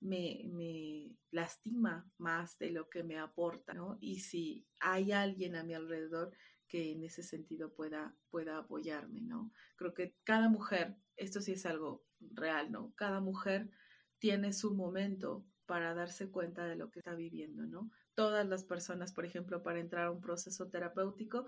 me, 0.00 0.42
me, 0.52 1.16
lastima 1.30 2.10
más 2.18 2.58
de 2.58 2.70
lo 2.70 2.88
que 2.88 3.04
me 3.04 3.18
aporta, 3.18 3.72
¿no? 3.72 3.98
Y 4.00 4.20
si 4.20 4.66
hay 4.80 5.12
alguien 5.12 5.54
a 5.56 5.62
mi 5.62 5.74
alrededor 5.74 6.32
que 6.66 6.92
en 6.92 7.04
ese 7.04 7.22
sentido 7.22 7.74
pueda, 7.74 8.16
pueda 8.30 8.58
apoyarme, 8.58 9.20
¿no? 9.22 9.52
Creo 9.76 9.94
que 9.94 10.16
cada 10.24 10.48
mujer, 10.48 10.96
esto 11.16 11.40
sí 11.40 11.52
es 11.52 11.66
algo 11.66 12.04
real, 12.18 12.72
¿no? 12.72 12.92
Cada 12.96 13.20
mujer 13.20 13.70
tiene 14.18 14.52
su 14.52 14.74
momento 14.74 15.46
para 15.66 15.94
darse 15.94 16.30
cuenta 16.30 16.66
de 16.66 16.76
lo 16.76 16.90
que 16.90 17.00
está 17.00 17.14
viviendo, 17.14 17.66
¿no? 17.66 17.90
Todas 18.14 18.46
las 18.46 18.64
personas, 18.64 19.12
por 19.12 19.24
ejemplo, 19.24 19.62
para 19.62 19.80
entrar 19.80 20.06
a 20.06 20.10
un 20.10 20.20
proceso 20.20 20.68
terapéutico, 20.68 21.46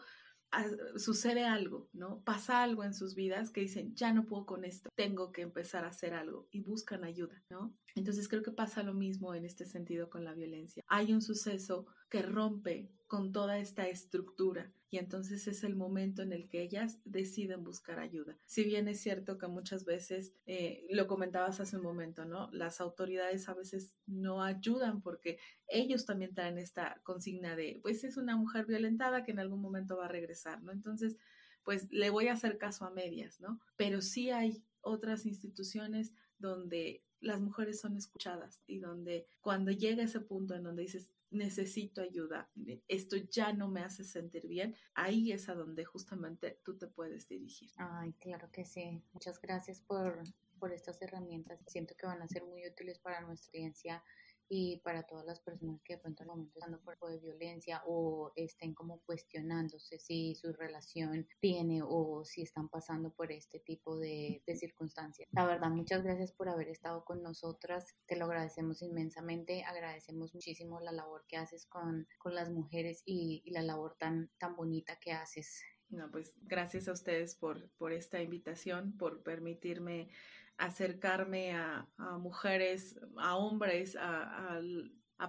sucede 0.97 1.45
algo, 1.45 1.89
¿no? 1.93 2.23
Pasa 2.23 2.63
algo 2.63 2.85
en 2.85 2.95
sus 2.95 3.15
vidas 3.15 3.51
que 3.51 3.61
dicen, 3.61 3.95
ya 3.95 4.13
no 4.13 4.27
puedo 4.27 4.47
con 4.47 4.65
esto, 4.65 4.91
tengo 4.95 5.33
que 5.33 5.43
empezar 5.43 5.85
a 5.85 5.89
hacer 5.89 6.15
algo 6.15 6.47
y 6.51 6.61
buscan 6.61 7.05
ayuda, 7.05 7.43
¿no? 7.51 7.75
Entonces 7.95 8.29
creo 8.29 8.43
que 8.43 8.51
pasa 8.51 8.83
lo 8.83 8.95
mismo 8.95 9.35
en 9.35 9.45
este 9.45 9.65
sentido 9.65 10.11
con 10.11 10.25
la 10.25 10.35
violencia. 10.35 10.83
Hay 10.89 11.13
un 11.13 11.23
suceso 11.23 11.87
que 12.15 12.23
rompe 12.23 12.93
con 13.09 13.33
toda 13.33 13.59
esta 13.59 13.89
estructura 13.89 14.73
y 14.89 14.99
entonces 14.99 15.49
es 15.49 15.65
el 15.65 15.75
momento 15.75 16.23
en 16.23 16.33
el 16.33 16.49
que 16.49 16.63
ellas 16.63 17.01
deciden 17.05 17.65
buscar 17.65 17.99
ayuda. 17.99 18.39
Si 18.47 18.63
bien 18.63 18.87
es 18.87 19.01
cierto 19.01 19.37
que 19.37 19.49
muchas 19.49 19.85
veces, 19.85 20.33
eh, 20.47 20.87
lo 20.91 21.09
comentabas 21.09 21.59
hace 21.59 21.77
un 21.77 21.83
momento, 21.83 22.25
¿no? 22.25 22.49
Las 22.53 22.81
autoridades 22.81 23.49
a 23.49 23.55
veces 23.55 23.97
no 24.07 24.45
ayudan 24.45 25.03
porque 25.03 25.41
ellos 25.67 26.07
también 26.07 26.35
traen 26.35 26.57
esta 26.57 27.01
consigna 27.03 27.57
de, 27.57 27.81
pues 27.83 28.05
es 28.05 28.17
una 28.17 28.37
mujer 28.37 28.67
violentada 28.67 29.25
que 29.25 29.33
en 29.33 29.41
algún 29.41 29.61
momento 29.61 29.97
va 29.97 30.05
a 30.05 30.09
regresar, 30.17 30.63
¿no? 30.63 30.71
Entonces, 30.71 31.17
pues 31.65 31.91
le 31.91 32.11
voy 32.11 32.29
a 32.29 32.35
hacer 32.35 32.59
caso 32.59 32.85
a 32.85 32.93
medias, 32.93 33.41
¿no? 33.41 33.61
Pero 33.77 34.03
sí 34.03 34.31
hay 34.31 34.63
otras 34.83 35.27
instituciones 35.27 36.13
donde 36.39 37.03
las 37.19 37.41
mujeres 37.41 37.81
son 37.81 37.97
escuchadas 37.97 38.63
y 38.67 38.79
donde 38.79 39.27
cuando 39.41 39.73
llega 39.73 40.05
ese 40.05 40.21
punto 40.21 40.55
en 40.55 40.63
donde 40.63 40.83
dices, 40.83 41.11
necesito 41.31 42.01
ayuda, 42.01 42.51
esto 42.89 43.17
ya 43.17 43.53
no 43.53 43.69
me 43.69 43.83
hace 43.83 44.05
sentir 44.05 44.47
bien, 44.47 44.77
ahí 44.95 45.33
es 45.33 45.49
a 45.49 45.55
donde 45.55 45.85
justamente 45.85 46.61
tú 46.65 46.77
te 46.79 46.87
puedes 46.87 47.29
dirigir. 47.29 47.71
Ay, 47.77 48.13
claro 48.15 48.51
que 48.51 48.65
sí. 48.65 49.03
Muchas 49.13 49.41
gracias 49.41 49.81
por, 49.81 50.23
por 50.59 50.73
estas 50.73 51.01
herramientas. 51.03 51.61
Siento 51.67 51.95
que 51.97 52.07
van 52.07 52.23
a 52.23 52.29
ser 52.29 52.45
muy 52.45 52.67
útiles 52.67 52.99
para 52.99 53.21
nuestra 53.21 53.51
audiencia 53.51 54.03
y 54.49 54.81
para 54.81 55.05
todas 55.05 55.25
las 55.25 55.41
personas 55.41 55.81
que 55.83 55.95
de 55.95 56.01
pronto 56.01 56.23
en 56.23 56.29
el 56.29 56.37
momento 56.37 56.59
están 56.59 56.81
por 56.81 57.11
de 57.11 57.19
violencia 57.19 57.83
o 57.87 58.33
estén 58.37 58.75
como 58.75 59.01
cuestionándose 59.01 59.99
si 59.99 60.35
su 60.35 60.53
relación 60.53 61.27
tiene 61.41 61.83
o 61.83 62.25
si 62.25 62.43
están 62.43 62.69
pasando 62.69 63.13
por 63.13 63.33
este 63.33 63.61
tipo 63.61 63.99
de, 63.99 64.43
circunstancias. 64.55 65.29
La 65.33 65.47
verdad, 65.47 65.71
muchas 65.71 66.03
gracias 66.05 66.33
por 66.33 66.49
haber 66.49 66.69
estado 66.69 67.05
con 67.05 67.23
nosotras, 67.23 67.97
te 68.07 68.17
lo 68.17 68.27
agradecemos 68.27 68.83
inmensamente, 68.83 69.65
agradecemos 69.65 70.33
muchísimo 70.35 70.81
la 70.81 70.93
labor 70.93 71.25
que 71.27 71.37
haces 71.37 71.67
con, 71.67 72.07
con 72.19 72.35
las 72.35 72.51
mujeres 72.51 73.03
y, 73.05 73.43
y 73.45 73.51
la 73.51 73.63
labor 73.63 73.97
tan, 73.99 74.31
tan 74.39 74.55
bonita 74.55 74.97
que 75.01 75.13
haces. 75.13 75.61
No, 75.91 76.11
pues 76.11 76.35
gracias 76.43 76.89
a 76.89 76.93
ustedes 76.93 77.37
por, 77.37 77.71
por 77.77 77.93
esta 77.93 78.21
invitación, 78.23 78.97
por 78.97 79.23
permitirme 79.23 80.11
acercarme 80.59 81.53
a, 81.53 81.89
mujeres, 82.19 82.99
a 83.17 83.37
hombres, 83.37 83.97
a, 83.99 84.61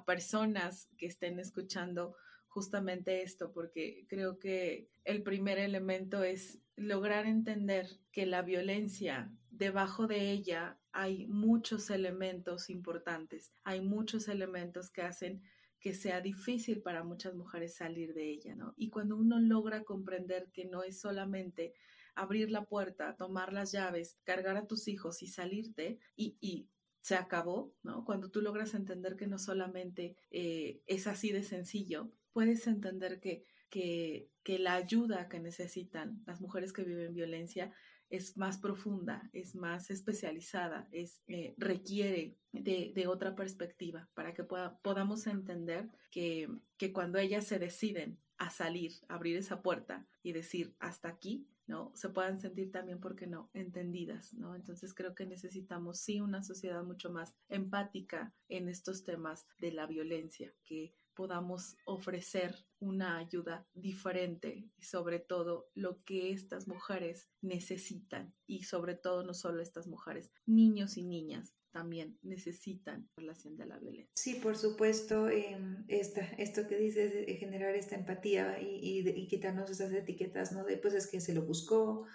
personas 0.05 0.89
que 0.97 1.05
estén 1.05 1.39
escuchando 1.39 2.15
justamente 2.47 3.21
esto, 3.21 3.53
porque 3.53 4.05
creo 4.09 4.39
que 4.39 4.89
el 5.03 5.23
primer 5.23 5.57
elemento 5.57 6.23
es 6.23 6.59
lograr 6.75 7.25
entender 7.25 7.87
que 8.11 8.25
la 8.25 8.41
violencia, 8.41 9.31
debajo 9.51 10.07
de 10.07 10.31
ella 10.31 10.77
hay 10.91 11.27
muchos 11.27 11.89
elementos 11.89 12.69
importantes, 12.69 13.53
hay 13.63 13.81
muchos 13.81 14.27
elementos 14.27 14.89
que 14.89 15.01
hacen 15.01 15.41
que 15.79 15.93
sea 15.93 16.19
difícil 16.19 16.81
para 16.81 17.03
muchas 17.03 17.35
mujeres 17.35 17.75
salir 17.75 18.13
de 18.13 18.29
ella, 18.29 18.55
¿no? 18.55 18.73
Y 18.75 18.89
cuando 18.89 19.15
uno 19.15 19.39
logra 19.39 19.83
comprender 19.83 20.49
que 20.51 20.65
no 20.65 20.81
es 20.83 20.99
solamente 20.99 21.73
abrir 22.15 22.51
la 22.51 22.65
puerta, 22.65 23.15
tomar 23.15 23.53
las 23.53 23.71
llaves, 23.71 24.17
cargar 24.23 24.57
a 24.57 24.67
tus 24.67 24.87
hijos 24.87 25.21
y 25.21 25.27
salirte 25.27 25.99
y, 26.15 26.69
se 27.01 27.13
acabó, 27.13 27.71
¿no? 27.83 28.03
Cuando 28.03 28.31
tú 28.31 28.41
logras 28.41 28.73
entender 28.73 29.15
que 29.15 29.27
no 29.27 29.37
solamente 29.37 30.15
eh, 30.31 30.81
es 30.87 31.05
así 31.05 31.31
de 31.31 31.43
sencillo, 31.43 32.11
puedes 32.33 32.65
entender 32.65 33.19
que, 33.19 33.45
que, 33.69 34.59
la 34.59 34.73
ayuda 34.73 35.29
que 35.29 35.39
necesitan 35.39 36.23
las 36.25 36.41
mujeres 36.41 36.73
que 36.73 36.83
viven 36.83 37.13
violencia 37.13 37.71
es 38.09 38.37
más 38.37 38.57
profunda, 38.57 39.29
es 39.33 39.53
más 39.53 39.91
especializada, 39.91 40.87
es, 40.91 41.21
eh, 41.27 41.53
requiere 41.57 42.37
de, 42.51 43.07
otra 43.07 43.35
perspectiva 43.35 44.09
para 44.15 44.33
que 44.33 44.43
podamos 44.43 45.27
entender 45.27 45.89
que, 46.09 46.49
que 46.77 46.91
cuando 46.91 47.19
ellas 47.19 47.45
se 47.45 47.59
deciden 47.59 48.19
a 48.37 48.49
salir, 48.49 48.93
abrir 49.07 49.37
esa 49.37 49.61
puerta 49.61 50.07
y 50.23 50.33
decir 50.33 50.75
hasta 50.79 51.09
aquí, 51.09 51.47
¿no? 51.67 51.91
Se 51.95 52.09
puedan 52.09 52.39
sentir 52.39 52.71
también, 52.71 52.99
porque 52.99 53.27
no?, 53.27 53.49
entendidas, 53.53 54.33
¿no? 54.33 54.55
Entonces 54.55 54.93
creo 54.93 55.15
que 55.15 55.25
necesitamos 55.25 55.99
sí 55.99 56.19
una 56.21 56.43
sociedad 56.43 56.83
mucho 56.83 57.09
más 57.11 57.35
empática 57.49 58.33
en 58.49 58.69
estos 58.69 59.03
temas 59.03 59.47
de 59.59 59.71
la 59.71 59.87
violencia, 59.87 60.53
que 60.63 60.93
podamos 61.15 61.77
ofrecer 61.85 62.55
una 62.79 63.17
ayuda 63.17 63.67
diferente 63.73 64.69
y 64.77 64.83
sobre 64.83 65.19
todo 65.19 65.69
lo 65.73 66.03
que 66.03 66.31
estas 66.31 66.67
mujeres 66.67 67.29
necesitan 67.41 68.35
y 68.45 68.63
sobre 68.63 68.95
todo 68.95 69.23
no 69.23 69.33
solo 69.33 69.61
estas 69.61 69.87
mujeres, 69.87 70.31
niños 70.45 70.97
y 70.97 71.03
niñas 71.03 71.55
también 71.75 72.17
necesitan 72.21 73.09
relación 73.17 73.57
de 73.57 73.65
la 73.65 73.77
violencia. 73.77 74.13
Sí, 74.15 74.35
por 74.35 74.55
supuesto, 74.55 75.27
em, 75.27 75.83
esta, 75.89 76.21
esto 76.37 76.67
que 76.69 76.77
dices, 76.77 77.11
generar 77.37 77.75
esta 77.75 77.95
empatía 77.95 78.61
y, 78.61 79.05
y, 79.05 79.27
quitarnos 79.27 79.69
esas 79.69 79.91
etiquetas, 79.91 80.53
¿no? 80.53 80.63
De 80.63 80.77
pues 80.77 80.93
es 80.93 81.05
que 81.05 81.19
se 81.19 81.33
lo 81.33 81.41
buscó, 81.45 82.05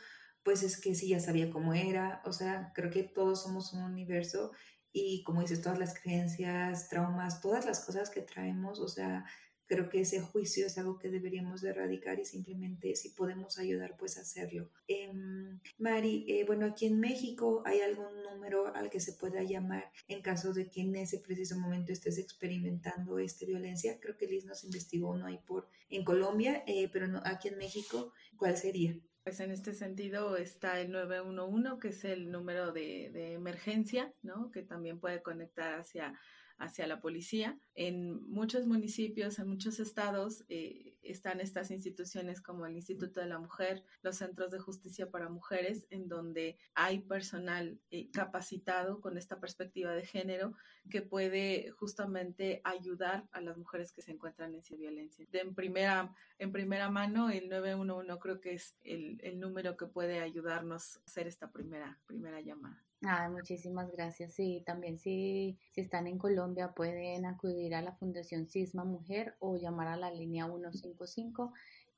pues 0.43 0.63
es 0.63 0.81
que 0.81 0.95
sí 0.95 1.09
ya 1.09 1.21
sabía 1.21 1.51
cómo 1.51 1.75
era, 1.75 2.23
o 2.25 2.33
sea, 2.33 2.73
creo 2.75 2.91
que 2.91 3.03
todos 3.03 3.43
somos 3.43 3.75
un 3.75 3.83
universo 3.83 4.53
y 4.93 5.23
como 5.23 5.43
dices, 5.43 5.63
todas 5.63 5.79
las 5.79 5.99
creencias, 5.99 6.89
traumas, 6.89 7.41
todas 7.41 7.67
las 7.67 7.85
cosas 7.85 8.11
que 8.11 8.23
traemos, 8.23 8.81
o 8.81 8.89
sea, 8.89 9.25
creo 9.71 9.89
que 9.89 10.01
ese 10.01 10.21
juicio 10.21 10.67
es 10.67 10.77
algo 10.79 10.99
que 10.99 11.11
deberíamos 11.11 11.61
de 11.61 11.71
erradicar 11.71 12.19
y 12.19 12.25
simplemente 12.25 12.97
si 12.97 13.11
podemos 13.11 13.57
ayudar, 13.57 13.97
pues 13.97 14.19
hacerlo. 14.19 14.69
Em, 14.89 15.61
Mari, 15.79 16.25
eh, 16.27 16.45
bueno, 16.45 16.67
aquí 16.67 16.87
en 16.87 16.99
México 16.99 17.63
hay 17.65 17.81
algún 17.81 18.21
número 18.25 18.75
al 18.75 18.91
que 18.91 18.99
se 18.99 19.13
pueda 19.13 19.45
llamar 19.45 19.93
en 20.09 20.23
caso 20.23 20.53
de 20.53 20.69
que 20.69 20.81
en 20.81 20.97
ese 20.97 21.21
preciso 21.21 21.57
momento 21.57 21.93
estés 21.93 22.19
experimentando 22.19 23.21
esta 23.21 23.47
violencia. 23.47 24.01
Creo 24.01 24.17
que 24.17 24.27
Liz 24.27 24.45
nos 24.45 24.65
investigó 24.65 25.11
uno 25.11 25.27
ahí 25.27 25.39
por 25.47 25.69
en 25.89 26.05
Colombia, 26.05 26.65
eh, 26.67 26.89
pero 26.93 27.07
no, 27.07 27.23
aquí 27.25 27.47
en 27.47 27.59
México, 27.59 28.13
¿cuál 28.37 28.57
sería? 28.57 28.99
Pues 29.23 29.39
en 29.41 29.51
este 29.51 29.75
sentido 29.75 30.37
está 30.37 30.81
el 30.81 30.91
911, 30.91 31.79
que 31.81 31.89
es 31.89 32.05
el 32.05 32.31
número 32.31 32.73
de, 32.73 33.11
de 33.13 33.35
emergencia, 33.35 34.13
¿no? 34.23 34.51
Que 34.51 34.63
también 34.63 34.99
puede 34.99 35.23
conectar 35.23 35.79
hacia 35.79 36.19
hacia 36.61 36.87
la 36.87 37.01
policía. 37.01 37.59
En 37.75 38.23
muchos 38.29 38.67
municipios, 38.67 39.39
en 39.39 39.49
muchos 39.49 39.81
estados, 39.81 40.45
eh, 40.49 40.95
están 41.03 41.41
estas 41.41 41.71
instituciones 41.71 42.41
como 42.41 42.67
el 42.67 42.77
Instituto 42.77 43.21
de 43.21 43.27
la 43.27 43.39
Mujer, 43.39 43.83
los 44.03 44.17
centros 44.17 44.51
de 44.51 44.59
justicia 44.59 45.11
para 45.11 45.31
mujeres, 45.31 45.87
en 45.91 46.09
donde 46.09 46.59
hay 46.75 47.01
personal 47.01 47.81
eh, 47.91 48.11
capacitado 48.11 49.01
con 49.01 49.17
esta 49.17 49.41
perspectiva 49.41 49.93
de 49.93 50.05
género 50.05 50.55
que 50.91 51.03
puede 51.03 51.71
justamente 51.71 52.61
ayudar 52.65 53.27
a 53.33 53.41
las 53.41 53.57
mujeres 53.57 53.93
que 53.93 54.03
se 54.03 54.13
encuentran 54.13 54.55
en 54.55 54.63
violencia. 54.77 55.27
De 55.31 55.41
en, 55.41 55.55
primera, 55.55 56.15
en 56.39 56.53
primera 56.53 56.91
mano, 56.91 57.31
el 57.31 57.49
911 57.49 58.19
creo 58.21 58.41
que 58.41 58.53
es 58.53 58.77
el, 58.83 59.19
el 59.23 59.41
número 59.41 59.77
que 59.77 59.87
puede 59.87 60.21
ayudarnos 60.21 60.99
a 60.99 61.01
hacer 61.07 61.27
esta 61.27 61.51
primera, 61.51 61.99
primera 62.07 62.41
llamada. 62.41 62.85
Ah, 63.03 63.31
muchísimas 63.31 63.91
gracias. 63.93 64.35
Sí, 64.35 64.63
también 64.67 64.99
si, 64.99 65.59
si 65.73 65.81
están 65.81 66.07
en 66.07 66.19
Colombia 66.19 66.73
pueden 66.73 67.25
acudir 67.25 67.75
a 67.75 67.81
la 67.83 67.95
Fundación 67.97 68.47
Cisma 68.47 68.85
Mujer 68.85 69.37
o 69.39 69.57
llamar 69.57 69.89
a 69.89 69.97
la 69.97 70.11
línea 70.11 70.47
155 70.47 71.53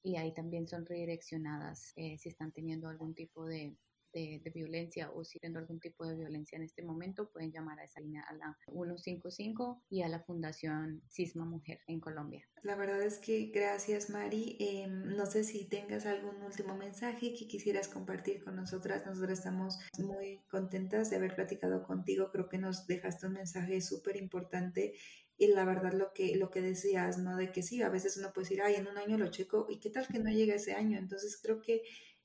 y 0.04 0.16
ahí 0.16 0.32
también 0.32 0.68
son 0.68 0.86
redireccionadas 0.86 1.92
eh, 1.96 2.18
si 2.18 2.28
están 2.28 2.52
teniendo 2.52 2.88
algún 2.88 3.14
tipo 3.14 3.46
de, 3.46 3.76
de, 4.12 4.40
violencia 4.54 5.10
o 5.10 5.24
si 5.24 5.38
tienen 5.38 5.58
algún 5.58 5.80
tipo 5.80 6.06
de 6.06 6.16
violencia 6.16 6.56
en 6.56 6.62
este 6.62 6.82
momento, 6.82 7.30
pueden 7.30 7.50
llamar 7.50 7.80
a 7.80 7.84
esa 7.84 8.00
línea 8.00 8.22
a 8.22 8.34
la 8.34 8.58
155 8.66 9.84
y 9.88 10.02
a 10.02 10.08
la 10.08 10.20
Fundación 10.20 11.02
Cisma 11.08 11.44
Mujer 11.44 11.80
en 11.86 12.00
Colombia. 12.00 12.46
La 12.62 12.76
verdad 12.76 13.02
es 13.02 13.18
que 13.18 13.46
gracias 13.46 14.10
Mari. 14.10 14.56
Em, 14.60 15.16
no 15.16 15.26
sé 15.26 15.44
si 15.44 15.64
tengas 15.68 16.06
algún 16.06 16.42
último 16.42 16.76
mensaje 16.76 17.34
que 17.34 17.48
quisieras 17.48 17.88
compartir 17.88 18.44
con 18.44 18.56
nosotras. 18.56 19.04
Nosotras 19.06 19.38
estamos 19.38 19.78
muy 19.98 20.42
contentas 20.50 21.10
de 21.10 21.16
haber 21.16 21.34
platicado 21.34 21.82
contigo. 21.82 22.30
Creo 22.30 22.48
que 22.48 22.58
nos 22.58 22.86
dejaste 22.86 23.26
un 23.26 23.34
mensaje 23.34 23.80
súper 23.80 24.16
importante 24.16 24.94
y 25.38 25.48
la 25.48 25.64
verdad 25.64 25.92
lo 25.92 26.12
que, 26.12 26.36
lo 26.36 26.50
que 26.50 26.60
decías, 26.60 27.18
¿no? 27.18 27.36
De 27.36 27.50
que 27.50 27.62
sí, 27.62 27.82
a 27.82 27.88
veces 27.88 28.16
uno 28.16 28.32
puede 28.32 28.48
decir, 28.48 28.62
ay, 28.62 28.76
en 28.76 28.86
un 28.86 28.96
año 28.96 29.18
lo 29.18 29.28
checo 29.28 29.66
y 29.68 29.80
qué 29.80 29.90
tal 29.90 30.06
que 30.06 30.20
no 30.20 30.30
llega 30.30 30.54
ese 30.54 30.74
año. 30.74 30.98
Entonces 30.98 31.36
creo 31.42 31.60
que 31.60 31.82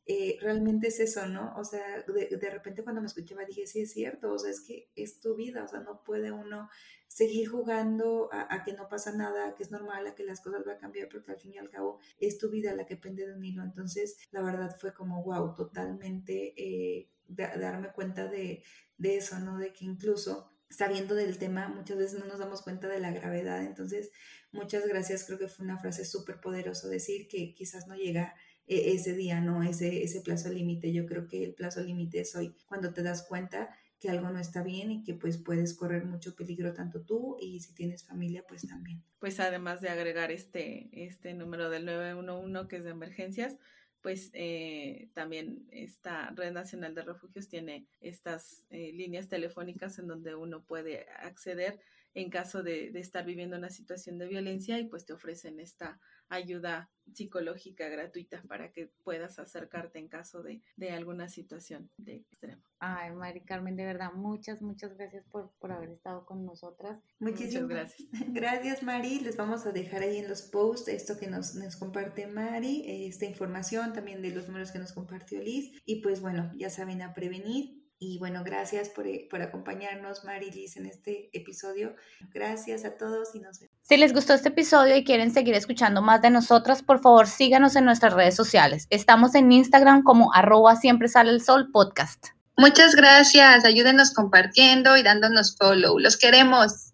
eh, 0.09 0.37
realmente 0.39 0.87
es 0.87 1.01
eso, 1.01 1.27
¿no? 1.27 1.53
O 1.57 1.65
sea, 1.65 2.01
de, 2.03 2.49
repente 2.49 2.81
cuando 2.81 3.01
me 3.01 3.07
escuchaba 3.07 3.43
dije, 3.43 3.67
sí 3.67 3.81
es 3.81 3.91
cierto, 3.91 4.31
o 4.31 4.39
sea, 4.39 4.49
es 4.49 4.61
que 4.61 4.89
es 4.95 5.19
tu 5.19 5.35
vida, 5.35 5.65
o 5.65 5.67
sea, 5.67 5.81
no 5.81 6.01
puede 6.05 6.31
uno 6.31 6.69
seguir 7.07 7.49
jugando 7.49 8.29
a, 8.31 8.63
que 8.63 8.71
no 8.71 8.87
pasa 8.87 9.11
nada, 9.11 9.49
a 9.49 9.55
que 9.55 9.63
es 9.63 9.71
normal, 9.71 10.07
a 10.07 10.15
que 10.15 10.23
las 10.23 10.39
cosas 10.39 10.63
van 10.63 10.77
a 10.77 10.79
cambiar, 10.79 11.09
porque 11.09 11.31
al 11.31 11.39
fin 11.39 11.53
y 11.53 11.57
al 11.57 11.69
cabo 11.69 11.99
es 12.19 12.37
tu 12.37 12.49
vida 12.49 12.73
la 12.73 12.85
que 12.85 12.95
pende 12.95 13.27
de 13.27 13.33
un 13.33 13.43
hilo. 13.43 13.63
Entonces, 13.63 14.17
la 14.31 14.41
verdad 14.41 14.73
fue 14.79 14.93
como, 14.93 15.23
wow, 15.23 15.55
totalmente 15.55 16.53
eh, 16.55 17.09
darme 17.27 17.91
cuenta 17.91 18.27
de, 18.27 18.63
de 18.97 19.17
eso, 19.17 19.39
¿no? 19.39 19.57
De 19.57 19.73
que 19.73 19.83
incluso 19.83 20.53
sabiendo 20.69 21.15
del 21.15 21.37
tema, 21.37 21.67
muchas 21.67 21.97
veces 21.97 22.19
no 22.19 22.25
nos 22.25 22.39
damos 22.39 22.61
cuenta 22.61 22.87
de 22.87 22.99
la 22.99 23.11
gravedad. 23.11 23.63
Entonces, 23.63 24.11
muchas 24.51 24.87
gracias, 24.87 25.25
creo 25.25 25.37
que 25.37 25.47
fue 25.47 25.65
una 25.65 25.79
frase 25.79 26.05
súper 26.05 26.39
poderosa 26.39 26.87
decir 26.87 27.27
que 27.27 27.53
quizás 27.53 27.87
no 27.87 27.95
llega 27.95 28.35
e-, 28.67 28.93
ese 28.93 29.13
día, 29.15 29.41
¿no? 29.41 29.63
Ese, 29.63 30.03
ese 30.03 30.21
plazo 30.21 30.49
límite. 30.49 30.93
Yo 30.93 31.05
creo 31.05 31.27
que 31.27 31.43
el 31.43 31.53
plazo 31.53 31.81
límite 31.81 32.19
es 32.19 32.35
hoy, 32.35 32.53
cuando 32.67 32.93
te 32.93 33.03
das 33.03 33.23
cuenta 33.23 33.69
que 33.99 34.09
algo 34.09 34.29
no 34.29 34.39
está 34.39 34.61
bien 34.61 34.91
y 34.91 35.03
que 35.03 35.15
pues 35.15 35.37
puedes 35.37 35.73
correr 35.73 36.05
mucho 36.05 36.35
peligro 36.35 36.73
tanto 36.73 37.01
tú 37.01 37.37
y 37.41 37.59
si 37.61 37.73
tienes 37.73 38.05
familia 38.05 38.43
pues 38.47 38.67
también. 38.67 39.03
Pues 39.19 39.39
además 39.39 39.81
de 39.81 39.89
agregar 39.89 40.31
este, 40.31 40.89
este 40.91 41.33
número 41.33 41.69
del 41.69 41.85
911 41.85 42.67
que 42.67 42.75
es 42.77 42.83
de 42.83 42.91
emergencias, 42.91 43.57
pues 44.01 44.29
eh, 44.33 45.09
también 45.13 45.67
esta 45.71 46.29
Red 46.31 46.51
Nacional 46.51 46.93
de 46.93 47.01
Refugios 47.01 47.49
tiene 47.49 47.87
estas 47.99 48.65
eh, 48.69 48.91
líneas 48.93 49.27
telefónicas 49.27 49.97
en 49.97 50.07
donde 50.07 50.35
uno 50.35 50.63
puede 50.63 51.07
acceder 51.09 51.79
en 52.17 52.31
caso 52.31 52.63
de, 52.63 52.89
de 52.91 52.99
estar 52.99 53.23
viviendo 53.23 53.57
una 53.57 53.69
situación 53.69 54.17
de 54.17 54.27
violencia 54.27 54.79
y 54.79 54.85
pues 54.85 55.05
te 55.05 55.13
ofrecen 55.13 55.59
esta 55.59 55.99
ayuda 56.29 56.89
psicológica 57.13 57.87
gratuita 57.87 58.43
para 58.47 58.71
que 58.71 58.91
puedas 59.03 59.39
acercarte 59.39 59.99
en 59.99 60.07
caso 60.07 60.43
de, 60.43 60.61
alguna 60.91 61.29
situación 61.29 61.89
de 61.97 62.15
extremo. 62.15 62.61
Ay, 62.79 63.11
Mari 63.11 63.41
Carmen, 63.41 63.75
de 63.75 63.85
verdad, 63.85 64.11
muchas, 64.13 64.61
muchas 64.61 64.95
gracias 64.95 65.25
por, 65.25 65.71
haber 65.71 65.89
estado 65.89 66.25
con 66.25 66.45
nosotras. 66.45 66.99
Muchísimas 67.19 67.69
gracias. 67.69 68.07
Gracias, 68.33 68.83
Mari. 68.83 69.19
Les 69.19 69.35
vamos 69.35 69.65
a 69.65 69.71
dejar 69.71 70.01
ahí 70.01 70.17
en 70.17 70.27
los 70.27 70.43
posts 70.43 70.87
esto 70.87 71.17
que 71.17 71.27
nos, 71.27 71.55
nos 71.55 71.75
comparte 71.75 72.27
Mari, 72.27 72.83
esta 73.07 73.25
información 73.25 73.93
también 73.93 74.21
de 74.21 74.31
los 74.31 74.47
números 74.47 74.71
que 74.71 74.79
nos 74.79 74.93
compartió 74.93 75.41
Liz. 75.41 75.81
Y 75.85 76.01
pues 76.01 76.21
bueno, 76.21 76.51
ya 76.55 76.69
saben 76.69 77.01
a 77.01 77.13
prevenir 77.13 77.76
y 77.99 78.19
bueno, 78.19 78.43
gracias 78.43 78.89
por, 78.89 79.07
eh, 79.07 79.27
por 79.29 79.41
acompañarnos, 79.41 80.23
Marilis, 80.23 80.77
en 80.77 80.85
este 80.85 81.29
episodio. 81.33 81.95
Gracias 82.33 82.85
a 82.85 82.95
todos 82.95 83.33
y 83.33 83.39
nos 83.39 83.59
vemos. 83.59 83.75
Si 83.81 83.97
les 83.97 84.13
gustó 84.13 84.33
este 84.33 84.49
episodio 84.49 84.95
y 84.95 85.03
quieren 85.03 85.31
seguir 85.31 85.55
escuchando 85.55 86.01
más 86.01 86.21
de 86.21 86.29
nosotras, 86.29 86.83
por 86.83 87.01
favor 87.01 87.27
síganos 87.27 87.75
en 87.75 87.85
nuestras 87.85 88.13
redes 88.13 88.35
sociales. 88.35 88.85
Estamos 88.91 89.33
en 89.33 89.51
Instagram 89.51 90.03
como 90.03 90.33
arroba 90.33 90.75
siempre 90.75 91.07
sale 91.07 91.31
el 91.31 91.41
sol 91.41 91.71
podcast. 91.71 92.27
Muchas 92.55 92.95
gracias. 92.95 93.65
Ayúdenos 93.65 94.13
compartiendo 94.13 94.97
y 94.97 95.03
dándonos 95.03 95.55
follow. 95.57 95.99
Los 95.99 96.17
queremos. 96.17 96.85